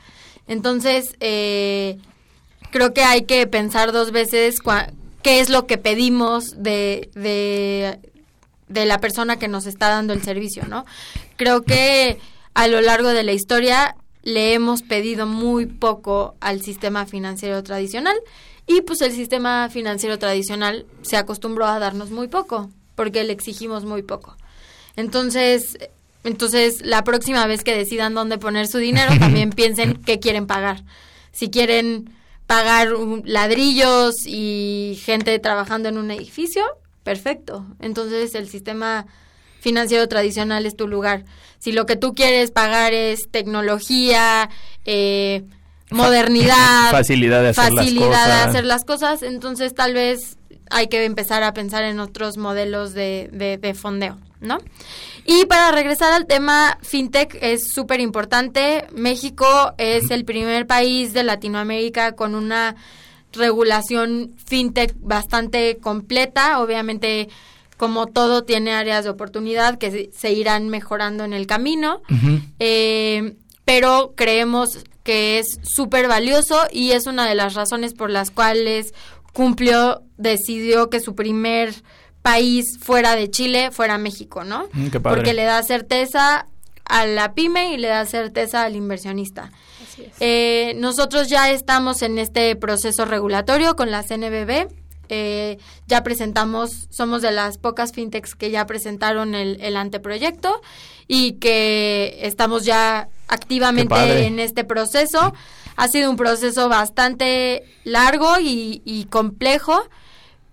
Entonces, 0.48 1.16
eh, 1.20 1.98
creo 2.72 2.94
que 2.94 3.04
hay 3.04 3.24
que 3.24 3.46
pensar 3.48 3.92
dos 3.92 4.12
veces 4.12 4.60
qué 5.22 5.40
es 5.42 5.50
lo 5.50 5.68
que 5.68 5.78
pedimos 5.78 6.52
de, 6.56 7.10
de, 7.14 8.00
de 8.70 8.86
la 8.86 9.00
persona 9.00 9.38
que 9.38 9.50
nos 9.50 9.66
está 9.66 9.90
dando 9.90 10.14
el 10.14 10.24
servicio, 10.24 10.64
¿no? 10.68 10.86
Creo 11.36 11.64
que 11.64 12.20
a 12.54 12.68
lo 12.68 12.80
largo 12.80 13.10
de 13.10 13.24
la 13.24 13.34
historia 13.34 13.96
le 14.28 14.54
hemos 14.54 14.82
pedido 14.82 15.26
muy 15.26 15.68
poco 15.68 16.36
al 16.42 16.62
sistema 16.62 17.06
financiero 17.06 17.64
tradicional 17.64 18.18
y 18.66 18.82
pues 18.82 19.00
el 19.00 19.14
sistema 19.14 19.70
financiero 19.70 20.20
tradicional 20.20 20.86
se 21.02 21.16
acostumbró 21.16 21.66
a 21.66 21.80
darnos 21.80 22.12
muy 22.12 22.28
poco 22.28 22.70
porque 22.96 23.24
le 23.24 23.32
exigimos 23.32 23.86
muy 23.86 24.02
poco. 24.02 24.36
Entonces, 24.98 25.78
entonces 26.26 26.86
la 26.86 27.06
próxima 27.06 27.48
vez 27.48 27.64
que 27.64 27.74
decidan 27.74 28.16
dónde 28.16 28.38
poner 28.38 28.68
su 28.68 28.80
dinero, 28.80 29.14
también 29.20 29.52
piensen 29.52 29.96
qué 29.96 30.20
quieren 30.20 30.46
pagar. 30.46 30.84
Si 31.32 31.50
quieren 31.50 32.14
pagar 32.48 32.90
ladrillos 33.24 34.14
y 34.26 35.00
gente 35.06 35.40
trabajando 35.40 35.88
en 35.88 35.98
un 35.98 36.12
edificio, 36.12 36.66
perfecto. 37.04 37.66
Entonces 37.80 38.36
el 38.36 38.50
sistema 38.50 39.06
financiero 39.60 40.08
tradicional 40.08 40.66
es 40.66 40.76
tu 40.76 40.88
lugar. 40.88 41.26
Si 41.60 41.72
lo 41.72 41.86
que 41.86 41.96
tú 41.96 42.14
quieres 42.14 42.52
pagar 42.52 42.94
es 42.94 43.30
tecnología, 43.32 44.50
eh, 44.86 45.44
modernidad, 45.90 46.92
facilidad 46.92 47.42
de 47.42 47.50
hacer 47.50 47.74
las 47.74 47.94
cosas. 47.94 48.28
de 48.28 48.34
hacer 48.34 48.66
las 48.66 48.86
cosas, 48.86 49.24
entonces 49.24 49.74
tal 49.74 49.94
vez 49.94 50.38
hay 50.70 50.88
que 50.88 51.06
empezar 51.06 51.44
a 51.44 51.54
pensar 51.54 51.84
en 51.84 52.00
otros 52.00 52.38
modelos 52.38 52.94
de, 52.94 53.30
de, 53.32 53.58
de 53.58 53.74
fondeo, 53.74 54.18
¿no? 54.42 54.60
Y 55.26 55.46
para 55.46 55.72
regresar 55.72 56.14
al 56.14 56.26
tema, 56.26 56.78
FinTech 56.82 57.38
es 57.42 57.72
súper 57.74 58.00
importante. 58.00 58.86
México 58.94 59.74
es 59.78 60.10
el 60.12 60.26
primer 60.26 60.68
país 60.68 61.14
de 61.14 61.24
Latinoamérica 61.24 62.14
con 62.14 62.36
una 62.36 62.76
regulación 63.34 64.34
FinTech 64.46 64.96
bastante 65.00 65.78
completa. 65.78 66.62
Obviamente 66.62 67.30
como 67.78 68.08
todo 68.08 68.44
tiene 68.44 68.74
áreas 68.74 69.04
de 69.04 69.12
oportunidad 69.12 69.78
que 69.78 70.10
se, 70.14 70.32
irán 70.32 70.70
mejorando 70.70 71.24
en 71.24 71.34
el 71.34 71.48
camino, 71.48 72.02
eh, 72.60 73.36
pero 73.66 74.14
creemos 74.16 74.84
que 75.04 75.40
es 75.40 75.48
súper 75.64 76.08
valioso 76.08 76.68
y 76.72 76.92
es 76.92 77.06
una 77.08 77.28
de 77.28 77.36
las 77.36 77.54
razones 77.54 77.94
por 77.94 78.10
las 78.10 78.32
cuales 78.32 78.94
Cumplió 79.32 80.02
decidió 80.18 80.90
que 80.90 81.00
su 81.00 81.14
primer 81.14 81.74
país 82.24 82.80
fuera 82.82 83.16
de 83.16 83.30
Chile 83.30 83.70
fuera 83.72 84.00
México, 84.00 84.44
¿no? 84.44 84.68
Mm, 84.74 84.88
Porque 85.04 85.36
le 85.36 85.44
da 85.44 85.62
certeza 85.62 86.48
a 86.86 87.06
la 87.06 87.36
pyme 87.36 87.72
y 87.72 87.78
le 87.78 87.88
da 87.88 88.06
certeza 88.06 88.64
al 88.64 88.76
inversionista. 88.76 89.52
Eh, 90.20 90.74
nosotros 90.78 91.30
ya 91.30 91.52
estamos 91.52 92.02
en 92.02 92.18
este 92.18 92.56
proceso 92.56 93.06
regulatorio 93.06 93.76
con 93.76 93.92
la 93.92 94.04
CNBB 94.04 94.68
eh, 95.10 95.58
ya 95.88 96.04
presentamos, 96.04 96.88
somos 96.90 97.22
de 97.22 97.32
las 97.32 97.58
pocas 97.58 97.92
fintechs 97.94 98.36
que 98.36 98.52
ya 98.52 98.66
presentaron 98.66 99.36
el, 99.36 99.78
anteproyecto 99.78 100.62
y 101.08 101.34
que 101.34 102.20
estamos 102.22 102.66
ya 102.66 103.10
activamente 103.28 104.26
en 104.26 104.40
este 104.40 104.64
proceso. 104.64 105.34
Ha 105.76 105.88
sido 105.88 106.10
un 106.10 106.18
proceso 106.18 106.70
bastante 106.70 107.64
largo 107.84 108.36
y, 108.40 109.08
complejo, 109.10 109.88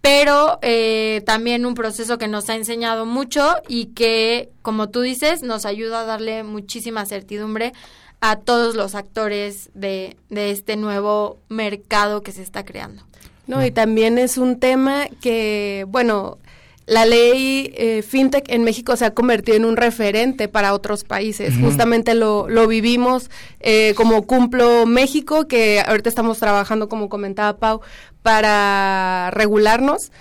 pero 0.00 0.58
eh, 0.62 1.22
también 1.24 1.64
un 1.64 1.74
proceso 1.74 2.18
que 2.18 2.28
nos 2.28 2.50
ha 2.50 2.54
enseñado 2.54 3.06
mucho 3.06 3.56
y 3.68 3.86
que, 3.86 4.50
como 4.62 4.90
tú 4.90 5.00
dices, 5.00 5.42
nos 5.42 5.64
ayuda 5.64 6.00
a 6.00 6.04
darle 6.04 6.42
muchísima 6.42 7.06
certidumbre 7.06 7.72
a 8.20 8.36
todos 8.36 8.74
los 8.74 8.94
actores 8.94 9.70
de 9.74 10.16
este 10.30 10.76
nuevo 10.76 11.38
mercado 11.48 12.22
que 12.22 12.32
se 12.32 12.42
está 12.42 12.64
creando. 12.64 13.02
No, 13.46 13.64
y 13.64 13.70
también 13.70 14.18
es 14.18 14.38
un 14.38 14.58
tema 14.58 15.06
que, 15.20 15.84
bueno, 15.88 16.38
la 16.86 17.06
ley 17.06 17.72
eh, 17.76 18.02
FinTech 18.02 18.44
en 18.48 18.62
México 18.62 18.96
se 18.96 19.06
ha 19.06 19.14
convertido 19.14 19.56
en 19.56 19.64
un 19.64 19.76
referente 19.76 20.48
para 20.48 20.74
otros 20.74 21.04
países. 21.04 21.54
Justamente 21.58 22.14
lo, 22.14 22.48
lo 22.48 22.66
vivimos 22.66 23.30
eh, 23.60 23.94
como 23.96 24.26
Cumplo 24.26 24.84
México, 24.84 25.48
que 25.48 25.82
ahorita 25.86 26.08
estamos 26.08 26.38
trabajando, 26.38 26.88
como 26.88 27.08
comentaba 27.08 27.56
Pau, 27.56 27.80
para 28.22 29.30
regularnos. 29.32 30.12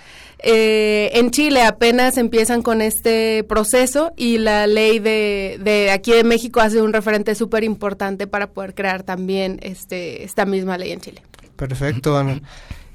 Eh, 0.46 1.10
en 1.14 1.30
Chile 1.30 1.62
apenas 1.62 2.18
empiezan 2.18 2.60
con 2.60 2.82
este 2.82 3.44
proceso 3.44 4.12
y 4.14 4.36
la 4.36 4.66
ley 4.66 4.98
de, 4.98 5.58
de 5.62 5.90
aquí 5.90 6.12
de 6.12 6.22
México 6.22 6.60
hace 6.60 6.82
un 6.82 6.92
referente 6.92 7.34
súper 7.34 7.64
importante 7.64 8.26
para 8.26 8.48
poder 8.48 8.74
crear 8.74 9.04
también 9.04 9.58
este, 9.62 10.22
esta 10.22 10.44
misma 10.44 10.76
ley 10.76 10.92
en 10.92 11.00
Chile. 11.00 11.22
Perfecto, 11.56 12.16
Ana. 12.18 12.42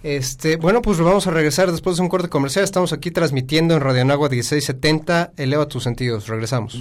Este, 0.02 0.56
bueno, 0.56 0.82
pues 0.82 1.00
vamos 1.00 1.28
a 1.28 1.32
regresar 1.32 1.72
después 1.72 1.98
de 1.98 2.04
un 2.04 2.10
corte 2.10 2.30
comercial. 2.30 2.64
Estamos 2.64 2.94
aquí 2.94 3.12
transmitiendo 3.12 3.74
en 3.76 3.82
Radio 3.82 4.06
Nagua 4.06 4.30
1670. 4.30 5.34
Eleva 5.36 5.68
tus 5.68 5.84
sentidos. 5.84 6.28
Regresamos. 6.28 6.78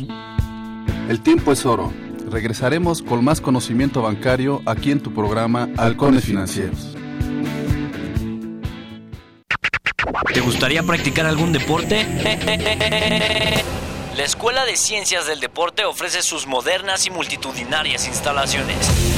El 1.08 1.20
tiempo 1.22 1.52
es 1.52 1.66
oro. 1.66 1.92
Regresaremos 2.30 3.02
con 3.02 3.24
más 3.24 3.40
conocimiento 3.40 4.02
bancario 4.02 4.62
aquí 4.66 4.92
en 4.92 5.00
tu 5.00 5.12
programa 5.12 5.68
Halcones 5.76 6.24
Financieros. 6.24 6.94
¿Te 10.32 10.40
gustaría 10.40 10.82
practicar 10.82 11.26
algún 11.26 11.52
deporte? 11.52 12.06
La 14.16 14.24
Escuela 14.24 14.64
de 14.64 14.76
Ciencias 14.76 15.26
del 15.26 15.40
Deporte 15.40 15.84
ofrece 15.84 16.22
sus 16.22 16.46
modernas 16.46 17.06
y 17.06 17.10
multitudinarias 17.10 18.06
instalaciones 18.08 19.17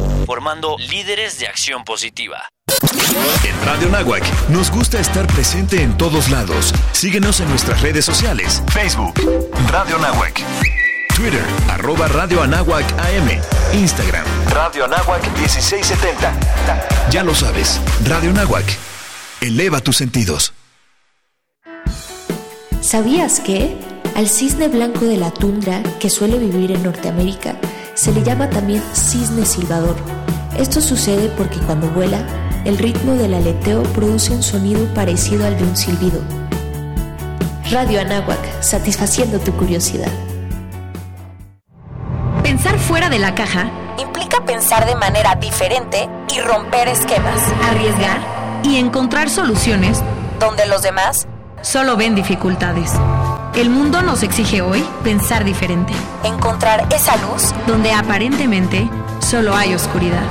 formando 0.31 0.77
líderes 0.77 1.39
de 1.39 1.47
acción 1.47 1.83
positiva. 1.83 2.47
En 3.43 3.65
Radio 3.65 3.89
Anáhuac 3.89 4.23
nos 4.47 4.71
gusta 4.71 4.97
estar 4.97 5.27
presente 5.27 5.83
en 5.83 5.97
todos 5.97 6.29
lados. 6.29 6.73
Síguenos 6.93 7.41
en 7.41 7.49
nuestras 7.49 7.81
redes 7.81 8.05
sociales: 8.05 8.63
Facebook, 8.71 9.13
Radio 9.69 9.97
Anáhuac, 9.97 10.41
Twitter, 11.17 11.43
arroba 11.67 12.07
Radio 12.07 12.41
Anáhuac 12.41 12.85
AM, 12.93 13.29
Instagram, 13.73 14.23
Radio 14.51 14.85
Anáhuac 14.85 15.21
1670. 15.37 17.09
Ya 17.11 17.25
lo 17.25 17.35
sabes, 17.35 17.81
Radio 18.05 18.29
Anáhuac. 18.29 18.65
Eleva 19.41 19.81
tus 19.81 19.97
sentidos. 19.97 20.53
¿Sabías 22.79 23.41
que? 23.41 23.75
Al 24.15 24.29
cisne 24.29 24.69
blanco 24.69 25.03
de 25.03 25.17
la 25.17 25.31
tundra, 25.31 25.83
que 25.99 26.09
suele 26.09 26.37
vivir 26.37 26.71
en 26.71 26.83
Norteamérica, 26.83 27.57
se 27.93 28.11
le 28.11 28.23
llama 28.23 28.49
también 28.49 28.83
cisne 28.93 29.45
silbador. 29.45 29.95
Esto 30.57 30.81
sucede 30.81 31.29
porque 31.37 31.59
cuando 31.59 31.89
vuela, 31.89 32.19
el 32.65 32.77
ritmo 32.77 33.13
del 33.13 33.33
aleteo 33.33 33.83
produce 33.83 34.33
un 34.33 34.43
sonido 34.43 34.85
parecido 34.93 35.45
al 35.45 35.57
de 35.57 35.63
un 35.63 35.75
silbido. 35.75 36.21
Radio 37.71 38.01
Anáhuac, 38.01 38.61
satisfaciendo 38.61 39.39
tu 39.39 39.53
curiosidad. 39.53 40.11
Pensar 42.43 42.77
fuera 42.79 43.09
de 43.09 43.19
la 43.19 43.33
caja 43.33 43.71
implica 43.97 44.45
pensar 44.45 44.85
de 44.85 44.95
manera 44.95 45.35
diferente 45.35 46.09
y 46.35 46.39
romper 46.41 46.89
esquemas. 46.89 47.41
Arriesgar 47.63 48.19
y 48.63 48.77
encontrar 48.77 49.29
soluciones 49.29 50.03
donde 50.39 50.65
los 50.65 50.81
demás 50.81 51.27
solo 51.61 51.95
ven 51.95 52.15
dificultades. 52.15 52.91
El 53.55 53.69
mundo 53.69 54.01
nos 54.01 54.23
exige 54.23 54.61
hoy 54.61 54.81
pensar 55.03 55.43
diferente. 55.43 55.93
Encontrar 56.23 56.87
esa 56.93 57.17
luz 57.17 57.53
donde 57.67 57.91
aparentemente 57.91 58.89
solo 59.19 59.53
hay 59.55 59.75
oscuridad. 59.75 60.23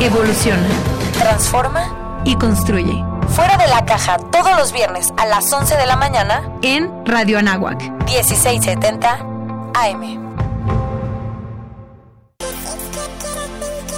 Evoluciona. 0.00 0.68
Transforma 1.14 2.22
y 2.24 2.36
construye. 2.36 3.02
Fuera 3.30 3.56
de 3.56 3.66
la 3.66 3.86
caja 3.86 4.18
todos 4.30 4.56
los 4.58 4.72
viernes 4.72 5.08
a 5.16 5.24
las 5.24 5.50
11 5.50 5.74
de 5.76 5.86
la 5.86 5.96
mañana 5.96 6.52
en 6.60 6.90
Radio 7.06 7.38
Anáhuac 7.38 7.80
1670 8.04 9.26
AM. 9.74 10.30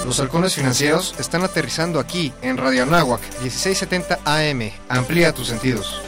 Los 0.07 0.21
halcones 0.21 0.55
financieros 0.55 1.17
están 1.19 1.43
aterrizando 1.43 1.99
aquí 1.99 2.33
en 2.43 2.59
Radio 2.59 2.85
Anáhuac 2.85 3.23
1670 3.41 4.21
AM. 4.25 4.71
Amplía 4.89 5.33
tus 5.33 5.49
sentidos. 5.49 6.01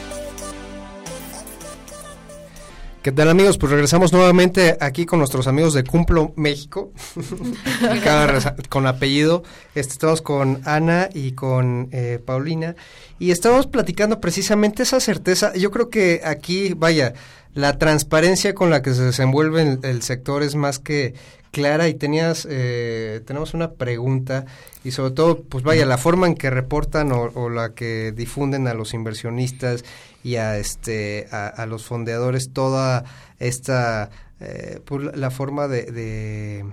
¿Qué 3.05 3.11
tal 3.11 3.29
amigos? 3.29 3.59
Pues 3.59 3.71
regresamos 3.71 4.13
nuevamente 4.13 4.77
aquí 4.79 5.05
con 5.05 5.19
nuestros 5.19 5.45
amigos 5.45 5.75
de 5.75 5.83
Cumplo 5.83 6.33
México, 6.37 6.91
con 8.69 8.87
apellido. 8.87 9.43
Este, 9.75 9.93
estamos 9.93 10.23
con 10.23 10.63
Ana 10.65 11.09
y 11.13 11.33
con 11.33 11.89
eh, 11.91 12.19
Paulina 12.25 12.75
y 13.19 13.29
estamos 13.29 13.67
platicando 13.67 14.19
precisamente 14.19 14.81
esa 14.81 14.99
certeza. 14.99 15.53
Yo 15.53 15.69
creo 15.69 15.91
que 15.91 16.21
aquí, 16.25 16.73
vaya, 16.73 17.13
la 17.53 17.77
transparencia 17.77 18.55
con 18.55 18.71
la 18.71 18.81
que 18.81 18.95
se 18.95 19.03
desenvuelve 19.03 19.61
el, 19.61 19.79
el 19.83 20.01
sector 20.01 20.41
es 20.41 20.55
más 20.55 20.79
que 20.79 21.13
clara 21.51 21.87
y 21.87 21.93
tenías, 21.93 22.47
eh, 22.49 23.21
tenemos 23.27 23.53
una 23.53 23.73
pregunta 23.73 24.45
y 24.83 24.89
sobre 24.91 25.11
todo, 25.11 25.43
pues 25.43 25.63
vaya, 25.63 25.85
la 25.85 25.99
forma 25.99 26.25
en 26.25 26.33
que 26.33 26.49
reportan 26.49 27.11
o 27.11 27.49
la 27.51 27.75
que 27.75 28.13
difunden 28.13 28.67
a 28.67 28.73
los 28.73 28.95
inversionistas 28.95 29.85
y 30.25 30.37
a 30.37 30.57
este 30.57 31.27
a, 31.29 31.67
los 31.67 31.85
fondeadores 31.85 32.49
toda 32.51 33.03
esta 33.37 34.09
eh, 34.39 34.79
pues, 34.83 35.15
la 35.15 35.29
forma 35.29 35.67
de, 35.67 36.65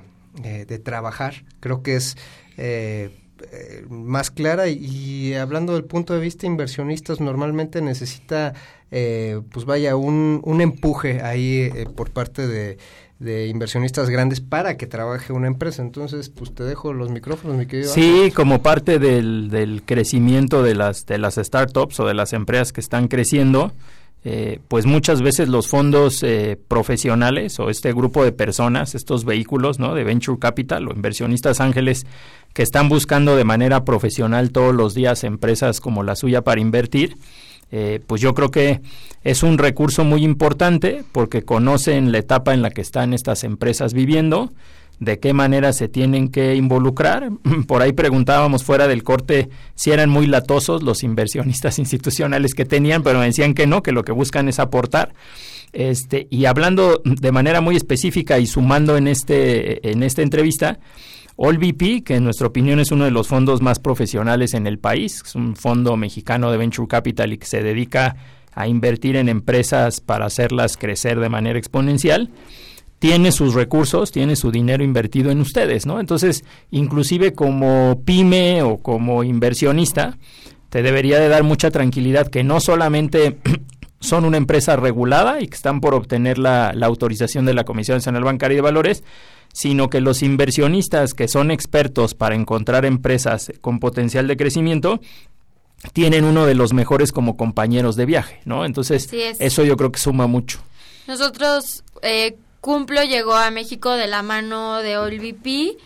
eh, 0.43 0.65
de, 0.67 0.79
trabajar 0.79 1.45
creo 1.61 1.83
que 1.83 1.97
es 1.97 2.17
eh, 2.57 3.11
más 3.91 4.31
clara. 4.31 4.69
Y, 4.69 5.35
hablando 5.35 5.75
del 5.75 5.85
punto 5.85 6.15
de 6.15 6.21
vista 6.21 6.47
inversionistas 6.47 7.21
normalmente 7.21 7.83
necesita 7.83 8.55
pues 8.89 9.65
vaya 9.65 9.97
un, 9.97 10.41
un 10.45 10.61
empuje 10.61 11.23
ahí 11.23 11.71
por 11.97 12.11
parte 12.11 12.47
de 12.47 12.79
de 13.23 13.47
inversionistas 13.47 14.11
grandes 14.11 14.41
para 14.41 14.77
que 14.77 14.87
trabaje 14.87 15.33
una 15.33 15.47
empresa. 15.47 15.83
Entonces, 15.83 16.29
pues 16.29 16.55
te 16.55 16.65
dejo 16.65 16.93
los 16.93 17.11
micrófonos, 17.11 17.57
mi 17.57 17.67
querido. 17.67 17.93
Sí, 17.93 18.33
como 18.35 18.63
parte 18.63 18.99
del, 18.99 19.49
del, 19.49 19.83
crecimiento 19.83 20.63
de 20.63 20.75
las, 20.75 21.07
de 21.07 21.19
las 21.19 21.37
startups 21.37 22.01
o 22.01 22.07
de 22.07 22.15
las 22.15 22.33
empresas 22.33 22.73
que 22.73 22.81
están 22.81 23.09
creciendo, 23.09 23.73
eh, 24.25 24.61
pues 24.69 24.87
muchas 24.87 25.21
veces 25.21 25.49
los 25.49 25.67
fondos 25.67 26.23
eh, 26.23 26.57
profesionales 26.69 27.59
o 27.59 27.71
este 27.71 27.93
grupo 27.93 28.25
de 28.25 28.31
personas, 28.31 28.95
estos 28.95 29.25
vehículos 29.25 29.81
¿no? 29.81 29.95
de 29.95 30.05
venture 30.05 30.39
capital 30.39 30.87
o 30.87 30.93
inversionistas 30.93 31.61
ángeles 31.61 32.07
que 32.53 32.63
están 32.63 32.89
buscando 32.89 33.35
de 33.35 33.43
manera 33.43 33.85
profesional 33.85 34.53
todos 34.53 34.75
los 34.75 34.95
días 34.95 35.25
empresas 35.25 35.81
como 35.81 36.05
la 36.05 36.15
suya 36.15 36.43
para 36.43 36.61
invertir, 36.61 37.17
eh, 37.75 38.01
pues 38.07 38.21
yo 38.21 38.35
creo 38.35 38.51
que 38.51 38.83
es 39.25 39.43
un 39.43 39.57
recurso 39.57 40.05
muy 40.05 40.25
importante 40.25 41.05
porque 41.11 41.43
conocen 41.43 42.13
la 42.13 42.19
etapa 42.19 42.53
en 42.53 42.61
la 42.61 42.71
que 42.71 42.83
están 42.83 43.15
estas 43.15 43.45
empresas 43.45 43.95
viviendo, 43.95 44.53
de 45.01 45.19
qué 45.19 45.33
manera 45.33 45.73
se 45.73 45.89
tienen 45.89 46.29
que 46.29 46.55
involucrar. 46.55 47.31
Por 47.67 47.81
ahí 47.81 47.93
preguntábamos 47.93 48.63
fuera 48.63 48.89
del 48.89 49.03
corte 49.03 49.49
si 49.75 49.91
eran 49.91 50.11
muy 50.11 50.27
latosos 50.27 50.83
los 50.83 51.03
inversionistas 51.03 51.79
institucionales 51.81 52.55
que 52.55 52.67
tenían, 52.67 53.03
pero 53.03 53.19
me 53.19 53.25
decían 53.25 53.55
que 53.55 53.67
no, 53.67 53.83
que 53.83 53.93
lo 53.93 54.05
que 54.05 54.13
buscan 54.13 54.49
es 54.49 54.59
aportar. 54.59 55.15
Este, 55.73 56.27
y 56.29 56.45
hablando 56.45 57.01
de 57.03 57.33
manera 57.33 57.63
muy 57.63 57.77
específica 57.77 58.39
y 58.39 58.47
sumando 58.47 58.99
en 58.99 59.09
este 59.09 59.91
en 59.91 60.03
esta 60.03 60.21
entrevista, 60.21 60.79
AllVP, 61.37 62.03
que 62.05 62.17
en 62.17 62.25
nuestra 62.25 62.47
opinión 62.47 62.79
es 62.79 62.91
uno 62.91 63.05
de 63.05 63.11
los 63.11 63.29
fondos 63.29 63.63
más 63.63 63.79
profesionales 63.79 64.55
en 64.55 64.67
el 64.67 64.79
país, 64.79 65.23
es 65.25 65.35
un 65.35 65.57
fondo 65.57 65.97
mexicano 65.97 66.51
de 66.51 66.59
Venture 66.59 66.89
Capital 66.89 67.33
y 67.33 67.39
que 67.39 67.47
se 67.47 67.63
dedica 67.63 68.17
a 68.55 68.69
invertir 68.69 69.17
en 69.17 69.29
empresas 69.29 70.01
para 70.01 70.27
hacerlas 70.27 70.77
crecer 70.77 71.19
de 71.19 71.29
manera 71.29 71.59
exponencial, 71.59 72.31
tiene 72.99 73.33
sus 73.33 73.55
recursos, 73.55 74.13
tiene 74.13 74.37
su 74.37 74.53
dinero 74.53 74.85
invertido 74.85 75.31
en 75.31 75.41
ustedes, 75.41 75.87
¿no? 75.87 75.99
Entonces, 75.99 76.45
inclusive 76.71 77.33
como 77.33 78.03
pyme 78.05 78.63
o 78.63 78.77
como 78.77 79.25
inversionista, 79.25 80.19
te 80.69 80.83
debería 80.83 81.19
de 81.19 81.29
dar 81.29 81.43
mucha 81.43 81.71
tranquilidad 81.71 82.29
que 82.29 82.45
no 82.45 82.61
solamente 82.61 83.39
son 84.03 84.25
una 84.25 84.37
empresa 84.37 84.77
regulada 84.77 85.41
y 85.41 85.49
que 85.49 85.57
están 85.57 85.81
por 85.81 85.95
obtener 85.95 86.39
la, 86.39 86.73
la 86.75 86.87
autorización 86.87 87.47
de 87.47 87.55
la 87.55 87.65
Comisión 87.65 87.97
Nacional 87.97 88.25
Bancaria 88.25 88.57
de 88.57 88.63
Valores, 88.63 89.05
sino 89.53 89.89
que 89.89 90.01
los 90.01 90.23
inversionistas 90.23 91.15
que 91.15 91.29
son 91.29 91.51
expertos 91.51 92.15
para 92.15 92.35
encontrar 92.35 92.85
empresas 92.85 93.53
con 93.61 93.79
potencial 93.79 94.27
de 94.27 94.37
crecimiento 94.37 95.01
tienen 95.93 96.25
uno 96.25 96.47
de 96.47 96.55
los 96.55 96.73
mejores 96.73 97.13
como 97.13 97.37
compañeros 97.37 97.97
de 97.97 98.07
viaje, 98.07 98.41
¿no? 98.45 98.65
Entonces, 98.65 99.09
eso 99.13 99.65
yo 99.65 99.77
creo 99.77 99.91
que 99.91 99.99
suma 99.99 100.27
mucho. 100.27 100.61
Nosotros, 101.07 101.83
eh, 102.03 102.37
Cumplo 102.61 103.03
llegó 103.03 103.35
a 103.35 103.51
México 103.51 103.91
de 103.93 104.07
la 104.07 104.23
mano 104.23 104.79
de 104.79 104.97
OLVP 104.97 105.77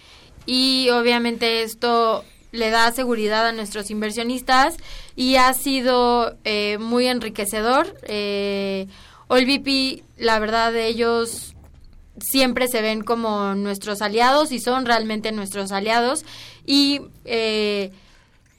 y 0.45 0.91
obviamente 0.91 1.63
esto 1.63 2.25
le 2.57 2.71
da 2.71 2.91
seguridad 2.93 3.47
a 3.47 3.53
nuestros 3.53 3.91
inversionistas 3.91 4.77
y 5.15 5.37
ha 5.37 5.53
sido 5.55 6.37
eh, 6.45 6.79
muy 6.79 7.07
enriquecedor. 7.07 7.95
Eh, 8.03 8.87
OLVP, 9.29 10.03
la 10.19 10.39
verdad, 10.39 10.75
ellos 10.77 11.55
siempre 12.19 12.69
se 12.69 12.83
ven 12.83 13.03
como 13.03 13.55
nuestros 13.55 14.03
aliados 14.03 14.53
y 14.53 14.61
son 14.61 14.87
realmente 14.87 15.33
nuestros 15.33 15.73
aliados 15.73 16.25
y 16.65 17.01
eh, 17.25 17.93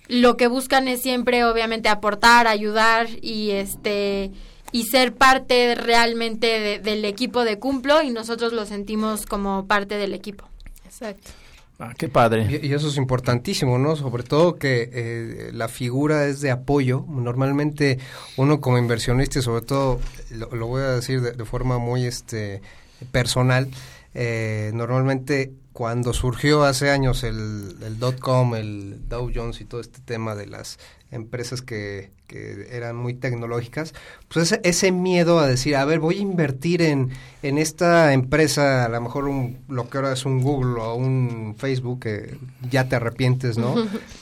lo 0.07 0.37
que 0.37 0.47
buscan 0.47 0.87
es 0.87 1.01
siempre 1.01 1.43
obviamente 1.45 1.89
aportar, 1.89 2.47
ayudar 2.47 3.07
y 3.21 3.51
este 3.51 4.31
y 4.71 4.83
ser 4.83 5.15
parte 5.15 5.75
realmente 5.75 6.79
del 6.79 7.05
equipo 7.05 7.45
de 7.45 7.57
Cumplo 7.57 8.03
y 8.03 8.09
nosotros 8.09 8.51
lo 8.51 8.65
sentimos 8.65 9.25
como 9.25 9.65
parte 9.65 9.95
del 9.95 10.13
equipo. 10.13 10.47
Exacto. 10.85 11.31
Ah, 11.79 11.93
qué 11.95 12.09
padre. 12.09 12.59
Y, 12.63 12.73
eso 12.73 12.87
es 12.87 12.97
importantísimo, 12.97 13.77
¿no? 13.77 13.95
Sobre 13.95 14.23
todo 14.23 14.55
que 14.55 14.89
eh, 14.91 15.51
la 15.53 15.67
figura 15.67 16.25
es 16.25 16.41
de 16.41 16.49
apoyo. 16.49 17.05
Normalmente 17.07 17.99
uno 18.35 18.59
como 18.61 18.79
inversionista, 18.79 19.39
y 19.39 19.41
sobre 19.43 19.63
todo, 19.63 19.99
lo, 20.31 20.67
voy 20.67 20.81
a 20.81 20.91
decir 20.91 21.21
de, 21.21 21.45
forma 21.45 21.77
muy 21.77 22.05
este 22.05 22.61
personal. 23.11 23.69
Eh, 24.15 24.71
normalmente 24.73 25.53
cuando 25.71 26.13
surgió 26.13 26.63
hace 26.63 26.89
años 26.89 27.23
el, 27.23 27.75
el 27.83 27.99
dot 27.99 28.17
com, 28.17 28.55
el 28.55 29.07
Dow 29.07 29.29
Jones 29.33 29.61
y 29.61 29.65
todo 29.65 29.79
este 29.79 29.99
tema 29.99 30.33
de 30.33 30.47
las 30.47 30.79
empresas 31.11 31.61
que, 31.61 32.11
que 32.27 32.67
eran 32.71 32.95
muy 32.95 33.13
tecnológicas, 33.13 33.93
pues 34.27 34.51
ese, 34.51 34.61
ese, 34.63 34.91
miedo 34.91 35.39
a 35.39 35.47
decir, 35.47 35.75
a 35.75 35.85
ver, 35.85 35.99
voy 35.99 36.17
a 36.17 36.21
invertir 36.21 36.81
en, 36.81 37.11
en 37.43 37.57
esta 37.57 38.13
empresa, 38.13 38.85
a 38.85 38.89
lo 38.89 38.99
mejor 38.99 39.25
un, 39.25 39.57
lo 39.69 39.89
que 39.89 39.97
ahora 39.97 40.13
es 40.13 40.25
un 40.25 40.41
Google 40.41 40.81
o 40.81 40.95
un 40.95 41.55
Facebook, 41.57 42.01
que 42.01 42.37
ya 42.69 42.89
te 42.89 42.97
arrepientes, 42.97 43.57
¿no? 43.57 43.75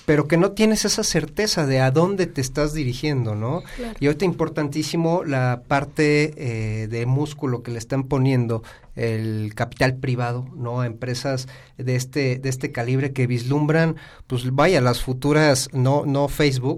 Pero 0.06 0.28
que 0.28 0.38
no 0.38 0.52
tienes 0.52 0.86
esa 0.86 1.04
certeza 1.04 1.66
de 1.66 1.82
a 1.82 1.90
dónde 1.92 2.28
te 2.28 2.42
estás 2.42 2.74
dirigiendo, 2.74 3.36
¿no? 3.36 3.64
Y 4.00 4.06
ahorita 4.06 4.26
importantísimo 4.26 5.24
la 5.24 5.64
parte 5.68 6.34
eh, 6.38 6.88
de 6.88 7.06
músculo 7.06 7.64
que 7.64 7.72
le 7.72 7.80
están 7.80 8.04
poniendo 8.04 8.62
el 8.96 9.54
capital 9.56 9.96
privado, 9.96 10.48
¿no? 10.56 10.82
A 10.82 10.86
empresas 10.86 11.48
de 11.78 11.96
este, 11.96 12.40
de 12.40 12.50
este 12.50 12.72
calibre 12.72 13.12
que 13.12 13.28
vislumbran, 13.28 13.98
pues 14.28 14.54
vaya, 14.54 14.80
las 14.82 15.02
futuras, 15.02 15.70
no, 15.74 16.06
no 16.06 16.28
Facebook, 16.28 16.75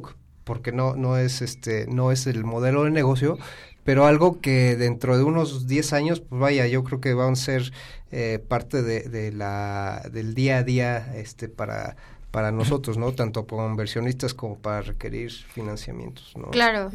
porque 0.47 0.71
no, 0.71 0.95
no 0.95 1.17
es 1.17 1.41
este, 1.41 1.85
no 1.87 2.11
es 2.11 2.25
el 2.25 2.45
modelo 2.45 2.85
de 2.85 2.89
negocio, 2.89 3.37
pero 3.83 4.05
algo 4.05 4.39
que 4.39 4.77
dentro 4.77 5.17
de 5.17 5.23
unos 5.23 5.67
10 5.67 5.93
años, 5.93 6.21
pues 6.21 6.39
vaya, 6.39 6.65
yo 6.67 6.85
creo 6.85 7.01
que 7.01 7.13
van 7.13 7.33
a 7.33 7.35
ser 7.35 7.73
eh, 8.11 8.39
parte 8.47 8.81
de, 8.81 9.01
de, 9.01 9.33
la, 9.33 10.01
del 10.11 10.33
día 10.33 10.59
a 10.59 10.63
día 10.63 11.13
este, 11.15 11.49
para, 11.49 11.97
para 12.31 12.53
nosotros, 12.53 12.97
¿no? 12.97 13.11
Tanto 13.11 13.45
como 13.45 13.67
inversionistas 13.67 14.33
como 14.33 14.57
para 14.57 14.81
requerir 14.81 15.31
financiamientos, 15.31 16.33
¿no? 16.37 16.47
Claro. 16.51 16.91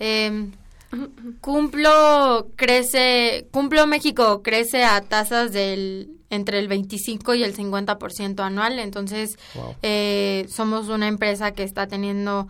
Eh, 0.00 0.48
Cumplo 1.40 2.48
crece, 2.56 3.46
Cumplo 3.50 3.86
México 3.86 4.42
crece 4.42 4.84
a 4.84 5.02
tasas 5.02 5.52
del 5.52 6.08
entre 6.30 6.58
el 6.58 6.68
25 6.68 7.34
y 7.34 7.44
el 7.44 7.54
50% 7.54 8.40
anual, 8.40 8.78
entonces 8.78 9.38
eh, 9.82 10.46
somos 10.48 10.88
una 10.88 11.06
empresa 11.06 11.52
que 11.52 11.62
está 11.62 11.86
teniendo 11.86 12.48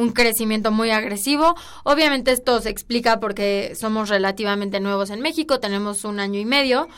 un 0.00 0.12
crecimiento 0.12 0.70
muy 0.70 0.90
agresivo. 0.90 1.54
Obviamente 1.84 2.32
esto 2.32 2.60
se 2.60 2.70
explica 2.70 3.20
porque 3.20 3.74
somos 3.78 4.08
relativamente 4.08 4.80
nuevos 4.80 5.10
en 5.10 5.20
México, 5.20 5.60
tenemos 5.60 6.04
un 6.04 6.20
año 6.20 6.40
y 6.40 6.44
medio, 6.44 6.88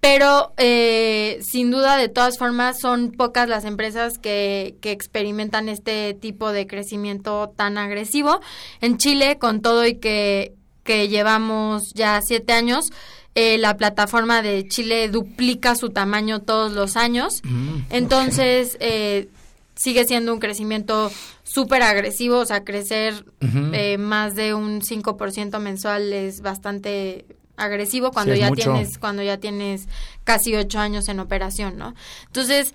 pero 0.00 0.52
eh, 0.56 1.38
sin 1.42 1.70
duda 1.70 1.96
de 1.96 2.08
todas 2.08 2.38
formas 2.38 2.80
son 2.80 3.12
pocas 3.12 3.48
las 3.48 3.64
empresas 3.64 4.18
que, 4.18 4.76
que 4.80 4.92
experimentan 4.92 5.68
este 5.68 6.14
tipo 6.14 6.52
de 6.52 6.66
crecimiento 6.66 7.52
tan 7.56 7.78
agresivo. 7.78 8.40
En 8.80 8.96
Chile, 8.96 9.38
con 9.38 9.60
todo 9.60 9.86
y 9.86 9.96
que, 9.96 10.54
que 10.84 11.08
llevamos 11.08 11.92
ya 11.94 12.20
siete 12.22 12.52
años, 12.52 12.90
eh, 13.34 13.58
la 13.58 13.76
plataforma 13.76 14.42
de 14.42 14.68
Chile 14.68 15.08
duplica 15.08 15.74
su 15.74 15.88
tamaño 15.88 16.40
todos 16.40 16.72
los 16.72 16.96
años. 16.96 17.40
Mm, 17.44 17.78
Entonces, 17.90 18.76
eh, 18.80 19.28
sigue 19.74 20.04
siendo 20.04 20.32
un 20.32 20.40
crecimiento 20.40 21.10
súper 21.42 21.82
agresivo, 21.82 22.38
o 22.38 22.46
sea, 22.46 22.64
crecer 22.64 23.24
eh, 23.72 23.98
más 23.98 24.34
de 24.34 24.54
un 24.54 24.80
5% 24.80 25.58
mensual 25.58 26.12
es 26.12 26.40
bastante 26.40 27.26
agresivo 27.56 28.10
cuando 28.12 28.34
ya 28.34 28.50
tienes 28.50 28.98
cuando 28.98 29.22
ya 29.22 29.38
tienes 29.38 29.86
casi 30.24 30.54
ocho 30.56 30.78
años 30.78 31.08
en 31.08 31.20
operación, 31.20 31.76
¿no? 31.76 31.94
Entonces, 32.26 32.74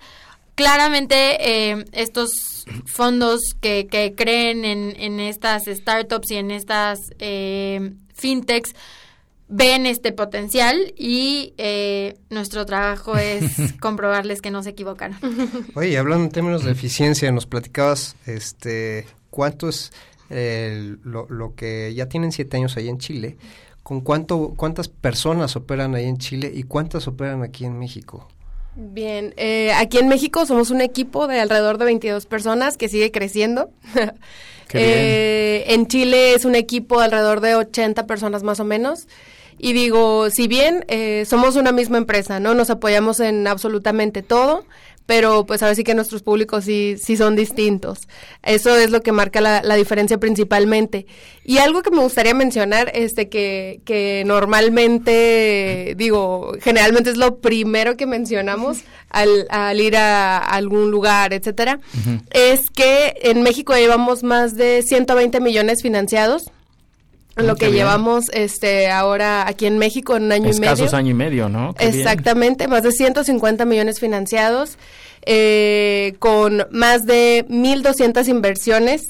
claramente 0.54 1.72
estos 1.92 2.30
fondos 2.86 3.40
que, 3.60 3.86
que 3.86 4.14
creen 4.14 4.64
en, 4.64 4.94
en, 4.96 5.20
estas 5.20 5.64
startups 5.64 6.30
y 6.30 6.36
en 6.36 6.50
estas 6.50 6.98
fintechs 8.14 8.74
ven 9.48 9.86
este 9.86 10.12
potencial 10.12 10.92
y 10.96 11.54
eh, 11.56 12.18
nuestro 12.30 12.66
trabajo 12.66 13.16
es 13.16 13.72
comprobarles 13.80 14.42
que 14.42 14.50
no 14.50 14.62
se 14.62 14.70
equivocaron. 14.70 15.18
Oye, 15.74 15.96
hablando 15.98 16.24
en 16.24 16.30
términos 16.30 16.64
de 16.64 16.72
eficiencia, 16.72 17.32
nos 17.32 17.46
platicabas 17.46 18.16
este 18.26 19.06
cuánto 19.30 19.68
es 19.68 19.92
eh, 20.30 20.96
lo, 21.02 21.54
que 21.54 21.94
ya 21.94 22.06
tienen 22.06 22.32
siete 22.32 22.58
años 22.58 22.76
ahí 22.76 22.88
en 22.88 22.98
Chile, 22.98 23.36
con 23.82 24.02
cuánto 24.02 24.52
cuántas 24.56 24.88
personas 24.88 25.56
operan 25.56 25.94
ahí 25.94 26.04
en 26.04 26.18
Chile 26.18 26.52
y 26.54 26.64
cuántas 26.64 27.08
operan 27.08 27.42
aquí 27.42 27.64
en 27.64 27.78
México. 27.78 28.28
Bien, 28.76 29.34
eh, 29.38 29.72
aquí 29.72 29.98
en 29.98 30.06
México 30.06 30.46
somos 30.46 30.70
un 30.70 30.82
equipo 30.82 31.26
de 31.26 31.40
alrededor 31.40 31.78
de 31.78 31.86
22 31.86 32.26
personas 32.26 32.76
que 32.76 32.88
sigue 32.88 33.10
creciendo. 33.10 33.70
en 34.72 35.86
Chile 35.86 36.34
es 36.34 36.44
un 36.44 36.54
equipo 36.54 36.98
de 36.98 37.06
alrededor 37.06 37.40
de 37.40 37.56
80 37.56 38.06
personas 38.06 38.42
más 38.42 38.60
o 38.60 38.64
menos. 38.64 39.08
Y 39.58 39.72
digo, 39.72 40.30
si 40.30 40.48
bien 40.48 40.84
eh, 40.88 41.24
somos 41.26 41.56
una 41.56 41.72
misma 41.72 41.98
empresa, 41.98 42.40
¿no? 42.40 42.54
Nos 42.54 42.70
apoyamos 42.70 43.20
en 43.20 43.46
absolutamente 43.46 44.22
todo, 44.22 44.64
pero 45.08 45.46
pues 45.46 45.62
ahora 45.62 45.74
sí 45.74 45.84
que 45.84 45.94
nuestros 45.94 46.22
públicos 46.22 46.64
sí, 46.64 46.96
sí 47.02 47.16
son 47.16 47.34
distintos. 47.34 48.00
Eso 48.42 48.76
es 48.76 48.90
lo 48.90 49.00
que 49.00 49.10
marca 49.10 49.40
la, 49.40 49.62
la 49.62 49.74
diferencia 49.74 50.18
principalmente. 50.18 51.06
Y 51.44 51.56
algo 51.56 51.80
que 51.80 51.90
me 51.90 52.02
gustaría 52.02 52.34
mencionar, 52.34 52.92
este, 52.94 53.30
que, 53.30 53.80
que 53.86 54.22
normalmente, 54.26 55.94
digo, 55.96 56.52
generalmente 56.60 57.08
es 57.08 57.16
lo 57.16 57.38
primero 57.38 57.96
que 57.96 58.04
mencionamos 58.04 58.80
al, 59.08 59.46
al 59.48 59.80
ir 59.80 59.96
a, 59.96 60.40
algún 60.40 60.90
lugar, 60.90 61.32
etcétera, 61.32 61.80
es 62.30 62.68
que 62.68 63.14
en 63.22 63.42
México 63.42 63.74
llevamos 63.74 64.22
más 64.22 64.56
de 64.56 64.82
120 64.82 65.40
millones 65.40 65.80
financiados 65.80 66.50
lo 67.46 67.56
que 67.56 67.70
llevamos 67.70 68.26
este 68.32 68.90
ahora 68.90 69.46
aquí 69.48 69.66
en 69.66 69.78
México 69.78 70.16
en 70.16 70.24
un 70.24 70.32
año 70.32 70.50
y 70.50 70.58
medio. 70.58 70.96
año 70.96 71.10
y 71.10 71.14
medio, 71.14 71.48
¿no? 71.48 71.74
Exactamente, 71.78 72.68
más 72.68 72.82
de 72.82 72.92
150 72.92 73.64
millones 73.64 74.00
financiados, 74.00 74.78
eh, 75.24 76.14
con 76.18 76.66
más 76.70 77.06
de 77.06 77.44
1.200 77.48 78.28
inversiones. 78.28 79.08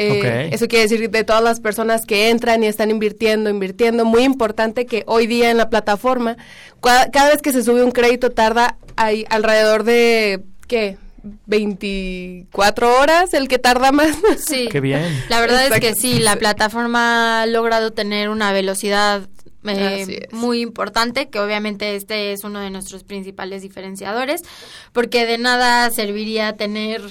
Eh, 0.00 0.50
Eso 0.52 0.68
quiere 0.68 0.84
decir 0.84 1.10
de 1.10 1.24
todas 1.24 1.42
las 1.42 1.58
personas 1.58 2.02
que 2.06 2.30
entran 2.30 2.62
y 2.62 2.68
están 2.68 2.90
invirtiendo, 2.90 3.50
invirtiendo. 3.50 4.04
Muy 4.04 4.22
importante 4.22 4.86
que 4.86 5.02
hoy 5.06 5.26
día 5.26 5.50
en 5.50 5.56
la 5.56 5.70
plataforma, 5.70 6.36
cada, 6.80 7.28
vez 7.28 7.42
que 7.42 7.50
se 7.50 7.64
sube 7.64 7.82
un 7.82 7.90
crédito 7.90 8.30
tarda 8.30 8.76
hay 8.94 9.24
alrededor 9.28 9.82
de, 9.82 10.44
¿qué? 10.68 10.96
24 11.46 13.00
horas 13.00 13.34
el 13.34 13.48
que 13.48 13.58
tarda 13.58 13.92
más. 13.92 14.16
Sí. 14.46 14.68
Qué 14.70 14.80
bien. 14.80 15.02
La 15.28 15.40
verdad 15.40 15.66
es 15.66 15.80
que 15.80 15.94
sí, 15.94 16.18
la 16.20 16.36
plataforma 16.36 17.42
ha 17.42 17.46
logrado 17.46 17.92
tener 17.92 18.28
una 18.28 18.52
velocidad 18.52 19.28
eh, 19.64 20.28
muy 20.30 20.60
importante, 20.60 21.28
que 21.28 21.40
obviamente 21.40 21.96
este 21.96 22.32
es 22.32 22.44
uno 22.44 22.60
de 22.60 22.70
nuestros 22.70 23.04
principales 23.04 23.62
diferenciadores, 23.62 24.42
porque 24.92 25.26
de 25.26 25.38
nada 25.38 25.90
serviría 25.90 26.56
tener 26.56 27.02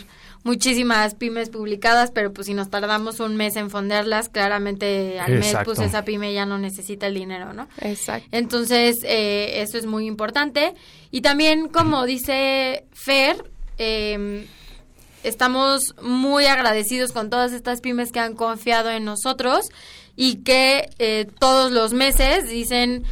muchísimas 0.43 1.13
pymes 1.13 1.49
publicadas, 1.49 2.11
pero 2.11 2.31
pues 2.31 2.47
si 2.47 2.53
nos 2.53 2.69
tardamos 2.69 3.19
un 3.19 3.35
mes 3.35 3.57
en 3.57 3.69
fondearlas, 3.69 4.29
claramente 4.29 5.19
al 5.19 5.39
mes 5.39 5.55
pues 5.65 5.79
esa 5.79 6.05
pyme 6.05 6.33
ya 6.33 6.45
no 6.45 6.57
necesita 6.57 7.07
el 7.07 7.15
dinero, 7.15 7.53
¿no? 7.53 7.67
Exacto. 7.81 8.27
Entonces, 8.31 8.99
eh, 9.03 9.61
eso 9.61 9.77
es 9.77 9.85
muy 9.85 10.07
importante. 10.07 10.73
Y 11.11 11.21
también, 11.21 11.67
como 11.67 12.05
dice 12.05 12.85
Fer, 12.93 13.43
eh, 13.77 14.47
estamos 15.23 15.95
muy 16.01 16.45
agradecidos 16.45 17.11
con 17.11 17.29
todas 17.29 17.53
estas 17.53 17.81
pymes 17.81 18.11
que 18.11 18.19
han 18.19 18.35
confiado 18.35 18.89
en 18.89 19.05
nosotros 19.05 19.69
y 20.15 20.37
que 20.37 20.89
eh, 20.99 21.27
todos 21.39 21.71
los 21.71 21.93
meses 21.93 22.49
dicen 22.49 23.03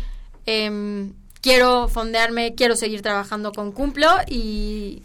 eh, 0.45 1.11
quiero 1.41 1.87
fondearme, 1.87 2.55
quiero 2.55 2.75
seguir 2.75 3.01
trabajando 3.01 3.51
con 3.51 3.71
Cumplo 3.71 4.09
y 4.27 5.03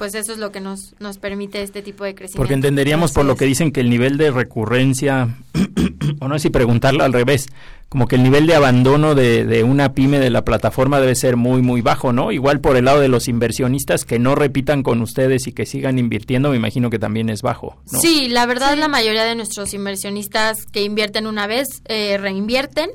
pues 0.00 0.14
eso 0.14 0.32
es 0.32 0.38
lo 0.38 0.50
que 0.50 0.60
nos, 0.60 0.94
nos 0.98 1.18
permite 1.18 1.60
este 1.60 1.82
tipo 1.82 2.04
de 2.04 2.14
crecimiento. 2.14 2.38
Porque 2.38 2.54
entenderíamos 2.54 3.12
por 3.12 3.26
lo 3.26 3.36
que 3.36 3.44
dicen 3.44 3.70
que 3.70 3.80
el 3.80 3.90
nivel 3.90 4.16
de 4.16 4.30
recurrencia, 4.30 5.36
o 6.20 6.26
no 6.26 6.38
sé 6.38 6.44
si 6.44 6.48
preguntarlo 6.48 7.04
al 7.04 7.12
revés, 7.12 7.50
como 7.90 8.08
que 8.08 8.16
el 8.16 8.22
nivel 8.22 8.46
de 8.46 8.54
abandono 8.54 9.14
de, 9.14 9.44
de, 9.44 9.62
una 9.62 9.92
pyme 9.92 10.18
de 10.18 10.30
la 10.30 10.42
plataforma 10.42 11.00
debe 11.00 11.14
ser 11.14 11.36
muy, 11.36 11.60
muy 11.60 11.82
bajo, 11.82 12.14
¿no? 12.14 12.32
Igual 12.32 12.60
por 12.60 12.78
el 12.78 12.86
lado 12.86 13.00
de 13.00 13.08
los 13.08 13.28
inversionistas 13.28 14.06
que 14.06 14.18
no 14.18 14.34
repitan 14.34 14.82
con 14.82 15.02
ustedes 15.02 15.46
y 15.46 15.52
que 15.52 15.66
sigan 15.66 15.98
invirtiendo, 15.98 16.48
me 16.48 16.56
imagino 16.56 16.88
que 16.88 16.98
también 16.98 17.28
es 17.28 17.42
bajo. 17.42 17.76
¿no? 17.92 18.00
Sí, 18.00 18.28
la 18.28 18.46
verdad 18.46 18.78
la 18.78 18.88
mayoría 18.88 19.24
de 19.24 19.34
nuestros 19.34 19.74
inversionistas 19.74 20.64
que 20.72 20.82
invierten 20.82 21.26
una 21.26 21.46
vez 21.46 21.66
eh, 21.88 22.16
reinvierten 22.16 22.88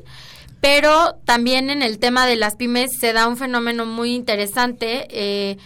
pero 0.60 1.18
también 1.26 1.70
en 1.70 1.84
el 1.84 2.00
tema 2.00 2.26
de 2.26 2.36
las 2.36 2.56
pymes 2.56 2.90
se 3.00 3.14
da 3.14 3.28
un 3.28 3.38
fenómeno 3.38 3.86
muy 3.86 4.16
interesante. 4.16 5.06
Eh, 5.12 5.58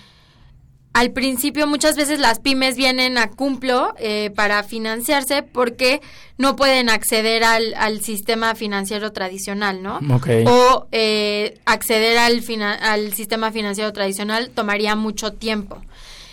al 0.94 1.12
principio 1.12 1.68
muchas 1.68 1.96
veces 1.96 2.20
las 2.20 2.40
pymes 2.40 2.76
vienen 2.76 3.18
a 3.18 3.30
cumplo 3.30 3.94
eh, 4.00 4.32
para 4.36 4.64
financiarse 4.64 5.44
porque 5.44 6.02
no 6.38 6.56
pueden 6.56 6.90
acceder 6.90 7.44
al, 7.44 7.74
al 7.76 8.02
sistema 8.02 8.56
financiero 8.56 9.12
tradicional, 9.12 9.84
¿no? 9.84 10.00
O 10.48 10.88
eh, 10.92 11.60
acceder 11.66 12.18
al, 12.18 12.44
al 12.82 13.14
sistema 13.14 13.52
financiero 13.52 13.94
tradicional 13.94 14.50
tomaría 14.50 14.96
mucho 14.96 15.34
tiempo. 15.34 15.82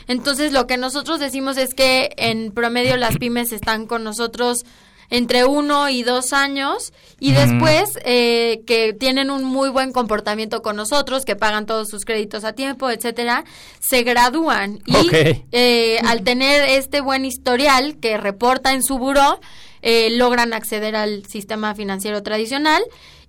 Entonces 0.09 0.52
lo 0.52 0.66
que 0.66 0.76
nosotros 0.76 1.20
decimos 1.20 1.59
es 1.59 1.74
que 1.74 2.12
en 2.16 2.52
promedio 2.52 2.96
las 2.96 3.16
pymes 3.18 3.52
están 3.52 3.86
con 3.86 4.04
nosotros 4.04 4.64
entre 5.11 5.44
uno 5.44 5.88
y 5.88 6.02
dos 6.02 6.32
años 6.32 6.92
y 7.18 7.32
después 7.32 7.98
eh, 8.04 8.62
que 8.66 8.92
tienen 8.92 9.30
un 9.30 9.44
muy 9.44 9.70
buen 9.70 9.92
comportamiento 9.92 10.62
con 10.62 10.76
nosotros, 10.76 11.24
que 11.24 11.36
pagan 11.36 11.66
todos 11.66 11.88
sus 11.88 12.04
créditos 12.04 12.44
a 12.44 12.52
tiempo, 12.52 12.90
etcétera, 12.90 13.44
se 13.80 14.02
gradúan 14.02 14.80
y 14.86 15.11
eh, 15.52 15.98
al 16.04 16.22
tener 16.22 16.68
este 16.68 17.00
buen 17.00 17.24
historial 17.24 17.98
que 18.00 18.16
reporta 18.16 18.72
en 18.72 18.82
su 18.82 18.98
buró, 18.98 19.40
eh, 19.82 20.11
logran 20.11 20.52
acceder 20.52 20.96
al 20.96 21.24
sistema 21.26 21.74
financiero 21.74 22.22
tradicional 22.22 22.82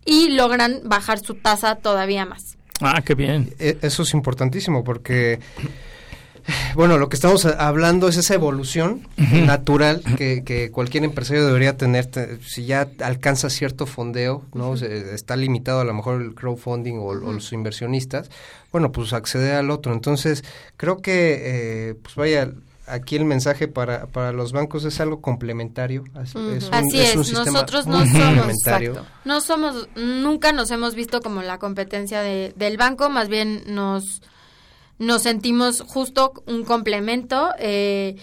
y 0.06 0.30
logran 0.30 0.82
bajar 0.86 1.20
su 1.20 1.36
tasa 1.36 1.76
todavía 1.76 2.26
más. 2.26 2.58
Ah, 2.82 3.02
qué 3.04 3.16
bien. 3.16 3.54
E, 3.60 3.78
eso 3.82 4.04
es 4.04 4.14
importantísimo 4.14 4.84
porque 4.84 5.40
bueno, 6.76 6.98
lo 6.98 7.10
que 7.10 7.16
estamos 7.16 7.46
hablando 7.46 8.08
es 8.08 8.18
esa 8.18 8.34
evolución 8.34 9.08
natural 9.18 10.02
que, 10.18 10.70
cualquier 10.72 11.04
empresario 11.04 11.46
debería 11.46 11.78
tener 11.78 12.10
si 12.46 12.66
ya 12.66 12.88
alcanza 13.02 13.50
cierto 13.50 13.86
fondeo, 13.86 14.44
¿no? 14.54 14.76
está 14.76 15.36
limitado 15.36 15.82
a 15.82 15.86
lo 15.86 15.94
mejor 15.94 16.22
el 16.22 16.36
crowdfunding 16.36 16.96
o, 17.00 17.14
los 17.14 17.52
inversionistas, 17.54 18.30
bueno, 18.72 18.92
pues 18.92 19.14
acceder 19.14 19.56
al 19.56 19.72
otro. 19.72 19.94
Entonces, 19.94 20.44
creo 20.76 20.98
que, 20.98 21.90
eh, 21.90 21.96
pues 22.02 22.16
vaya, 22.16 22.52
aquí 22.88 23.16
el 23.16 23.26
mensaje 23.26 23.68
para, 23.68 24.08
para 24.08 24.32
los 24.32 24.52
bancos 24.52 24.86
es 24.86 25.00
algo 25.00 25.22
complementario. 25.22 26.04
Es, 26.24 26.36
Así 26.72 27.00
es, 27.00 27.16
nosotros 27.34 27.86
no 27.86 28.06
somos, 28.06 28.54
no 29.26 29.42
somos, 29.42 29.90
nunca 29.96 30.54
nos 30.54 30.72
hemos 30.72 30.96
visto 30.96 31.22
como 31.22 31.42
la 31.42 31.60
competencia 31.60 32.22
de, 32.22 32.54
del 32.56 32.78
banco, 32.78 33.10
más 33.10 33.30
bien 33.30 33.64
nos 33.68 34.22
nos 35.00 35.24
sentimos 35.24 35.82
justo 35.82 36.34
un 36.46 36.64
complemento 36.64 37.52
eh, 37.60 38.16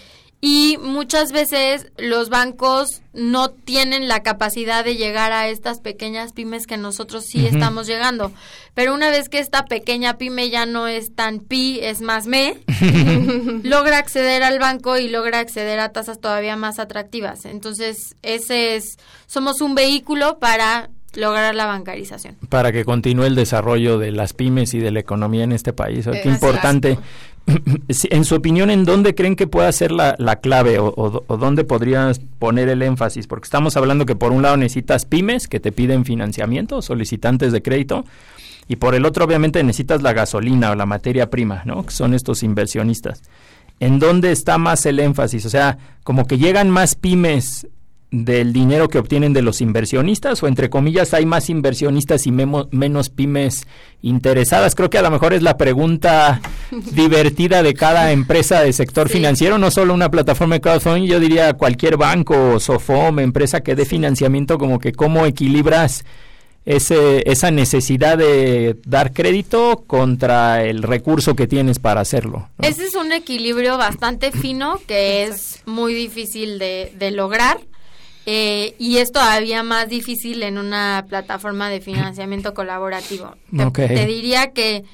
y 0.47 0.77
muchas 0.77 1.33
veces 1.33 1.91
los 1.97 2.29
bancos 2.29 3.01
no 3.15 3.49
tienen 3.49 4.09
la 4.09 4.23
capacidad 4.23 4.85
de 4.85 4.97
llegar 4.97 5.33
a 5.33 5.49
estas 5.49 5.81
pequeñas 5.81 6.35
pymes 6.35 6.67
que 6.67 6.77
nosotros 6.77 7.25
sí 7.25 7.47
estamos 7.47 7.87
llegando. 7.87 8.31
Pero 8.75 8.93
una 8.93 9.09
vez 9.09 9.31
que 9.31 9.39
esta 9.39 9.65
pequeña 9.65 10.19
pyme 10.19 10.51
ya 10.51 10.67
no 10.67 10.87
es 10.87 11.15
tan 11.15 11.39
pi, 11.39 11.79
es 11.81 12.03
más 12.03 12.27
me, 12.27 12.59
logra 13.63 13.97
acceder 13.97 14.43
al 14.43 14.59
banco 14.59 14.99
y 14.99 15.09
logra 15.09 15.39
acceder 15.39 15.81
a 15.81 15.93
tasas 15.93 16.21
todavía 16.21 16.57
más 16.57 16.79
atractivas. 16.79 17.47
Entonces, 17.47 18.15
ese 18.21 18.77
es 18.77 18.99
somos 19.27 19.63
un 19.63 19.75
vehículo 19.75 20.39
para 20.41 20.91
lograr 21.17 21.55
la 21.55 21.67
bancarización. 21.67 22.37
Para 22.49 22.73
que 22.73 22.85
continúe 22.85 23.25
el 23.25 23.35
desarrollo 23.35 23.99
de 23.99 24.13
las 24.13 24.33
pymes 24.33 24.75
y 24.75 24.79
de 24.79 24.91
la 24.91 25.01
economía 25.01 25.45
en 25.45 25.53
este 25.53 25.73
país. 25.73 26.09
Qué 26.23 26.29
importante. 26.29 26.99
en 28.11 28.25
su 28.25 28.35
opinión, 28.35 28.71
¿en 28.71 28.85
dónde 28.85 29.15
creen 29.15 29.37
que 29.37 29.47
pueda 29.47 29.71
ser 29.73 29.93
la, 29.93 30.17
clave 30.41 30.79
o, 30.79 31.25
dónde 31.29 31.65
podrías 31.65 32.21
poner 32.39 32.69
el 32.69 32.83
énfasis? 32.83 33.27
Porque 33.27 33.45
estamos 33.45 33.77
hablando 33.77 34.07
que 34.07 34.17
por 34.17 34.33
un 34.33 34.43
lado 34.43 34.57
necesitas 34.57 35.05
pymes 35.05 35.49
que 35.49 35.61
te 35.61 35.73
piden 35.73 36.05
financiamiento, 36.05 36.81
solicitantes 36.83 37.53
de 37.53 37.63
crédito, 37.63 38.05
y 38.67 38.77
por 38.77 38.95
el 38.95 39.05
otro 39.05 39.25
obviamente 39.25 39.63
necesitas 39.63 40.03
la 40.03 40.15
gasolina 40.15 40.71
o 40.71 40.75
la 40.75 40.87
materia 40.87 41.29
prima, 41.29 41.63
¿no? 41.67 41.85
Que 41.85 41.93
son 41.93 42.15
estos 42.15 42.43
inversionistas. 42.43 43.23
¿En 43.81 43.99
dónde 43.99 44.33
está 44.33 44.57
más 44.57 44.87
el 44.87 45.01
énfasis? 45.01 45.45
O 45.45 45.51
sea, 45.51 45.77
como 46.03 46.27
que 46.27 46.39
llegan 46.39 46.71
más 46.71 46.95
pymes 46.95 47.67
del 48.15 48.53
dinero 48.53 48.89
que 48.89 48.99
obtienen 48.99 49.33
de 49.33 49.43
los 49.43 49.61
inversionistas 49.61 50.43
o 50.43 50.47
entre 50.47 50.71
comillas 50.71 51.15
hay 51.15 51.27
más 51.27 51.51
inversionistas 51.51 52.27
y 52.27 52.33
menos 52.33 53.11
pymes 53.11 53.67
interesadas? 54.03 54.75
Creo 54.75 54.91
que 54.91 54.99
a 54.99 55.03
lo 55.03 55.11
mejor 55.11 55.33
es 55.33 55.43
la 55.43 55.57
pregunta 55.57 56.41
divertida 56.93 57.63
de 57.63 57.75
cada 57.75 58.13
empresa 58.13 58.61
de 58.61 58.73
sector 58.73 59.09
financiero, 59.09 59.59
no 59.59 59.71
solo 59.71 59.95
una 59.95 60.11
plataforma 60.11 60.55
de 60.55 60.61
crowdfunding, 60.61 61.09
yo 61.09 61.19
diría 61.19 61.55
cualquier 61.55 61.97
banco, 61.97 62.61
Sofom, 62.61 63.19
empresa 63.19 63.63
que 63.63 63.75
dé 63.75 63.85
financiamiento, 63.85 64.59
como 64.59 64.79
que 64.79 64.93
cómo 64.93 65.27
equilibras 65.27 66.05
ese, 66.65 67.29
esa 67.31 67.51
necesidad 67.51 68.19
de 68.19 68.77
dar 68.87 69.13
crédito 69.13 69.85
contra 69.87 70.65
el 70.65 70.83
recurso 70.83 71.35
que 71.35 71.47
tienes 71.47 71.79
para 71.79 72.01
hacerlo. 72.01 72.49
Ese 72.63 72.87
es 72.87 72.95
un 72.95 73.13
equilibrio 73.13 73.77
bastante 73.77 74.33
fino 74.33 74.81
que 74.87 75.25
es 75.25 75.63
muy 75.67 75.95
difícil 75.95 76.59
de, 76.59 76.93
de 76.99 77.11
lograr 77.11 77.61
eh, 78.27 78.75
y 78.79 78.99
es 78.99 79.13
todavía 79.13 79.63
más 79.63 79.89
difícil 79.89 80.43
en 80.43 80.57
una 80.57 81.05
plataforma 81.09 81.69
de 81.69 81.81
financiamiento 81.81 82.55
colaborativo. 82.55 83.35
Te, 83.75 84.07
diría 84.07 84.53
que 84.53 84.85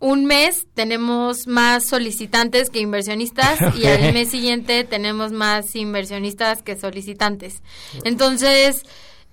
un 0.00 0.26
mes 0.26 0.66
tenemos 0.74 1.46
más 1.46 1.86
solicitantes 1.88 2.68
que 2.68 2.80
inversionistas 2.80 3.58
y 3.76 3.86
al 3.86 4.12
mes 4.12 4.30
siguiente 4.30 4.84
tenemos 4.84 5.32
más 5.32 5.74
inversionistas 5.74 6.62
que 6.62 6.76
solicitantes. 6.76 7.62
Entonces, 8.04 8.82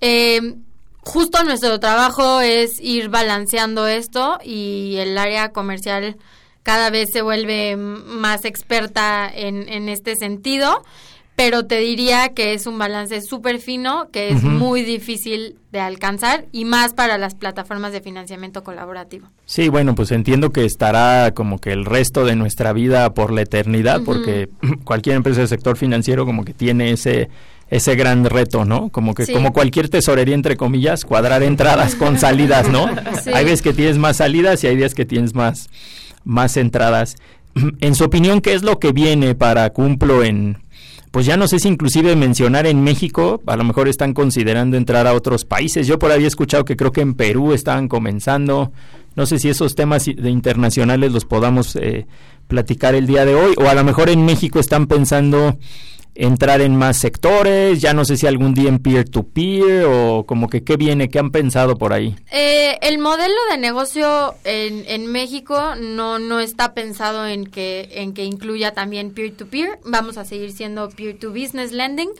eh, 0.00 0.54
justo 1.00 1.44
nuestro 1.44 1.78
trabajo 1.80 2.40
es 2.40 2.80
ir 2.80 3.10
balanceando 3.10 3.86
esto 3.86 4.38
y 4.42 4.96
el 4.96 5.18
área 5.18 5.52
comercial 5.52 6.16
cada 6.62 6.88
vez 6.88 7.10
se 7.12 7.20
vuelve 7.20 7.76
más 7.76 8.44
experta 8.46 9.30
en, 9.34 9.68
en 9.68 9.88
este 9.90 10.16
sentido 10.16 10.82
pero 11.38 11.66
te 11.66 11.78
diría 11.78 12.30
que 12.30 12.52
es 12.52 12.66
un 12.66 12.78
balance 12.78 13.20
súper 13.20 13.60
fino, 13.60 14.08
que 14.10 14.30
es 14.30 14.42
muy 14.42 14.82
difícil 14.82 15.54
de 15.70 15.78
alcanzar 15.78 16.46
y 16.50 16.64
más 16.64 16.94
para 16.94 17.16
las 17.16 17.36
plataformas 17.36 17.92
de 17.92 18.00
financiamiento 18.00 18.64
colaborativo. 18.64 19.28
Sí, 19.46 19.68
bueno, 19.68 19.94
pues 19.94 20.10
entiendo 20.10 20.50
que 20.50 20.64
estará 20.64 21.30
como 21.34 21.60
que 21.60 21.70
el 21.70 21.84
resto 21.84 22.24
de 22.24 22.34
nuestra 22.34 22.72
vida 22.72 23.14
por 23.14 23.32
la 23.32 23.42
eternidad, 23.42 24.00
porque 24.04 24.48
cualquier 24.84 25.14
empresa 25.14 25.38
del 25.38 25.46
sector 25.46 25.76
financiero 25.76 26.26
como 26.26 26.44
que 26.44 26.54
tiene 26.54 26.90
ese 26.90 27.28
ese 27.70 27.94
gran 27.94 28.24
reto, 28.24 28.64
¿no? 28.64 28.88
Como 28.88 29.14
que 29.14 29.32
como 29.32 29.52
cualquier 29.52 29.88
tesorería 29.88 30.34
entre 30.34 30.56
comillas, 30.56 31.04
cuadrar 31.04 31.44
entradas 31.44 31.94
con 31.94 32.18
salidas, 32.18 32.68
¿no? 32.68 32.88
Hay 33.32 33.44
veces 33.44 33.62
que 33.62 33.72
tienes 33.72 33.96
más 33.96 34.16
salidas 34.16 34.64
y 34.64 34.66
hay 34.66 34.74
días 34.74 34.92
que 34.92 35.04
tienes 35.04 35.36
más 35.36 35.70
más 36.24 36.56
entradas. 36.56 37.14
En 37.80 37.94
su 37.94 38.02
opinión, 38.02 38.40
¿qué 38.40 38.54
es 38.54 38.64
lo 38.64 38.80
que 38.80 38.90
viene 38.90 39.36
para 39.36 39.70
Cumplo 39.70 40.24
en 40.24 40.67
pues 41.18 41.26
ya 41.26 41.36
no 41.36 41.48
sé 41.48 41.58
si 41.58 41.66
inclusive 41.66 42.14
mencionar 42.14 42.68
en 42.68 42.84
México, 42.84 43.42
a 43.46 43.56
lo 43.56 43.64
mejor 43.64 43.88
están 43.88 44.14
considerando 44.14 44.76
entrar 44.76 45.08
a 45.08 45.14
otros 45.14 45.44
países. 45.44 45.88
Yo 45.88 45.98
por 45.98 46.12
ahí 46.12 46.22
he 46.22 46.28
escuchado 46.28 46.64
que 46.64 46.76
creo 46.76 46.92
que 46.92 47.00
en 47.00 47.14
Perú 47.14 47.52
estaban 47.52 47.88
comenzando. 47.88 48.70
No 49.16 49.26
sé 49.26 49.40
si 49.40 49.48
esos 49.48 49.74
temas 49.74 50.04
de 50.04 50.30
internacionales 50.30 51.10
los 51.10 51.24
podamos 51.24 51.74
eh, 51.74 52.06
platicar 52.46 52.94
el 52.94 53.08
día 53.08 53.24
de 53.24 53.34
hoy, 53.34 53.54
o 53.58 53.68
a 53.68 53.74
lo 53.74 53.82
mejor 53.82 54.10
en 54.10 54.24
México 54.24 54.60
están 54.60 54.86
pensando 54.86 55.58
entrar 56.18 56.60
en 56.60 56.74
más 56.74 56.98
sectores, 56.98 57.80
ya 57.80 57.94
no 57.94 58.04
sé 58.04 58.16
si 58.16 58.26
algún 58.26 58.52
día 58.52 58.68
en 58.68 58.80
peer-to-peer 58.80 59.84
o 59.86 60.24
como 60.26 60.48
que 60.48 60.64
qué 60.64 60.76
viene, 60.76 61.08
qué 61.08 61.20
han 61.20 61.30
pensado 61.30 61.78
por 61.78 61.92
ahí. 61.92 62.16
Eh, 62.32 62.76
el 62.82 62.98
modelo 62.98 63.36
de 63.50 63.56
negocio 63.56 64.34
en, 64.42 64.82
en, 64.88 65.06
México 65.06 65.76
no, 65.76 66.18
no 66.18 66.40
está 66.40 66.74
pensado 66.74 67.24
en 67.26 67.46
que, 67.46 67.88
en 67.92 68.14
que 68.14 68.24
incluya 68.24 68.72
también 68.72 69.14
peer-to-peer, 69.14 69.78
vamos 69.84 70.18
a 70.18 70.24
seguir 70.24 70.50
siendo 70.50 70.88
peer-to-business 70.90 71.70
lending. 71.70 72.10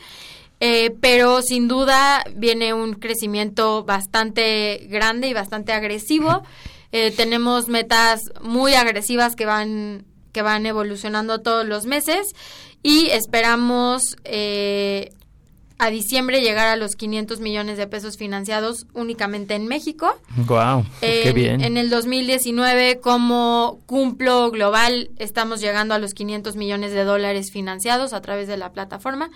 Eh, 0.61 0.93
pero 0.99 1.41
sin 1.41 1.69
duda 1.69 2.23
viene 2.35 2.73
un 2.73 2.93
crecimiento 2.93 3.83
bastante 3.83 4.87
grande 4.89 5.27
y 5.27 5.33
bastante 5.33 5.73
agresivo. 5.73 6.43
Eh, 6.91 7.13
tenemos 7.15 7.67
metas 7.67 8.19
muy 8.41 8.73
agresivas 8.73 9.35
que 9.35 9.45
van 9.45 10.05
que 10.31 10.41
van 10.41 10.65
evolucionando 10.65 11.39
todos 11.39 11.63
los 11.63 11.85
meses 11.85 12.33
y 12.83 13.07
esperamos 13.07 14.15
eh, 14.23 15.11
a 15.79 15.89
diciembre 15.89 16.41
llegar 16.41 16.67
a 16.67 16.75
los 16.75 16.95
500 16.97 17.39
millones 17.39 17.77
de 17.77 17.87
pesos 17.87 18.17
financiados 18.17 18.85
únicamente 18.93 19.55
en 19.55 19.65
México. 19.67 20.13
Wow, 20.45 20.85
qué 20.99 21.31
bien. 21.33 21.61
En 21.61 21.77
el 21.77 21.89
2019 21.89 22.99
como 22.99 23.79
cumplo 23.85 24.51
global 24.51 25.09
estamos 25.17 25.61
llegando 25.61 25.93
a 25.93 25.99
los 25.99 26.13
500 26.13 26.57
millones 26.57 26.91
de 26.91 27.05
dólares 27.05 27.51
financiados 27.51 28.11
a 28.11 28.19
través 28.19 28.49
de 28.49 28.57
la 28.57 28.73
plataforma. 28.73 29.31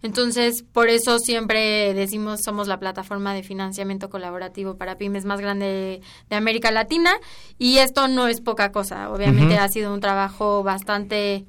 Entonces, 0.00 0.62
por 0.62 0.88
eso 0.88 1.18
siempre 1.18 1.92
decimos 1.92 2.42
somos 2.42 2.68
la 2.68 2.78
plataforma 2.78 3.34
de 3.34 3.42
financiamiento 3.42 4.08
colaborativo 4.08 4.76
para 4.76 4.96
pymes 4.96 5.24
más 5.24 5.40
grande 5.40 6.00
de, 6.30 6.36
América 6.36 6.70
Latina 6.70 7.10
y 7.58 7.78
esto 7.78 8.06
no 8.06 8.28
es 8.28 8.40
poca 8.40 8.70
cosa. 8.70 9.10
Obviamente 9.10 9.58
ha 9.58 9.68
sido 9.68 9.92
un 9.92 9.98
trabajo 9.98 10.62
bastante 10.62 11.44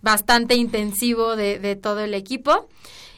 bastante 0.00 0.54
intensivo 0.54 1.36
de, 1.36 1.76
todo 1.76 2.00
el 2.00 2.14
equipo. 2.14 2.68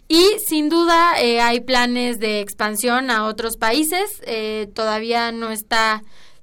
Y 0.08 0.24
sin 0.44 0.68
duda 0.68 1.20
eh, 1.20 1.40
hay 1.40 1.60
planes 1.60 2.18
de 2.18 2.40
expansión 2.40 3.10
a 3.10 3.24
otros 3.24 3.56
países. 3.56 4.20
Eh, 4.26 4.68
todavía 4.74 5.30
no 5.30 5.50
está 5.50 6.02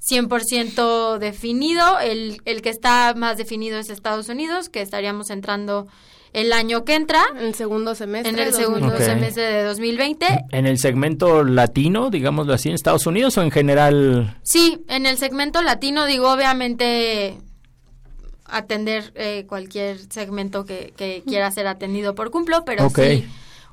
100% 0.09 1.17
definido. 1.17 1.99
El, 1.99 2.41
el 2.45 2.61
que 2.61 2.69
está 2.69 3.13
más 3.15 3.37
definido 3.37 3.77
es 3.77 3.89
Estados 3.89 4.29
Unidos, 4.29 4.69
que 4.69 4.81
estaríamos 4.81 5.29
entrando 5.29 5.87
el 6.33 6.53
año 6.53 6.85
que 6.85 6.95
entra. 6.95 7.23
En 7.35 7.45
el 7.45 7.55
segundo 7.55 7.95
semestre. 7.95 8.31
En 8.31 8.39
el 8.39 8.53
segundo 8.53 8.95
semestre 8.97 9.43
de 9.43 9.63
2020. 9.63 10.45
¿En 10.51 10.65
el 10.65 10.77
segmento 10.77 11.43
latino, 11.43 12.09
digámoslo 12.09 12.53
así, 12.53 12.69
en 12.69 12.75
Estados 12.75 13.05
Unidos 13.07 13.37
o 13.37 13.41
en 13.41 13.51
general? 13.51 14.37
Sí, 14.43 14.83
en 14.87 15.05
el 15.05 15.17
segmento 15.17 15.61
latino, 15.61 16.05
digo, 16.05 16.31
obviamente 16.31 17.37
atender 18.49 19.11
eh, 19.15 19.45
cualquier 19.47 19.99
segmento 20.11 20.65
que, 20.65 20.93
que, 20.95 21.23
quiera 21.25 21.51
ser 21.51 21.67
atendido 21.67 22.15
por 22.15 22.31
Cumplo, 22.31 22.63
pero 22.65 22.89
sí 22.89 23.25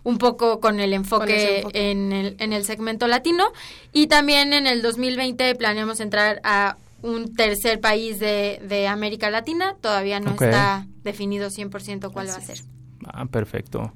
un 0.05 0.19
poco 0.19 0.61
con 0.61 0.79
el 0.81 0.93
enfoque, 0.93 1.65
En, 1.73 2.13
el, 2.13 2.37
en 2.39 2.53
el 2.53 2.65
segmento 2.65 3.09
latino. 3.09 3.45
Y 3.93 4.07
también 4.07 4.53
en 4.53 4.67
el 4.67 4.83
2020 4.83 5.55
planeamos 5.57 5.99
entrar 6.01 6.41
a 6.45 6.77
un 7.03 7.35
tercer 7.35 7.81
país 7.81 8.21
de, 8.21 8.61
de 8.69 8.87
América 8.87 9.31
Latina. 9.31 9.77
Todavía 9.81 10.21
no 10.21 10.33
está 10.33 10.87
definido 11.03 11.49
100% 11.49 12.13
cuál 12.13 12.29
va 12.29 12.37
a 12.37 12.41
ser. 12.41 12.59
Ah, 13.07 13.27
perfecto. 13.27 13.93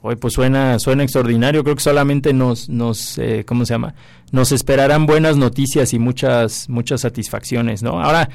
Hoy 0.00 0.16
pues 0.16 0.34
suena 0.34 0.78
suena 0.78 1.02
extraordinario. 1.02 1.64
Creo 1.64 1.76
que 1.76 1.82
solamente 1.82 2.32
nos 2.32 2.68
nos 2.68 3.18
eh, 3.18 3.44
¿cómo 3.46 3.64
se 3.64 3.74
llama? 3.74 3.94
Nos 4.30 4.52
esperarán 4.52 5.06
buenas 5.06 5.36
noticias 5.36 5.92
y 5.92 5.98
muchas 5.98 6.68
muchas 6.68 7.00
satisfacciones, 7.00 7.82
¿no? 7.82 8.02
Ahora, 8.02 8.28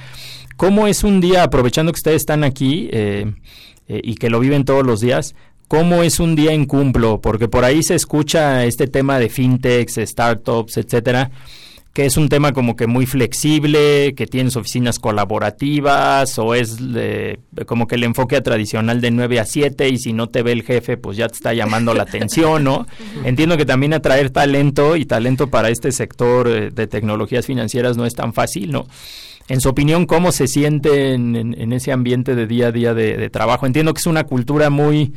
¿cómo 0.57 0.87
es 0.87 1.03
un 1.03 1.21
día 1.21 1.43
aprovechando 1.43 1.91
que 1.91 1.97
ustedes 1.97 2.21
están 2.21 2.43
aquí 2.43 2.89
eh, 2.91 3.33
eh, 3.87 4.01
y 4.03 4.15
que 4.15 4.29
lo 4.29 4.39
viven 4.39 4.65
todos 4.65 4.85
los 4.85 4.99
días? 4.99 5.35
¿Cómo 5.69 6.03
es 6.03 6.19
un 6.19 6.35
día 6.35 6.51
en 6.51 6.65
Cumplo? 6.65 7.21
Porque 7.21 7.47
por 7.47 7.63
ahí 7.63 7.81
se 7.81 7.95
escucha 7.95 8.65
este 8.65 8.87
tema 8.87 9.17
de 9.17 9.29
fintechs, 9.29 9.95
startups, 9.95 10.77
etcétera 10.77 11.31
que 11.93 12.07
es 12.07 12.17
un 12.17 12.27
tema 12.27 12.53
como 12.53 12.75
que 12.75 12.87
muy 12.87 13.05
flexible, 13.05 14.15
que 14.15 14.25
tienes 14.25 14.55
oficinas 14.55 14.97
colaborativas 14.97 16.39
o 16.39 16.55
es 16.55 16.77
como 17.67 17.87
que 17.87 17.95
el 17.95 18.03
enfoque 18.03 18.41
tradicional 18.41 18.99
de 18.99 19.11
9 19.11 19.39
a 19.39 19.45
7 19.45 19.89
y 19.89 19.97
si 19.99 20.11
no 20.11 20.27
te 20.27 20.41
ve 20.41 20.53
el 20.53 20.63
jefe 20.63 20.97
pues 20.97 21.17
ya 21.17 21.27
te 21.27 21.35
está 21.35 21.53
llamando 21.53 21.93
la 21.93 22.03
atención, 22.03 22.63
¿no? 22.63 22.87
Entiendo 23.25 23.57
que 23.57 23.65
también 23.65 23.93
atraer 23.93 24.31
talento 24.31 24.95
y 24.95 25.05
talento 25.05 25.51
para 25.51 25.69
este 25.69 25.91
sector 25.91 26.47
eh, 26.47 26.71
de 26.71 26.87
tecnologías 26.87 27.45
financieras 27.45 27.95
no 27.95 28.07
es 28.07 28.15
tan 28.15 28.33
fácil, 28.33 28.71
¿no? 28.71 28.87
en 29.49 29.61
su 29.61 29.69
opinión, 29.69 30.05
cómo 30.05 30.31
se 30.31 30.47
siente 30.47 31.13
en, 31.13 31.73
ese 31.73 31.91
ambiente 31.91 32.33
de 32.33 32.47
día 32.47 32.67
a 32.67 32.71
día 32.71 32.93
de, 32.93 33.29
trabajo. 33.29 33.65
Entiendo 33.65 33.93
que 33.93 33.99
es 33.99 34.05
una 34.05 34.23
cultura 34.23 34.69
muy 34.69 35.13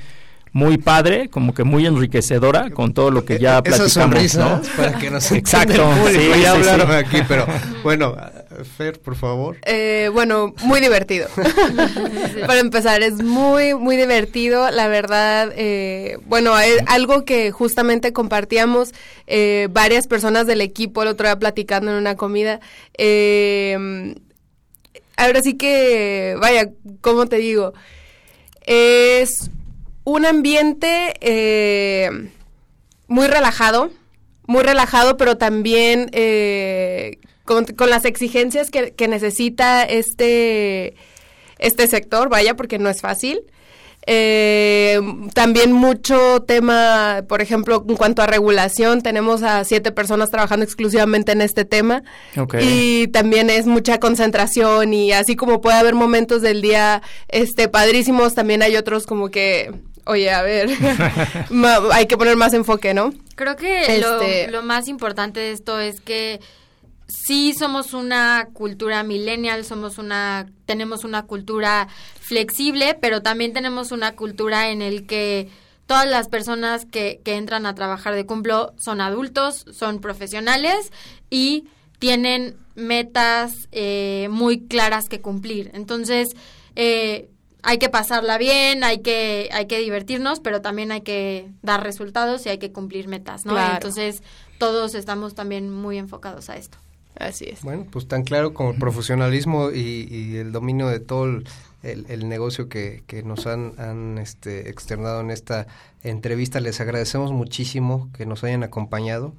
muy 0.56 0.78
padre, 0.78 1.28
como 1.28 1.52
que 1.52 1.64
muy 1.64 1.84
enriquecedora 1.84 2.70
con 2.70 2.94
todo 2.94 3.10
lo 3.10 3.26
que 3.26 3.38
ya 3.38 3.62
platicamos, 3.62 3.90
Esa 3.90 4.00
sonrisa, 4.00 4.62
para 4.74 4.98
que 4.98 5.10
nos 5.10 5.30
Exacto, 5.30 5.92
sí, 6.10 6.28
voy 6.28 6.44
a 6.46 6.52
hablar 6.52 6.90
aquí, 6.92 7.18
pero 7.28 7.46
bueno, 7.84 8.16
Fer, 8.78 8.98
por 8.98 9.16
favor. 9.16 9.58
Eh, 9.66 10.08
bueno, 10.14 10.54
muy 10.62 10.80
divertido. 10.80 11.28
para 12.46 12.60
empezar, 12.60 13.02
es 13.02 13.22
muy, 13.22 13.74
muy 13.74 13.98
divertido, 13.98 14.70
la 14.70 14.88
verdad. 14.88 15.52
Eh, 15.54 16.16
bueno, 16.24 16.58
es 16.58 16.78
algo 16.86 17.26
que 17.26 17.50
justamente 17.50 18.14
compartíamos 18.14 18.94
eh, 19.26 19.68
varias 19.72 20.06
personas 20.06 20.46
del 20.46 20.62
equipo 20.62 21.02
el 21.02 21.08
otro 21.08 21.26
día 21.26 21.38
platicando 21.38 21.90
en 21.90 21.98
una 21.98 22.16
comida. 22.16 22.60
ahora 25.18 25.42
sí 25.42 25.58
que, 25.58 26.34
vaya, 26.40 26.70
¿cómo 27.02 27.26
te 27.26 27.36
digo? 27.36 27.74
Es 28.64 29.50
un 30.06 30.24
ambiente 30.24 31.14
eh, 31.20 32.30
muy 33.08 33.26
relajado, 33.26 33.90
muy 34.46 34.62
relajado, 34.62 35.16
pero 35.16 35.36
también 35.36 36.10
eh, 36.12 37.18
con, 37.44 37.66
las 37.90 38.04
exigencias 38.04 38.70
que, 38.70 39.08
necesita 39.08 39.82
este, 39.82 40.94
este 41.58 41.88
sector, 41.88 42.28
vaya, 42.28 42.54
porque 42.54 42.78
no 42.78 42.88
es 42.88 43.00
fácil. 43.00 43.40
Eh, 44.06 45.00
también 45.34 45.72
mucho 45.72 46.44
tema, 46.46 47.24
por 47.28 47.42
ejemplo, 47.42 47.84
en 47.88 47.96
cuanto 47.96 48.22
a 48.22 48.28
regulación, 48.28 49.02
tenemos 49.02 49.42
a 49.42 49.64
siete 49.64 49.90
personas 49.90 50.30
trabajando 50.30 50.62
exclusivamente 50.62 51.32
en 51.32 51.40
este 51.40 51.64
tema. 51.64 52.04
Y 52.60 53.08
también 53.08 53.50
es 53.50 53.66
mucha 53.66 53.98
concentración 53.98 54.94
y 54.94 55.10
así 55.10 55.34
como 55.34 55.60
puede 55.60 55.78
haber 55.78 55.96
momentos 55.96 56.42
del 56.42 56.62
día 56.62 57.02
este 57.26 57.68
padrísimos, 57.68 58.34
también 58.34 58.62
hay 58.62 58.76
otros 58.76 59.04
como 59.06 59.30
que 59.30 59.72
oye, 60.06 60.30
a 60.30 60.42
ver, 60.42 60.70
hay 61.92 62.06
que 62.06 62.16
poner 62.16 62.36
más 62.36 62.54
enfoque, 62.54 62.94
¿no? 62.94 63.12
Creo 63.34 63.56
que 63.56 63.96
este 63.98 64.48
lo, 64.50 64.62
más 64.62 64.88
importante 64.88 65.40
de 65.40 65.52
esto 65.52 65.78
es 65.78 66.00
que 66.00 66.40
sí 67.06 67.52
somos 67.56 67.92
una 67.92 68.48
cultura 68.52 69.02
millennial, 69.02 69.64
somos 69.64 69.98
una, 69.98 70.46
tenemos 70.64 71.04
una 71.04 71.24
cultura 71.24 71.88
flexible, 72.20 72.96
pero 73.00 73.22
también 73.22 73.52
tenemos 73.52 73.92
una 73.92 74.12
cultura 74.16 74.70
en 74.70 74.82
el 74.82 75.06
que 75.06 75.48
todas 75.86 76.06
las 76.06 76.28
personas 76.28 76.84
que, 76.84 77.20
que 77.24 77.36
entran 77.36 77.66
a 77.66 77.74
trabajar 77.74 78.14
de 78.14 78.26
cumplo 78.26 78.74
son 78.78 79.00
adultos, 79.00 79.66
son 79.70 80.00
profesionales 80.00 80.92
y 81.30 81.68
tienen 81.98 82.56
metas 82.74 83.68
eh, 83.72 84.28
muy 84.30 84.66
claras 84.66 85.08
que 85.08 85.20
cumplir. 85.20 85.70
Entonces, 85.74 86.28
eh, 86.74 87.28
hay 87.62 87.78
que 87.78 87.88
pasarla 87.88 88.38
bien, 88.38 88.84
hay 88.84 88.98
que, 88.98 89.48
hay 89.52 89.66
que 89.66 89.78
divertirnos, 89.78 90.40
pero 90.40 90.60
también 90.60 90.92
hay 90.92 91.00
que 91.00 91.48
dar 91.62 91.82
resultados 91.82 92.46
y 92.46 92.48
hay 92.48 92.58
que 92.58 92.72
cumplir 92.72 93.08
metas, 93.08 93.44
¿no? 93.44 93.58
Entonces, 93.58 94.22
todos 94.58 94.94
estamos 94.94 95.34
también 95.34 95.70
muy 95.70 95.98
enfocados 95.98 96.48
a 96.50 96.56
esto. 96.56 96.78
Así 97.18 97.46
es. 97.46 97.62
Bueno, 97.62 97.86
pues 97.90 98.06
tan 98.08 98.24
claro 98.24 98.52
como 98.52 98.72
el 98.72 98.78
profesionalismo 98.78 99.70
y, 99.70 100.36
el 100.36 100.52
dominio 100.52 100.88
de 100.88 101.00
todo 101.00 101.24
el, 101.82 102.28
negocio 102.28 102.68
que, 102.68 103.04
que, 103.06 103.22
nos 103.22 103.46
han, 103.46 103.72
han 103.78 104.18
este, 104.18 104.68
externado 104.68 105.20
en 105.20 105.30
esta 105.30 105.66
entrevista. 106.02 106.60
Les 106.60 106.80
agradecemos 106.80 107.32
muchísimo 107.32 108.10
que 108.16 108.26
nos 108.26 108.44
hayan 108.44 108.62
acompañado. 108.62 109.34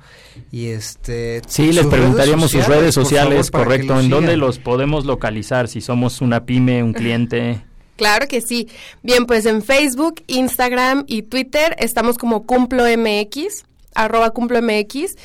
Y 0.51 0.67
este 0.67 1.41
Sí, 1.47 1.71
les 1.71 1.85
preguntaríamos 1.85 2.51
sus 2.51 2.65
redes 2.67 2.95
sociales, 2.95 3.51
correcto. 3.51 3.99
¿En 3.99 4.09
dónde 4.09 4.37
los 4.37 4.59
podemos 4.59 5.05
localizar? 5.05 5.67
Si 5.67 5.81
somos 5.81 6.21
una 6.21 6.45
pyme, 6.45 6.83
un 6.83 6.93
cliente. 6.93 7.61
Claro 7.97 8.27
que 8.27 8.41
sí. 8.41 8.69
Bien, 9.03 9.25
pues 9.25 9.45
en 9.45 9.61
Facebook, 9.61 10.23
Instagram 10.27 11.03
y 11.07 11.23
Twitter 11.23 11.75
estamos 11.79 12.17
como 12.17 12.45
CumploMX, 12.45 13.65
arroba 13.93 14.29
CumploMX. 14.29 15.15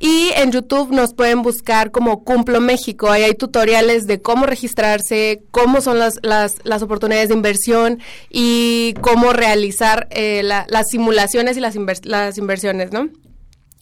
Y 0.00 0.30
en 0.36 0.52
YouTube 0.52 0.92
nos 0.92 1.12
pueden 1.12 1.42
buscar 1.42 1.90
como 1.90 2.22
Cumplo 2.22 2.60
México. 2.60 3.10
Ahí 3.10 3.24
hay 3.24 3.34
tutoriales 3.34 4.06
de 4.06 4.22
cómo 4.22 4.46
registrarse, 4.46 5.42
cómo 5.50 5.80
son 5.80 5.98
las, 5.98 6.20
las, 6.22 6.56
las 6.62 6.82
oportunidades 6.82 7.30
de 7.30 7.34
inversión 7.34 7.98
y 8.30 8.94
cómo 9.00 9.32
realizar 9.32 10.06
eh, 10.10 10.44
las 10.44 10.86
simulaciones 10.88 11.56
y 11.56 11.60
las, 11.60 11.74
las 12.04 12.38
inversiones, 12.38 12.92
¿no? 12.92 13.08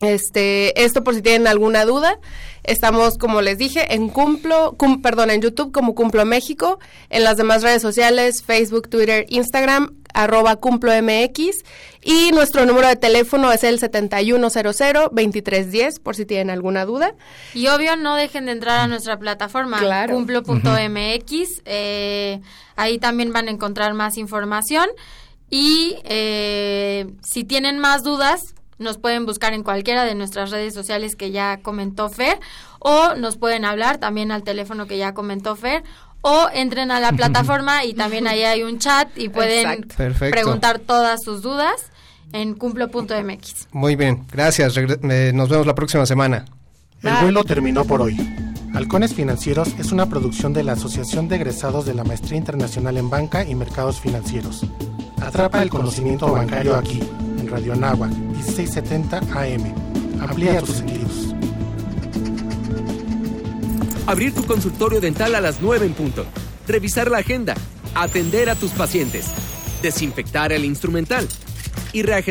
Este, 0.00 0.84
esto 0.84 1.02
por 1.02 1.14
si 1.14 1.22
tienen 1.22 1.46
alguna 1.46 1.86
duda, 1.86 2.18
estamos 2.64 3.16
como 3.16 3.40
les 3.40 3.56
dije 3.56 3.94
en 3.94 4.10
Cumplo, 4.10 4.76
perdón, 5.02 5.30
en 5.30 5.40
YouTube 5.40 5.72
como 5.72 5.94
Cumplo 5.94 6.26
México, 6.26 6.78
en 7.08 7.24
las 7.24 7.38
demás 7.38 7.62
redes 7.62 7.80
sociales, 7.80 8.42
Facebook, 8.44 8.90
Twitter, 8.90 9.24
Instagram, 9.30 9.94
arroba 10.12 10.56
Cumplo 10.56 10.92
MX 11.02 11.64
y 12.02 12.30
nuestro 12.32 12.66
número 12.66 12.88
de 12.88 12.96
teléfono 12.96 13.50
es 13.52 13.64
el 13.64 13.80
7100-2310 13.80 15.98
por 16.00 16.14
si 16.14 16.26
tienen 16.26 16.50
alguna 16.50 16.84
duda. 16.84 17.14
Y 17.54 17.68
obvio 17.68 17.96
no 17.96 18.16
dejen 18.16 18.44
de 18.46 18.52
entrar 18.52 18.80
a 18.80 18.88
nuestra 18.88 19.18
plataforma 19.18 19.80
cumplo.mx, 20.08 21.62
eh, 21.64 22.42
ahí 22.76 22.98
también 22.98 23.32
van 23.32 23.48
a 23.48 23.50
encontrar 23.50 23.94
más 23.94 24.18
información. 24.18 24.90
Y 25.48 25.96
eh, 26.04 27.06
si 27.22 27.44
tienen 27.44 27.78
más 27.78 28.02
dudas 28.02 28.55
nos 28.78 28.98
pueden 28.98 29.26
buscar 29.26 29.52
en 29.52 29.62
cualquiera 29.62 30.04
de 30.04 30.14
nuestras 30.14 30.50
redes 30.50 30.74
sociales 30.74 31.16
que 31.16 31.30
ya 31.30 31.58
comentó 31.62 32.08
Fer 32.08 32.38
o 32.78 33.14
nos 33.14 33.36
pueden 33.36 33.64
hablar 33.64 33.98
también 33.98 34.30
al 34.30 34.42
teléfono 34.42 34.86
que 34.86 34.98
ya 34.98 35.14
comentó 35.14 35.56
Fer 35.56 35.82
o 36.20 36.48
entren 36.52 36.90
a 36.90 37.00
la 37.00 37.12
plataforma 37.16 37.84
y 37.84 37.94
también 37.94 38.26
ahí 38.26 38.42
hay 38.42 38.62
un 38.62 38.78
chat 38.78 39.08
y 39.16 39.28
pueden 39.28 39.86
preguntar 40.30 40.78
todas 40.78 41.22
sus 41.22 41.42
dudas 41.42 41.90
en 42.32 42.54
cumplo.mx. 42.54 43.68
Muy 43.72 43.96
bien, 43.96 44.26
gracias. 44.30 44.74
nos 44.76 45.48
vemos 45.48 45.66
la 45.66 45.74
próxima 45.74 46.06
semana. 46.06 46.44
El 47.02 47.14
vuelo 47.22 47.44
terminó 47.44 47.84
por 47.84 48.02
hoy. 48.02 48.16
Halcones 48.74 49.14
Financieros 49.14 49.68
es 49.78 49.92
una 49.92 50.06
producción 50.06 50.52
de 50.52 50.62
la 50.62 50.72
Asociación 50.72 51.28
de 51.28 51.36
Egresados 51.36 51.86
de 51.86 51.94
la 51.94 52.04
Maestría 52.04 52.36
Internacional 52.36 52.98
en 52.98 53.08
Banca 53.08 53.44
y 53.44 53.54
Mercados 53.54 54.00
Financieros. 54.00 54.66
Atrapa 55.22 55.62
el 55.62 55.70
conocimiento 55.70 56.30
bancario 56.30 56.76
aquí, 56.76 57.00
en 57.46 57.52
Radio 57.52 57.76
Nahua, 57.76 58.08
1670 58.08 59.18
AM. 59.18 60.20
Amplía 60.20 60.60
tus 60.60 60.76
sentidos. 60.76 61.34
Abrir 64.06 64.34
tu 64.34 64.44
consultorio 64.44 65.00
dental 65.00 65.34
a 65.34 65.40
las 65.40 65.60
9 65.60 65.86
en 65.86 65.92
punto. 65.92 66.24
Revisar 66.66 67.10
la 67.10 67.18
agenda. 67.18 67.54
Atender 67.94 68.50
a 68.50 68.54
tus 68.54 68.70
pacientes. 68.72 69.26
Desinfectar 69.82 70.52
el 70.52 70.64
instrumental. 70.64 71.26
Y 71.92 72.02
reagendar 72.02 72.24